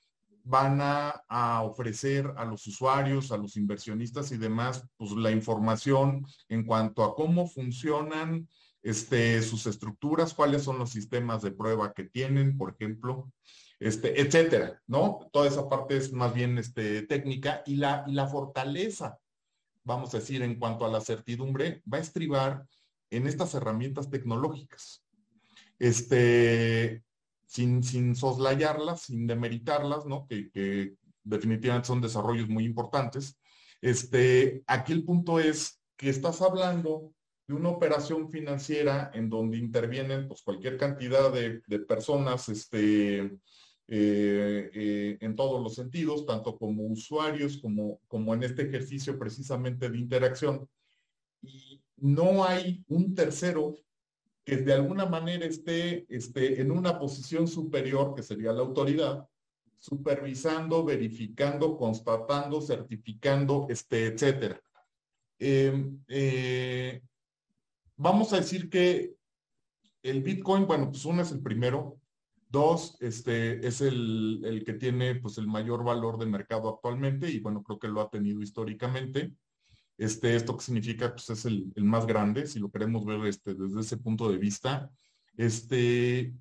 van 0.48 0.80
a, 0.82 1.62
ofrecer 1.64 2.34
a 2.38 2.46
los 2.46 2.66
usuarios, 2.68 3.32
a 3.32 3.38
los 3.38 3.58
inversionistas 3.58 4.32
y 4.32 4.38
demás, 4.38 4.84
pues 4.98 5.12
la 5.12 5.32
información 5.32 6.26
en 6.50 6.66
cuanto 6.66 7.04
a 7.04 7.16
cómo 7.16 7.48
funcionan 7.48 8.48
este, 8.82 9.42
sus 9.42 9.66
estructuras, 9.66 10.34
cuáles 10.34 10.64
son 10.64 10.80
los 10.80 10.90
sistemas 10.92 11.42
de 11.42 11.52
prueba 11.52 11.94
que 11.94 12.06
tienen, 12.06 12.58
por 12.58 12.74
ejemplo, 12.74 13.32
este, 13.80 14.22
etcétera, 14.22 14.82
¿no? 14.88 15.30
Toda 15.32 15.48
esa 15.48 15.68
parte 15.68 15.98
es 15.98 16.14
más 16.14 16.34
bien 16.34 16.58
este, 16.58 17.04
técnica 17.04 17.62
y 17.66 17.76
la, 17.76 18.04
y 18.08 18.14
la 18.14 18.28
fortaleza, 18.28 19.18
vamos 19.84 20.14
a 20.14 20.20
decir, 20.20 20.42
en 20.42 20.58
cuanto 20.58 20.86
a 20.86 20.90
la 20.90 21.02
certidumbre, 21.02 21.84
va 21.92 21.98
a 21.98 22.02
estribar 22.02 22.66
en 23.10 23.28
estas 23.28 23.54
herramientas 23.54 24.10
tecnológicas 24.10 25.04
este, 25.80 27.04
sin, 27.48 27.82
sin 27.82 28.16
soslayarlas, 28.16 29.04
sin 29.04 29.26
demeritarlas, 29.26 30.06
¿no? 30.06 30.28
Que, 30.28 30.96
definitivamente 31.24 31.88
son 31.88 32.00
desarrollos 32.00 32.48
muy 32.48 32.64
importantes. 32.64 33.38
Este, 33.82 34.64
aquí 34.66 34.94
el 34.94 35.04
punto 35.04 35.40
es 35.40 35.82
que 35.98 36.10
estás 36.10 36.42
hablando 36.42 37.14
de 37.48 37.54
una 37.54 37.70
operación 37.70 38.30
financiera 38.30 39.12
en 39.14 39.30
donde 39.30 39.58
intervienen 39.58 40.28
pues, 40.28 40.42
cualquier 40.42 40.78
cantidad 40.78 41.32
de, 41.34 41.62
personas 41.80 42.48
este, 42.48 43.20
eh, 43.20 44.72
eh, 44.74 45.18
en 45.20 45.36
todos 45.36 45.62
los 45.62 45.76
sentidos, 45.76 46.26
tanto 46.26 46.58
como 46.58 46.84
usuarios 46.84 47.58
como, 47.58 48.00
como 48.08 48.34
en 48.34 48.44
este 48.44 48.64
ejercicio 48.64 49.20
precisamente 49.20 49.90
de 49.90 49.98
interacción. 49.98 50.70
Y 51.42 51.82
no 51.98 52.46
hay 52.46 52.86
un 52.88 53.14
tercero 53.14 53.76
que 54.48 54.56
de 54.56 54.74
alguna 54.74 55.06
manera 55.06 55.46
esté, 55.46 56.06
esté 56.08 56.62
en 56.62 56.72
una 56.72 56.98
posición 56.98 57.50
superior, 57.50 58.16
que 58.16 58.24
sería 58.24 58.54
la 58.54 58.62
autoridad, 58.62 59.28
supervisando, 59.78 60.86
verificando, 60.86 61.76
constatando, 61.76 62.62
certificando, 62.62 63.68
este, 63.70 64.06
etcétera. 64.06 64.62
Em, 65.38 66.02
eh, 66.08 67.02
vamos 67.98 68.32
a 68.32 68.38
decir 68.38 68.70
que 68.70 69.16
el 70.02 70.24
Bitcoin, 70.24 70.66
bueno, 70.66 70.92
pues 70.92 71.04
uno 71.04 71.24
es 71.24 71.32
el 71.34 71.42
primero, 71.42 72.00
dos, 72.48 72.96
este, 73.02 73.68
es 73.68 73.82
el, 73.82 74.42
el 74.46 74.64
que 74.64 74.76
tiene 74.76 75.16
pues 75.16 75.38
el 75.40 75.48
mayor 75.48 75.84
valor 75.84 76.18
de 76.18 76.26
mercado 76.26 76.70
actualmente 76.70 77.30
y 77.30 77.42
bueno, 77.42 77.64
creo 77.64 77.80
que 77.80 77.90
lo 77.90 78.00
ha 78.00 78.10
tenido 78.10 78.42
históricamente. 78.42 79.34
Este, 79.98 80.36
esto 80.36 80.56
que 80.56 80.64
significa, 80.64 81.12
pues 81.12 81.30
es 81.32 81.46
el, 81.46 81.72
más 81.78 82.06
grande, 82.06 82.46
si 82.46 82.60
lo 82.60 82.70
queremos 82.70 83.04
ver 83.06 83.26
este, 83.26 83.56
desde 83.56 83.82
ese 83.82 83.98
punto 83.98 84.30
de 84.30 84.38
vista. 84.38 84.92
Este, 85.36 86.34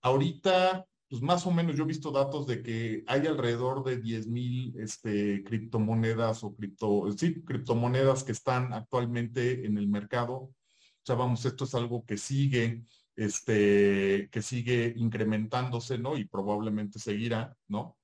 ahorita, 0.00 0.86
pues 1.08 1.20
más 1.20 1.46
o 1.46 1.50
menos 1.50 1.76
yo 1.76 1.84
he 1.84 1.86
visto 1.86 2.10
datos 2.10 2.46
de 2.46 2.62
que 2.62 3.04
hay 3.06 3.26
alrededor 3.26 3.84
de 3.84 3.98
10 3.98 4.28
mil 4.28 4.74
este, 4.80 5.44
criptomonedas 5.44 6.42
o 6.42 6.54
cripto, 6.54 7.12
sí, 7.16 7.42
criptomonedas 7.42 8.24
que 8.24 8.32
están 8.32 8.72
actualmente 8.72 9.66
en 9.66 9.76
el 9.76 9.88
mercado. 9.88 10.34
O 10.34 11.04
sea, 11.04 11.16
vamos, 11.16 11.44
esto 11.44 11.64
es 11.64 11.74
algo 11.74 12.04
que 12.06 12.16
sigue, 12.16 12.84
este, 13.14 14.30
que 14.30 14.40
sigue 14.40 14.94
incrementándose, 14.96 15.98
¿no? 15.98 16.16
Y 16.16 16.24
probablemente 16.24 16.98
seguirá, 16.98 17.54
¿no? 17.68 17.98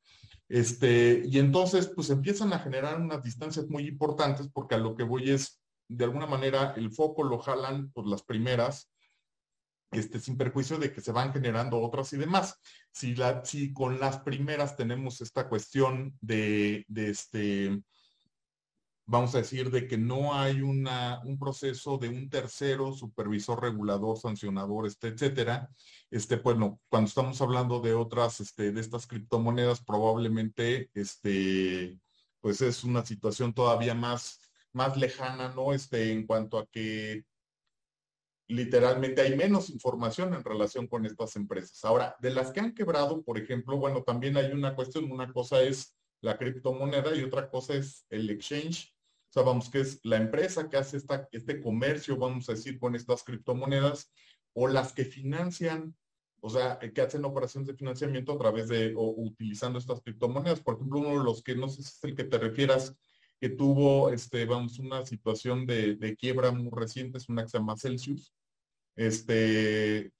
Este, 0.48 1.22
y 1.26 1.38
entonces, 1.38 1.90
pues 1.94 2.10
empiezan 2.10 2.52
a 2.52 2.58
generar 2.58 3.00
unas 3.00 3.22
distancias 3.22 3.68
muy 3.68 3.86
importantes 3.86 4.48
porque 4.52 4.74
a 4.74 4.78
lo 4.78 4.94
que 4.94 5.02
voy 5.02 5.30
es, 5.30 5.60
de 5.88 6.04
alguna 6.04 6.26
manera, 6.26 6.74
el 6.76 6.90
foco 6.90 7.22
lo 7.22 7.38
jalan 7.38 7.90
por 7.92 8.06
las 8.06 8.22
primeras, 8.22 8.90
este, 9.90 10.20
sin 10.20 10.36
perjuicio 10.36 10.78
de 10.78 10.92
que 10.92 11.00
se 11.00 11.12
van 11.12 11.32
generando 11.32 11.80
otras 11.80 12.12
y 12.12 12.16
demás. 12.16 12.58
Si, 12.92 13.14
la, 13.14 13.44
si 13.44 13.72
con 13.72 13.98
las 14.00 14.20
primeras 14.20 14.76
tenemos 14.76 15.20
esta 15.20 15.48
cuestión 15.48 16.16
de, 16.20 16.84
de 16.88 17.10
este, 17.10 17.82
vamos 19.08 19.34
a 19.34 19.38
decir, 19.38 19.70
de 19.70 19.88
que 19.88 19.96
no 19.96 20.34
hay 20.34 20.60
una, 20.60 21.22
un 21.24 21.38
proceso 21.38 21.96
de 21.96 22.10
un 22.10 22.28
tercero, 22.28 22.92
supervisor, 22.92 23.62
regulador, 23.62 24.18
sancionador, 24.18 24.86
este, 24.86 25.08
etcétera. 25.08 25.70
Este, 26.10 26.36
bueno, 26.36 26.78
cuando 26.90 27.08
estamos 27.08 27.40
hablando 27.40 27.80
de 27.80 27.94
otras, 27.94 28.40
este, 28.40 28.70
de 28.70 28.80
estas 28.80 29.06
criptomonedas, 29.06 29.82
probablemente, 29.82 30.90
este, 30.92 31.98
pues 32.40 32.60
es 32.60 32.84
una 32.84 33.04
situación 33.04 33.54
todavía 33.54 33.94
más, 33.94 34.40
más 34.74 34.94
lejana, 34.98 35.54
¿no? 35.56 35.72
Este, 35.72 36.12
en 36.12 36.26
cuanto 36.26 36.58
a 36.58 36.66
que 36.66 37.24
literalmente 38.46 39.22
hay 39.22 39.34
menos 39.34 39.70
información 39.70 40.34
en 40.34 40.44
relación 40.44 40.86
con 40.86 41.06
estas 41.06 41.34
empresas. 41.36 41.82
Ahora, 41.82 42.14
de 42.20 42.30
las 42.30 42.52
que 42.52 42.60
han 42.60 42.74
quebrado, 42.74 43.22
por 43.22 43.38
ejemplo, 43.38 43.78
bueno, 43.78 44.02
también 44.02 44.36
hay 44.36 44.52
una 44.52 44.74
cuestión, 44.74 45.10
una 45.10 45.32
cosa 45.32 45.62
es 45.62 45.96
la 46.20 46.36
criptomoneda 46.36 47.14
y 47.16 47.22
otra 47.22 47.48
cosa 47.48 47.74
es 47.74 48.04
el 48.10 48.28
exchange 48.28 48.97
o 49.28 49.32
sea, 49.32 49.42
vamos, 49.42 49.70
que 49.70 49.80
es 49.80 50.00
la 50.04 50.16
empresa 50.16 50.70
que 50.70 50.78
hace 50.78 50.96
esta, 50.96 51.28
este 51.32 51.60
comercio, 51.60 52.16
vamos 52.16 52.48
a 52.48 52.52
decir, 52.52 52.78
con 52.78 52.94
estas 52.94 53.22
criptomonedas, 53.22 54.10
o 54.54 54.68
las 54.68 54.92
que 54.92 55.04
financian, 55.04 55.94
o 56.40 56.48
sea, 56.48 56.78
que 56.78 57.00
hacen 57.00 57.24
operaciones 57.24 57.68
de 57.68 57.74
financiamiento 57.74 58.32
a 58.32 58.38
través 58.38 58.68
de, 58.68 58.94
o 58.96 59.10
utilizando 59.18 59.78
estas 59.78 60.00
criptomonedas. 60.00 60.60
Por 60.60 60.76
ejemplo, 60.76 61.00
uno 61.00 61.18
de 61.18 61.24
los 61.24 61.42
que 61.42 61.54
no 61.54 61.68
sé 61.68 61.82
si 61.82 61.88
es 61.88 62.04
el 62.04 62.14
que 62.14 62.24
te 62.24 62.38
refieras, 62.38 62.96
que 63.40 63.50
tuvo, 63.50 64.10
este, 64.10 64.46
vamos, 64.46 64.78
una 64.78 65.04
situación 65.04 65.66
de, 65.66 65.96
de 65.96 66.16
quiebra 66.16 66.50
muy 66.50 66.70
reciente, 66.72 67.18
es 67.18 67.28
una 67.28 67.42
que 67.42 67.50
se 67.50 67.58
llama 67.58 67.76
Celsius. 67.76 68.34
Este, 68.96 70.10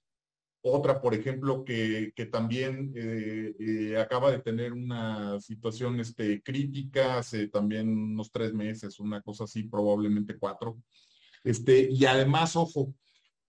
otra, 0.61 1.01
por 1.01 1.13
ejemplo, 1.13 1.63
que, 1.63 2.11
también 2.31 2.91
eh, 2.95 3.55
eh, 3.59 3.97
acaba 3.97 4.31
de 4.31 4.39
tener 4.39 4.73
una 4.73 5.39
situación 5.39 5.99
este, 5.99 6.41
crítica 6.41 7.19
hace 7.19 7.47
también 7.47 7.89
unos 7.89 8.31
tres 8.31 8.53
meses, 8.53 8.99
una 8.99 9.21
cosa 9.21 9.45
así, 9.45 9.63
probablemente 9.63 10.37
cuatro. 10.37 10.77
Este, 11.43 11.89
y 11.89 12.05
además, 12.05 12.55
ojo, 12.57 12.93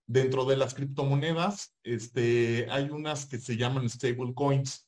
dentro 0.07 0.45
de 0.45 0.57
las 0.57 0.73
criptomonedas, 0.73 1.75
este, 1.83 2.67
hay 2.69 2.89
unas 2.89 3.25
que 3.25 3.39
se 3.39 3.57
llaman 3.57 3.89
stable 3.89 4.33
coins. 4.33 4.87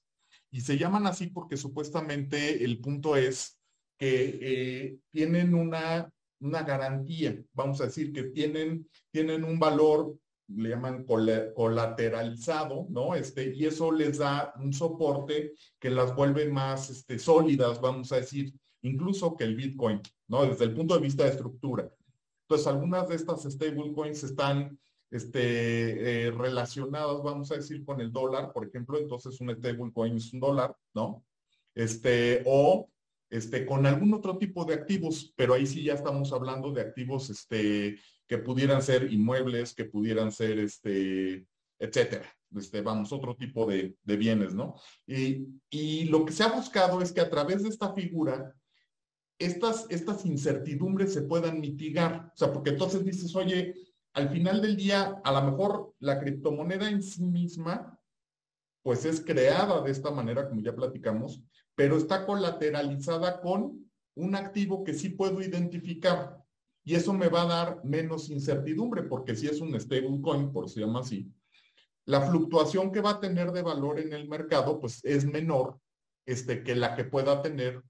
Y 0.49 0.61
se 0.61 0.77
llaman 0.77 1.07
así 1.07 1.27
porque 1.27 1.57
supuestamente 1.57 2.63
el 2.63 2.79
punto 2.79 3.15
es 3.17 3.59
que 3.97 4.39
eh, 4.41 4.97
tienen 5.11 5.55
una, 5.55 6.09
una 6.39 6.61
garantía, 6.61 7.41
vamos 7.53 7.81
a 7.81 7.85
decir 7.85 8.13
que 8.13 8.23
tienen, 8.25 8.87
tienen 9.11 9.43
un 9.43 9.57
valor 9.57 10.15
le 10.47 10.69
llaman 10.69 11.05
colateralizado, 11.05 12.87
¿no? 12.89 13.15
Este, 13.15 13.53
y 13.55 13.65
eso 13.65 13.91
les 13.91 14.17
da 14.17 14.53
un 14.59 14.73
soporte 14.73 15.53
que 15.79 15.89
las 15.89 16.15
vuelve 16.15 16.49
más 16.49 16.89
este, 16.89 17.17
sólidas, 17.19 17.79
vamos 17.79 18.11
a 18.11 18.17
decir, 18.17 18.53
incluso 18.81 19.35
que 19.35 19.45
el 19.45 19.55
Bitcoin, 19.55 20.01
¿no? 20.27 20.45
Desde 20.45 20.65
el 20.65 20.73
punto 20.73 20.95
de 20.95 21.01
vista 21.01 21.23
de 21.23 21.31
estructura. 21.31 21.89
Entonces, 22.43 22.67
algunas 22.67 23.07
de 23.07 23.15
estas 23.15 23.43
stablecoins 23.43 24.23
están 24.23 24.77
este, 25.09 26.27
eh, 26.27 26.31
relacionadas, 26.31 27.23
vamos 27.23 27.51
a 27.51 27.55
decir, 27.55 27.85
con 27.85 28.01
el 28.01 28.11
dólar, 28.11 28.51
por 28.51 28.67
ejemplo, 28.67 28.97
entonces 28.97 29.39
un 29.39 29.55
stablecoin 29.55 30.17
es 30.17 30.33
un 30.33 30.39
dólar, 30.39 30.75
¿no? 30.93 31.23
Este, 31.73 32.43
o 32.45 32.89
este, 33.29 33.65
con 33.65 33.85
algún 33.87 34.13
otro 34.13 34.37
tipo 34.37 34.63
de 34.63 34.75
activos, 34.75 35.33
pero 35.35 35.55
ahí 35.55 35.65
sí 35.65 35.83
ya 35.83 35.93
estamos 35.93 36.31
hablando 36.31 36.71
de 36.71 36.81
activos 36.81 37.31
este, 37.31 37.97
que 38.33 38.39
pudieran 38.39 38.81
ser 38.81 39.13
inmuebles, 39.13 39.75
que 39.75 39.85
pudieran 39.85 40.31
ser, 40.31 40.57
este, 40.57 41.45
etcétera. 41.77 42.27
Este, 42.55 42.81
vamos, 42.81 43.13
otro 43.13 43.35
tipo 43.35 43.67
de, 43.67 43.95
bienes, 44.03 44.55
¿no? 44.55 44.73
Y, 45.05 45.45
y, 45.69 46.05
lo 46.05 46.25
que 46.25 46.33
se 46.33 46.41
ha 46.41 46.47
buscado 46.47 46.99
es 47.03 47.11
que 47.11 47.21
a 47.21 47.29
través 47.29 47.61
de 47.61 47.69
esta 47.69 47.93
figura, 47.93 48.55
estas, 49.37 49.85
estas 49.91 50.25
incertidumbres 50.25 51.13
se 51.13 51.21
puedan 51.21 51.61
mitigar. 51.61 52.31
O 52.33 52.35
sea, 52.35 52.51
porque 52.51 52.71
entonces 52.71 53.05
dices, 53.05 53.35
oye, 53.35 53.75
al 54.13 54.29
final 54.29 54.63
del 54.63 54.77
día, 54.77 55.21
a 55.23 55.31
lo 55.31 55.51
mejor 55.51 55.93
la 55.99 56.19
criptomoneda 56.19 56.89
en 56.89 57.03
sí 57.03 57.23
misma, 57.23 57.99
pues 58.81 59.05
es 59.05 59.21
creada 59.21 59.79
de 59.83 59.91
esta 59.91 60.09
manera, 60.09 60.49
como 60.49 60.59
ya 60.61 60.75
platicamos, 60.75 61.39
pero 61.75 61.97
está 61.97 62.25
colateralizada 62.25 63.41
con 63.41 63.91
un 64.15 64.35
activo 64.35 64.83
que 64.83 64.95
sí 64.95 65.09
puedo 65.09 65.39
identificar. 65.39 66.42
Y 66.83 66.95
eso 66.95 67.13
me 67.13 67.29
va 67.29 67.43
a 67.43 67.47
dar 67.47 67.85
menos 67.85 68.29
incertidumbre, 68.29 69.03
porque 69.03 69.35
si 69.35 69.47
es 69.47 69.61
un 69.61 69.79
stablecoin, 69.79 70.51
por 70.51 70.69
se 70.69 70.81
llama 70.81 70.99
así, 70.99 71.31
la 72.05 72.21
fluctuación 72.21 72.91
que 72.91 73.01
va 73.01 73.11
a 73.11 73.19
tener 73.19 73.51
de 73.51 73.61
valor 73.61 73.99
en 73.99 74.11
el 74.13 74.27
mercado, 74.27 74.79
pues 74.79 75.03
es 75.05 75.25
menor 75.25 75.79
este, 76.25 76.63
que 76.63 76.75
la 76.75 76.95
que 76.95 77.05
pueda 77.05 77.41
tener 77.41 77.81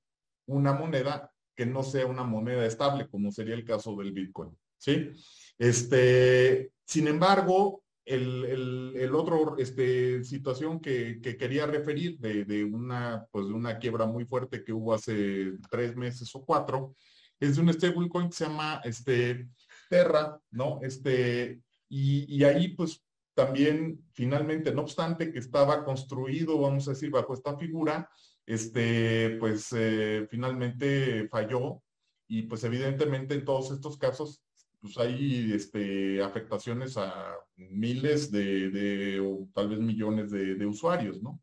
una 0.46 0.74
moneda 0.74 1.32
que 1.56 1.66
no 1.66 1.84
sea 1.84 2.06
una 2.06 2.24
moneda 2.24 2.66
estable, 2.66 3.08
como 3.08 3.32
sería 3.32 3.54
el 3.56 3.66
caso 3.66 3.96
del 3.96 4.12
Bitcoin. 4.12 4.58
¿Sí? 4.78 5.12
Este, 5.58 6.72
sin 6.86 7.08
embargo, 7.08 7.84
el, 8.06 8.94
el, 8.96 9.16
otro 9.16 9.56
este, 9.58 10.24
situación 10.24 10.80
que, 10.80 11.22
que 11.22 11.38
quería 11.38 11.66
referir 11.66 12.20
de, 12.20 12.44
de, 12.44 12.66
una, 12.66 13.26
pues 13.32 13.48
de 13.48 13.54
una 13.54 13.80
quiebra 13.80 14.06
muy 14.06 14.26
fuerte 14.26 14.64
que 14.64 14.74
hubo 14.74 14.94
hace 14.94 15.54
tres 15.72 15.96
meses 15.96 16.30
o 16.36 16.44
cuatro, 16.44 16.96
es 17.44 17.56
de 17.56 17.62
un 17.62 17.74
stablecoin 17.74 18.30
que 18.30 18.36
se 18.36 18.46
llama 18.46 18.82
este, 18.84 19.50
Terra, 19.90 20.40
¿no? 20.52 20.80
Este, 20.82 21.62
y, 21.90 22.44
ahí 22.44 22.70
pues 22.70 23.04
también 23.36 24.04
finalmente, 24.12 24.74
no 24.74 24.82
obstante 24.82 25.32
que 25.32 25.40
estaba 25.40 25.84
construido, 25.84 26.60
vamos 26.60 26.88
a 26.88 26.92
decir, 26.92 27.10
bajo 27.10 27.34
esta 27.34 27.58
figura, 27.58 28.10
este, 28.46 29.38
pues 29.40 29.68
eh, 29.76 30.28
finalmente 30.30 31.28
falló 31.30 31.82
y 32.28 32.44
pues 32.44 32.64
evidentemente 32.64 33.36
en 33.36 33.46
todos 33.46 33.72
estos 33.72 33.98
casos 33.98 34.44
pues 34.82 34.98
hay 34.98 35.54
este, 35.54 36.22
afectaciones 36.22 36.98
a 36.98 37.36
miles 37.56 38.32
de, 38.32 39.20
o 39.22 39.48
tal 39.54 39.70
vez 39.70 39.80
millones 39.80 40.30
de, 40.30 40.66
usuarios, 40.66 41.24
¿no? 41.24 41.42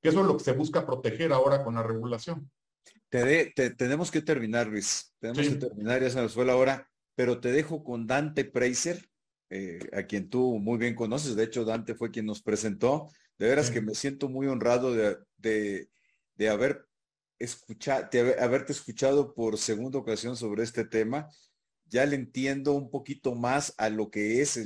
Que 0.00 0.08
eso 0.08 0.20
es 0.20 0.26
lo 0.26 0.38
que 0.38 0.44
se 0.44 0.52
busca 0.52 0.86
proteger 0.86 1.32
ahora 1.32 1.62
con 1.62 1.74
la 1.74 1.82
regulación. 1.82 2.50
Te, 3.08 3.52
tenemos 3.76 4.10
que 4.10 4.22
terminar, 4.22 4.66
Luis. 4.66 5.14
Tenemos 5.18 5.48
que 5.48 5.54
terminar, 5.56 6.02
ya 6.02 6.10
se 6.10 6.20
nos 6.20 6.34
fue 6.34 6.44
la 6.44 6.56
hora, 6.56 6.88
pero 7.14 7.40
te 7.40 7.52
dejo 7.52 7.82
con 7.82 8.06
Dante 8.06 8.44
Preiser, 8.44 9.08
eh, 9.50 9.78
a 9.92 10.02
quien 10.02 10.28
tú 10.28 10.58
muy 10.58 10.78
bien 10.78 10.94
conoces. 10.94 11.36
De 11.36 11.44
hecho, 11.44 11.64
Dante 11.64 11.94
fue 11.94 12.10
quien 12.10 12.26
nos 12.26 12.42
presentó. 12.42 13.08
De 13.38 13.48
veras 13.48 13.70
que 13.70 13.80
me 13.80 13.94
siento 13.94 14.28
muy 14.28 14.48
honrado 14.48 14.92
de, 14.92 15.16
de, 15.36 15.88
de 16.34 16.48
haber 16.48 16.86
escuchado, 17.38 18.08
de 18.10 18.36
haberte 18.40 18.72
escuchado 18.72 19.32
por 19.32 19.58
segunda 19.58 19.98
ocasión 19.98 20.36
sobre 20.36 20.64
este 20.64 20.84
tema 20.84 21.28
ya 21.90 22.06
le 22.06 22.16
entiendo 22.16 22.74
un 22.74 22.90
poquito 22.90 23.34
más 23.34 23.74
a 23.78 23.88
lo 23.88 24.10
que 24.10 24.40
es 24.40 24.56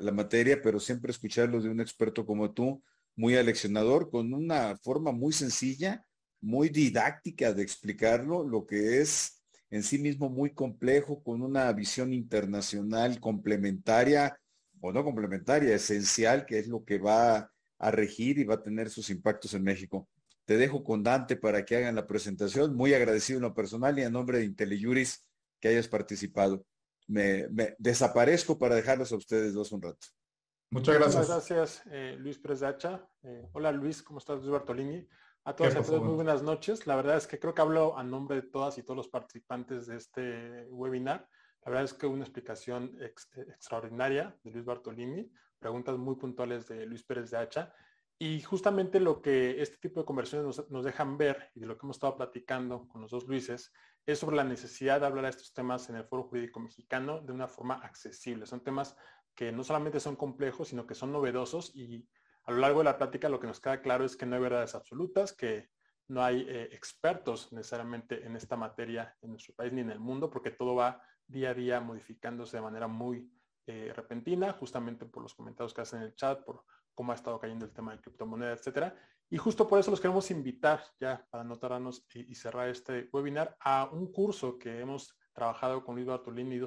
la, 0.00 0.12
materia, 0.12 0.60
pero 0.62 0.80
siempre 0.80 1.10
escucharlo 1.10 1.60
de 1.60 1.68
un 1.68 1.80
experto 1.80 2.26
como 2.26 2.52
tú, 2.52 2.82
muy 3.16 3.36
aleccionador, 3.36 4.10
con 4.10 4.32
una 4.32 4.76
forma 4.76 5.12
muy 5.12 5.32
sencilla, 5.32 6.04
muy 6.40 6.68
didáctica 6.68 7.52
de 7.52 7.62
explicarlo, 7.62 8.44
lo 8.44 8.66
que 8.66 9.00
es 9.00 9.42
en 9.70 9.82
sí 9.82 9.98
mismo 9.98 10.30
muy 10.30 10.54
complejo, 10.54 11.22
con 11.22 11.42
una 11.42 11.70
visión 11.72 12.12
internacional 12.12 13.20
complementaria, 13.20 14.38
o 14.80 14.92
no 14.92 15.04
complementaria, 15.04 15.74
esencial, 15.74 16.46
que 16.46 16.58
es 16.58 16.68
lo 16.68 16.84
que 16.84 16.98
va 16.98 17.50
a 17.78 17.90
regir 17.90 18.38
y 18.38 18.44
va 18.44 18.54
a 18.54 18.62
tener 18.62 18.90
sus 18.90 19.10
impactos 19.10 19.54
en 19.54 19.62
México. 19.62 20.08
Te 20.44 20.56
dejo 20.56 20.82
con 20.82 21.02
Dante 21.02 21.36
para 21.36 21.64
que 21.64 21.76
hagan 21.76 21.94
la 21.94 22.06
presentación. 22.06 22.74
Muy 22.74 22.94
agradecido 22.94 23.38
en 23.38 23.42
lo 23.42 23.54
personal 23.54 23.98
y 23.98 24.02
en 24.02 24.12
nombre 24.12 24.38
de 24.38 24.44
IntelliJuris 24.44 25.26
que 25.60 25.68
hayas 25.68 25.88
participado. 25.88 26.64
Me, 27.06 27.46
desaparezco 27.78 28.58
para 28.58 28.74
dejarlos 28.74 29.12
a 29.12 29.16
ustedes 29.16 29.54
dos 29.54 29.72
un 29.72 29.82
rato. 29.82 30.06
Muchas 30.70 30.94
gracias. 30.94 31.28
Muchas 31.28 31.48
gracias, 31.48 31.82
eh, 31.90 32.16
Luis 32.18 32.38
Presacha. 32.38 33.06
Eh, 33.22 33.48
hola 33.52 33.72
Luis, 33.72 34.02
¿cómo 34.02 34.18
estás? 34.18 34.38
Luis 34.38 34.50
Bartolini. 34.50 35.06
A 35.48 35.56
todas 35.56 35.74
y 35.74 35.78
a 35.78 35.82
todos, 35.82 36.02
muy 36.02 36.14
buenas 36.14 36.42
noches. 36.42 36.86
La 36.86 36.94
verdad 36.94 37.16
es 37.16 37.26
que 37.26 37.38
creo 37.38 37.54
que 37.54 37.62
hablo 37.62 37.96
a 37.96 38.04
nombre 38.04 38.36
de 38.36 38.42
todas 38.42 38.76
y 38.76 38.82
todos 38.82 38.98
los 38.98 39.08
participantes 39.08 39.86
de 39.86 39.96
este 39.96 40.66
webinar. 40.68 41.26
La 41.64 41.70
verdad 41.70 41.84
es 41.84 41.94
que 41.94 42.06
una 42.06 42.24
explicación 42.24 42.98
extraordinaria 43.00 44.38
de 44.44 44.50
Luis 44.50 44.66
Bartolini, 44.66 45.32
preguntas 45.58 45.96
muy 45.96 46.16
puntuales 46.16 46.68
de 46.68 46.84
Luis 46.84 47.02
Pérez 47.02 47.30
de 47.30 47.38
Hacha. 47.38 47.72
Y 48.18 48.42
justamente 48.42 49.00
lo 49.00 49.22
que 49.22 49.62
este 49.62 49.78
tipo 49.78 50.00
de 50.00 50.04
conversaciones 50.04 50.54
nos, 50.54 50.70
nos, 50.70 50.84
dejan 50.84 51.16
ver 51.16 51.50
y 51.54 51.60
de 51.60 51.66
lo 51.66 51.78
que 51.78 51.86
hemos 51.86 51.96
estado 51.96 52.18
platicando 52.18 52.86
con 52.86 53.00
los 53.00 53.10
dos 53.10 53.26
Luises 53.26 53.72
es 54.04 54.18
sobre 54.18 54.36
la 54.36 54.44
necesidad 54.44 55.00
de 55.00 55.06
hablar 55.06 55.24
de 55.24 55.30
estos 55.30 55.54
temas 55.54 55.88
en 55.88 55.96
el 55.96 56.04
foro 56.04 56.24
jurídico 56.24 56.60
mexicano 56.60 57.22
de 57.22 57.32
una 57.32 57.48
forma 57.48 57.76
accesible. 57.76 58.44
Son 58.44 58.62
temas 58.62 58.98
que 59.34 59.50
no 59.50 59.64
solamente 59.64 59.98
son 59.98 60.14
complejos, 60.14 60.68
sino 60.68 60.86
que 60.86 60.94
son 60.94 61.10
novedosos 61.10 61.74
y 61.74 62.06
a 62.48 62.50
lo 62.50 62.60
largo 62.60 62.78
de 62.78 62.84
la 62.84 62.96
plática 62.96 63.28
lo 63.28 63.38
que 63.38 63.46
nos 63.46 63.60
queda 63.60 63.82
claro 63.82 64.06
es 64.06 64.16
que 64.16 64.24
no 64.24 64.34
hay 64.34 64.40
verdades 64.40 64.74
absolutas, 64.74 65.34
que 65.34 65.68
no 66.08 66.24
hay 66.24 66.46
eh, 66.48 66.70
expertos 66.72 67.52
necesariamente 67.52 68.24
en 68.24 68.36
esta 68.36 68.56
materia 68.56 69.14
en 69.20 69.32
nuestro 69.32 69.54
país 69.54 69.70
ni 69.70 69.82
en 69.82 69.90
el 69.90 70.00
mundo, 70.00 70.30
porque 70.30 70.50
todo 70.50 70.74
va 70.74 71.02
día 71.26 71.50
a 71.50 71.54
día 71.54 71.78
modificándose 71.80 72.56
de 72.56 72.62
manera 72.62 72.88
muy 72.88 73.30
eh, 73.66 73.92
repentina, 73.94 74.54
justamente 74.54 75.04
por 75.04 75.22
los 75.22 75.34
comentarios 75.34 75.74
que 75.74 75.82
hacen 75.82 76.00
en 76.00 76.06
el 76.06 76.14
chat, 76.14 76.42
por 76.42 76.64
cómo 76.94 77.12
ha 77.12 77.16
estado 77.16 77.38
cayendo 77.38 77.66
el 77.66 77.72
tema 77.72 77.92
de 77.92 78.00
criptomonedas, 78.00 78.60
etcétera. 78.60 78.96
Y 79.28 79.36
justo 79.36 79.68
por 79.68 79.78
eso 79.78 79.90
los 79.90 80.00
queremos 80.00 80.30
invitar, 80.30 80.82
ya 80.98 81.26
para 81.28 81.42
anotarnos 81.42 82.06
y, 82.14 82.32
y, 82.32 82.34
cerrar 82.34 82.70
este 82.70 83.10
webinar, 83.12 83.58
a 83.60 83.90
un 83.92 84.10
curso 84.10 84.58
que 84.58 84.80
hemos 84.80 85.14
trabajado 85.34 85.84
con 85.84 85.96
Luis 85.96 86.06
Bartolini, 86.06 86.58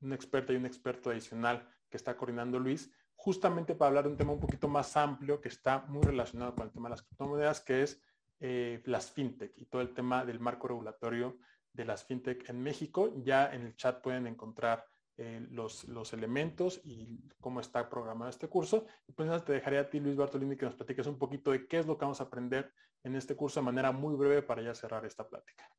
un 0.00 0.12
experto 0.12 0.52
y 0.52 0.56
un 0.56 0.66
experto 0.66 1.10
adicional 1.10 1.72
que 1.88 1.96
está 1.96 2.16
coordinando 2.16 2.58
Luis, 2.58 2.92
justamente 3.22 3.76
para 3.76 3.90
hablar 3.90 4.04
de 4.04 4.10
un 4.10 4.16
tema 4.16 4.32
un 4.32 4.40
poquito 4.40 4.66
más 4.66 4.96
amplio 4.96 5.40
que 5.40 5.48
está 5.48 5.84
muy 5.86 6.02
relacionado 6.02 6.56
con 6.56 6.66
el 6.66 6.72
tema 6.72 6.88
de 6.88 6.94
las 6.94 7.02
criptomonedas, 7.02 7.60
que 7.60 7.82
es 7.84 8.02
eh, 8.40 8.82
las 8.84 9.12
fintech 9.12 9.52
y 9.58 9.66
todo 9.66 9.80
el 9.80 9.94
tema 9.94 10.24
del 10.24 10.40
marco 10.40 10.66
regulatorio 10.66 11.38
de 11.72 11.84
las 11.84 12.02
fintech 12.02 12.48
en 12.48 12.60
México. 12.60 13.12
Ya 13.22 13.54
en 13.54 13.62
el 13.62 13.76
chat 13.76 14.02
pueden 14.02 14.26
encontrar 14.26 14.84
eh, 15.18 15.46
los, 15.52 15.84
los, 15.84 16.12
elementos 16.12 16.80
y 16.82 17.20
cómo 17.38 17.60
está 17.60 17.88
programado 17.88 18.28
este 18.28 18.48
curso. 18.48 18.86
Y 19.06 19.12
pues 19.12 19.44
te 19.44 19.52
dejaré 19.52 19.78
a 19.78 19.88
ti, 19.88 20.00
Luis 20.00 20.16
Bartolini, 20.16 20.56
que 20.56 20.66
nos 20.66 20.74
platiques 20.74 21.06
un 21.06 21.16
poquito 21.16 21.52
de 21.52 21.68
qué 21.68 21.78
es 21.78 21.86
lo 21.86 21.96
que 21.96 22.04
vamos 22.04 22.20
a 22.20 22.24
aprender 22.24 22.72
en 23.04 23.14
este 23.14 23.36
curso 23.36 23.60
de 23.60 23.66
manera 23.66 23.92
muy 23.92 24.16
breve 24.16 24.42
para 24.42 24.62
ya 24.62 24.74
cerrar 24.74 25.06
esta 25.06 25.28
plática. 25.28 25.70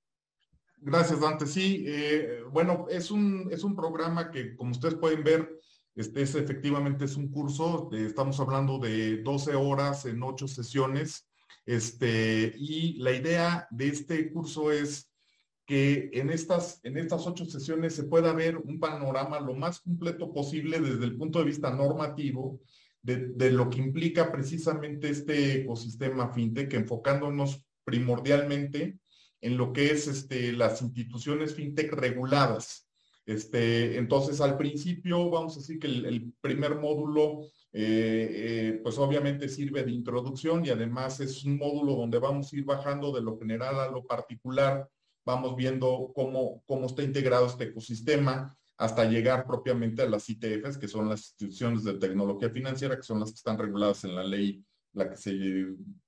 Gracias, 0.77 1.19
Dante. 1.19 1.45
Sí, 1.45 1.83
eh, 1.85 2.41
bueno, 2.49 2.85
es 2.89 3.11
un, 3.11 3.49
es 3.51 3.65
un 3.65 3.75
programa 3.75 4.31
que, 4.31 4.55
como 4.55 4.71
ustedes 4.71 4.95
pueden 4.95 5.25
ver, 5.25 5.59
este 5.95 6.21
es 6.21 6.35
efectivamente 6.35 7.05
es 7.05 7.15
un 7.15 7.29
curso, 7.29 7.89
estamos 7.93 8.39
hablando 8.39 8.79
de 8.79 9.21
12 9.21 9.55
horas 9.55 10.05
en 10.05 10.21
8 10.23 10.47
sesiones, 10.47 11.27
este, 11.65 12.53
y 12.57 12.93
la 12.99 13.11
idea 13.11 13.67
de 13.71 13.87
este 13.87 14.31
curso 14.31 14.71
es 14.71 15.13
que 15.65 16.09
en 16.13 16.29
estas, 16.29 16.81
en 16.83 16.97
estas 16.97 17.25
ocho 17.25 17.45
sesiones 17.45 17.95
se 17.95 18.03
pueda 18.03 18.33
ver 18.33 18.57
un 18.57 18.79
panorama 18.79 19.39
lo 19.39 19.53
más 19.53 19.79
completo 19.79 20.33
posible 20.33 20.79
desde 20.79 21.05
el 21.05 21.15
punto 21.15 21.39
de 21.39 21.45
vista 21.45 21.71
normativo 21.71 22.59
de, 23.01 23.51
lo 23.51 23.69
que 23.69 23.79
implica 23.79 24.31
precisamente 24.31 25.09
este 25.09 25.61
ecosistema 25.61 26.33
fintech, 26.33 26.73
enfocándonos 26.73 27.65
primordialmente 27.83 28.97
en 29.41 29.57
lo 29.57 29.73
que 29.73 29.91
es 29.91 30.07
este, 30.07 30.53
las 30.53 30.81
instituciones 30.81 31.53
fintech 31.53 31.91
reguladas. 31.91 32.82
Este, 33.25 33.97
entonces, 33.97 34.41
al 34.41 34.57
principio, 34.57 35.29
vamos 35.29 35.55
a 35.55 35.59
decir 35.59 35.79
que 35.79 35.87
el, 35.87 36.33
primer 36.41 36.75
módulo, 36.75 37.43
eh, 37.71 38.29
eh, 38.31 38.79
pues 38.83 38.97
obviamente 38.97 39.47
sirve 39.47 39.83
de 39.83 39.91
introducción 39.91 40.65
y 40.65 40.69
además 40.69 41.19
es 41.19 41.43
un 41.45 41.57
módulo 41.57 41.95
donde 41.95 42.19
vamos 42.19 42.51
a 42.51 42.55
ir 42.55 42.65
bajando 42.65 43.11
de 43.11 43.21
lo 43.21 43.37
general 43.39 43.79
a 43.79 43.89
lo 43.89 44.05
particular 44.05 44.87
vamos 45.25 45.55
viendo 45.55 46.11
cómo, 46.13 46.63
cómo 46.65 46.85
está 46.85 47.03
integrado 47.03 47.47
este 47.47 47.65
ecosistema 47.65 48.55
hasta 48.77 49.05
llegar 49.05 49.45
propiamente 49.45 50.01
a 50.01 50.09
las 50.09 50.29
ITFs, 50.29 50.77
que 50.77 50.87
son 50.87 51.07
las 51.07 51.19
instituciones 51.19 51.83
de 51.83 51.93
tecnología 51.93 52.49
financiera, 52.49 52.95
que 52.95 53.03
son 53.03 53.19
las 53.19 53.29
que 53.29 53.35
están 53.35 53.57
reguladas 53.57 54.03
en 54.03 54.15
la 54.15 54.23
ley, 54.23 54.63
la 54.93 55.09
que 55.09 55.17
se 55.17 55.33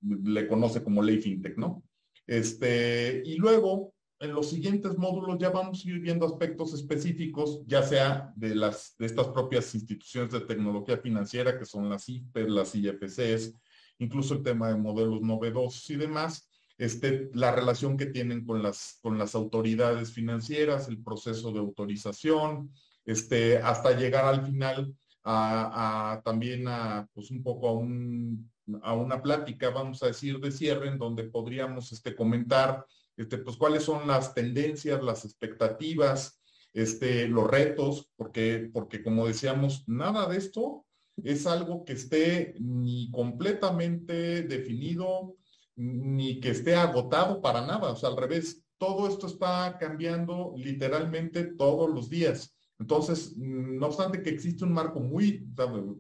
le 0.02 0.48
conoce 0.48 0.84
como 0.84 1.02
ley 1.02 1.20
FinTech, 1.20 1.58
¿no? 1.58 1.84
Este, 2.28 3.22
y 3.24 3.36
luego, 3.36 3.94
en 4.20 4.34
los 4.34 4.50
siguientes 4.50 4.98
módulos 4.98 5.38
ya 5.40 5.50
vamos 5.50 5.86
a 5.86 5.90
ir 5.90 6.00
viendo 6.00 6.26
aspectos 6.26 6.74
específicos, 6.74 7.62
ya 7.66 7.84
sea 7.84 8.34
de, 8.36 8.56
las, 8.56 8.96
de 8.98 9.06
estas 9.06 9.28
propias 9.28 9.76
instituciones 9.76 10.32
de 10.32 10.42
tecnología 10.42 10.98
financiera, 10.98 11.58
que 11.58 11.66
son 11.66 11.90
las 11.90 12.08
IPES, 12.08 12.50
las 12.50 12.76
IFCs, 12.76 13.56
incluso 14.00 14.36
el 14.36 14.44
tema 14.44 14.70
de 14.70 14.78
modelos 14.78 15.22
novedosos 15.22 15.90
y 15.90 15.96
demás, 15.98 16.50
este, 16.78 17.30
la 17.34 17.52
relación 17.52 17.98
que 17.98 18.08
tienen 18.08 18.46
con 18.46 18.62
las, 18.62 19.00
con 19.02 19.18
las 19.18 19.36
autoridades 19.36 20.12
financieras, 20.12 20.88
el 20.88 21.02
proceso 21.02 21.52
de 21.52 21.60
autorización, 21.60 22.72
este, 23.06 23.58
hasta 23.60 23.98
llegar 23.98 24.26
al 24.26 24.46
final 24.46 24.96
a, 25.24 26.22
también 26.24 26.68
a, 26.68 27.08
pues 27.14 27.32
un 27.32 27.42
poco 27.44 27.70
a, 27.70 27.74
un, 27.74 28.52
a 28.82 28.94
una 28.94 29.22
plática, 29.22 29.70
vamos 29.72 30.04
a 30.04 30.08
decir, 30.08 30.40
de 30.40 30.52
cierre, 30.52 30.88
en 30.88 30.98
donde 30.98 31.24
podríamos 31.24 31.92
este, 31.92 32.16
comentar 32.16 32.86
este, 33.18 33.38
pues, 33.38 33.58
cuáles 33.58 33.84
son 33.84 34.08
las 34.08 34.34
tendencias, 34.34 35.04
las 35.04 35.26
expectativas, 35.26 36.42
este, 36.74 37.28
los 37.28 37.50
retos, 37.50 38.12
porque, 38.16 38.70
porque 38.74 39.02
como 39.02 39.28
decíamos, 39.28 39.84
nada 39.88 40.28
de 40.28 40.38
esto 40.38 40.86
es 41.24 41.48
algo 41.48 41.86
que 41.86 41.94
esté 41.94 42.56
ni 42.60 43.10
completamente 43.12 44.44
definido, 44.44 45.38
ni 45.76 46.40
que 46.40 46.50
esté 46.50 46.76
agotado 46.76 47.42
para 47.42 47.66
nada. 47.66 47.92
O 47.92 47.96
sea, 47.96 48.10
al 48.10 48.18
revés, 48.18 48.66
todo 48.78 49.08
esto 49.08 49.28
está 49.28 49.78
cambiando 49.80 50.54
literalmente 50.58 51.46
todos 51.46 51.90
los 51.90 52.10
días. 52.10 52.56
Entonces, 52.78 53.38
no 53.38 53.88
obstante 53.88 54.22
que 54.22 54.30
existe 54.30 54.66
un 54.66 54.74
marco 54.74 55.00
muy, 55.00 55.48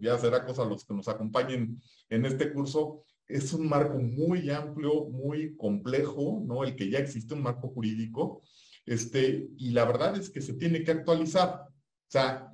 ya 0.01 0.17
será 0.17 0.45
cosa 0.45 0.65
los 0.65 0.85
que 0.85 0.93
nos 0.93 1.07
acompañen 1.07 1.81
en 2.09 2.25
este 2.25 2.51
curso, 2.51 3.03
es 3.27 3.53
un 3.53 3.67
marco 3.67 3.97
muy 3.99 4.49
amplio, 4.49 5.05
muy 5.05 5.55
complejo, 5.55 6.43
¿no? 6.45 6.63
El 6.63 6.75
que 6.75 6.89
ya 6.89 6.99
existe 6.99 7.33
un 7.33 7.41
marco 7.41 7.69
jurídico, 7.69 8.43
este, 8.85 9.49
y 9.57 9.71
la 9.71 9.85
verdad 9.85 10.15
es 10.17 10.29
que 10.29 10.41
se 10.41 10.53
tiene 10.53 10.83
que 10.83 10.91
actualizar. 10.91 11.65
O 11.67 12.07
sea, 12.07 12.51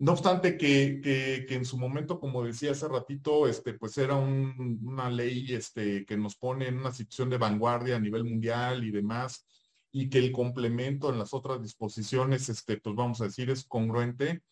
no 0.00 0.12
obstante 0.12 0.56
que, 0.56 1.00
que, 1.02 1.54
en 1.54 1.64
su 1.64 1.78
momento, 1.78 2.20
como 2.20 2.44
decía 2.44 2.72
hace 2.72 2.88
ratito, 2.88 3.48
este, 3.48 3.74
pues 3.74 3.98
era 3.98 4.16
una 4.16 5.10
ley 5.10 5.52
este, 5.52 6.04
que 6.04 6.16
nos 6.16 6.36
pone 6.36 6.68
en 6.68 6.78
una 6.78 6.92
situación 6.92 7.30
de 7.30 7.38
vanguardia 7.38 7.96
a 7.96 8.00
nivel 8.00 8.24
mundial 8.24 8.84
y 8.84 8.90
demás, 8.90 9.46
y 9.90 10.08
que 10.08 10.18
el 10.18 10.32
complemento 10.32 11.10
en 11.10 11.18
las 11.18 11.32
otras 11.34 11.62
disposiciones, 11.62 12.48
este, 12.48 12.76
pues 12.76 12.94
vamos 12.94 13.20
a 13.20 13.24
decir, 13.24 13.50
es 13.50 13.64
congruente. 13.64 14.42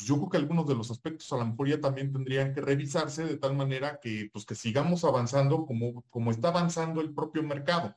Pues 0.00 0.08
yo 0.08 0.16
creo 0.16 0.30
que 0.30 0.36
algunos 0.38 0.66
de 0.66 0.74
los 0.74 0.90
aspectos 0.90 1.30
a 1.30 1.36
lo 1.36 1.44
mejor 1.44 1.68
ya 1.68 1.78
también 1.78 2.10
tendrían 2.10 2.54
que 2.54 2.62
revisarse 2.62 3.22
de 3.22 3.36
tal 3.36 3.54
manera 3.54 4.00
que, 4.00 4.30
pues, 4.32 4.46
que 4.46 4.54
sigamos 4.54 5.04
avanzando 5.04 5.66
como, 5.66 6.02
como 6.08 6.30
está 6.30 6.48
avanzando 6.48 7.02
el 7.02 7.12
propio 7.12 7.42
mercado, 7.42 7.94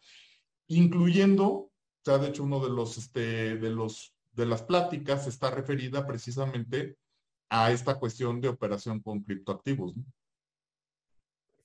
incluyendo, 0.68 1.48
o 1.48 1.72
sea, 2.04 2.18
de 2.18 2.28
hecho, 2.28 2.44
uno 2.44 2.62
de 2.62 2.70
los, 2.70 2.98
este, 2.98 3.56
de 3.56 3.70
los 3.70 4.14
de 4.34 4.46
las 4.46 4.64
pláticas 4.64 5.28
está 5.28 5.50
referida 5.50 6.06
precisamente 6.06 6.98
a 7.50 7.72
esta 7.72 7.96
cuestión 7.96 8.42
de 8.42 8.50
operación 8.50 9.00
con 9.00 9.24
criptoactivos. 9.24 9.94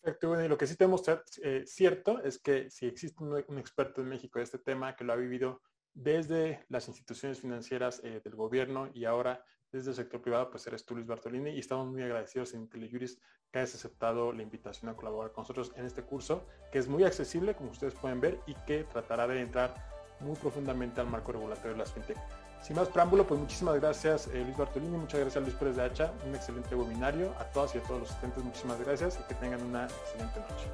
Perfecto, 0.00 0.40
y 0.40 0.46
lo 0.46 0.56
que 0.56 0.68
sí 0.68 0.76
tenemos 0.76 1.02
eh, 1.42 1.64
cierto 1.66 2.22
es 2.22 2.38
que 2.38 2.70
si 2.70 2.86
existe 2.86 3.24
un, 3.24 3.58
experto 3.58 4.02
en 4.02 4.08
México 4.08 4.38
de 4.38 4.44
este 4.44 4.58
tema 4.58 4.94
que 4.94 5.02
lo 5.02 5.14
ha 5.14 5.16
vivido 5.16 5.62
desde 5.94 6.64
las 6.68 6.86
instituciones 6.86 7.40
financieras 7.40 8.00
eh, 8.04 8.20
del 8.22 8.36
gobierno 8.36 8.88
y 8.94 9.04
ahora 9.04 9.44
desde 9.72 9.90
el 9.90 9.96
sector 9.96 10.20
privado, 10.20 10.50
pues 10.50 10.66
eres 10.66 10.84
tú, 10.84 10.94
Luis 10.94 11.06
Bartolini, 11.06 11.50
y 11.50 11.58
estamos 11.58 11.86
muy 11.88 12.02
agradecidos 12.02 12.54
en 12.54 12.62
IntelliJuris 12.62 13.18
que 13.50 13.58
hayas 13.58 13.74
aceptado 13.74 14.32
la 14.32 14.42
invitación 14.42 14.90
a 14.90 14.94
colaborar 14.94 15.32
con 15.32 15.42
nosotros 15.42 15.72
en 15.76 15.84
este 15.84 16.02
curso, 16.02 16.46
que 16.72 16.78
es 16.78 16.88
muy 16.88 17.04
accesible, 17.04 17.54
como 17.54 17.70
ustedes 17.70 17.94
pueden 17.94 18.20
ver, 18.20 18.40
y 18.46 18.54
que 18.66 18.84
tratará 18.84 19.26
de 19.26 19.40
entrar 19.40 19.74
muy 20.20 20.36
profundamente 20.36 21.00
al 21.00 21.06
marco 21.06 21.32
regulatorio 21.32 21.72
de 21.72 21.78
las 21.78 21.92
fintech. 21.92 22.18
Sin 22.62 22.76
más 22.76 22.88
preámbulo, 22.88 23.26
pues 23.26 23.38
muchísimas 23.38 23.76
gracias 23.76 24.26
eh, 24.28 24.42
Luis 24.42 24.56
Bartolini, 24.56 24.96
muchas 24.96 25.20
gracias 25.20 25.44
Luis 25.44 25.54
Pérez 25.54 25.76
de 25.76 25.82
Hacha, 25.82 26.12
un 26.26 26.34
excelente 26.34 26.74
webinario. 26.74 27.32
A 27.38 27.44
todas 27.44 27.74
y 27.74 27.78
a 27.78 27.82
todos 27.82 28.00
los 28.00 28.10
asistentes, 28.10 28.42
muchísimas 28.42 28.80
gracias 28.80 29.18
y 29.20 29.28
que 29.28 29.34
tengan 29.36 29.62
una 29.62 29.84
excelente 29.84 30.40
noche. 30.40 30.66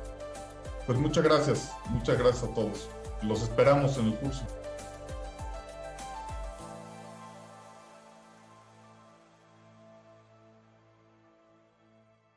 Pues 0.87 0.99
muchas 0.99 1.25
gracias, 1.25 1.73
muchas 1.91 2.19
gracias 2.19 2.51
a 2.51 2.55
todos. 2.55 2.89
Los 3.23 3.43
esperamos 3.43 3.99
en 3.99 4.07
el 4.07 4.15
curso. 4.17 4.45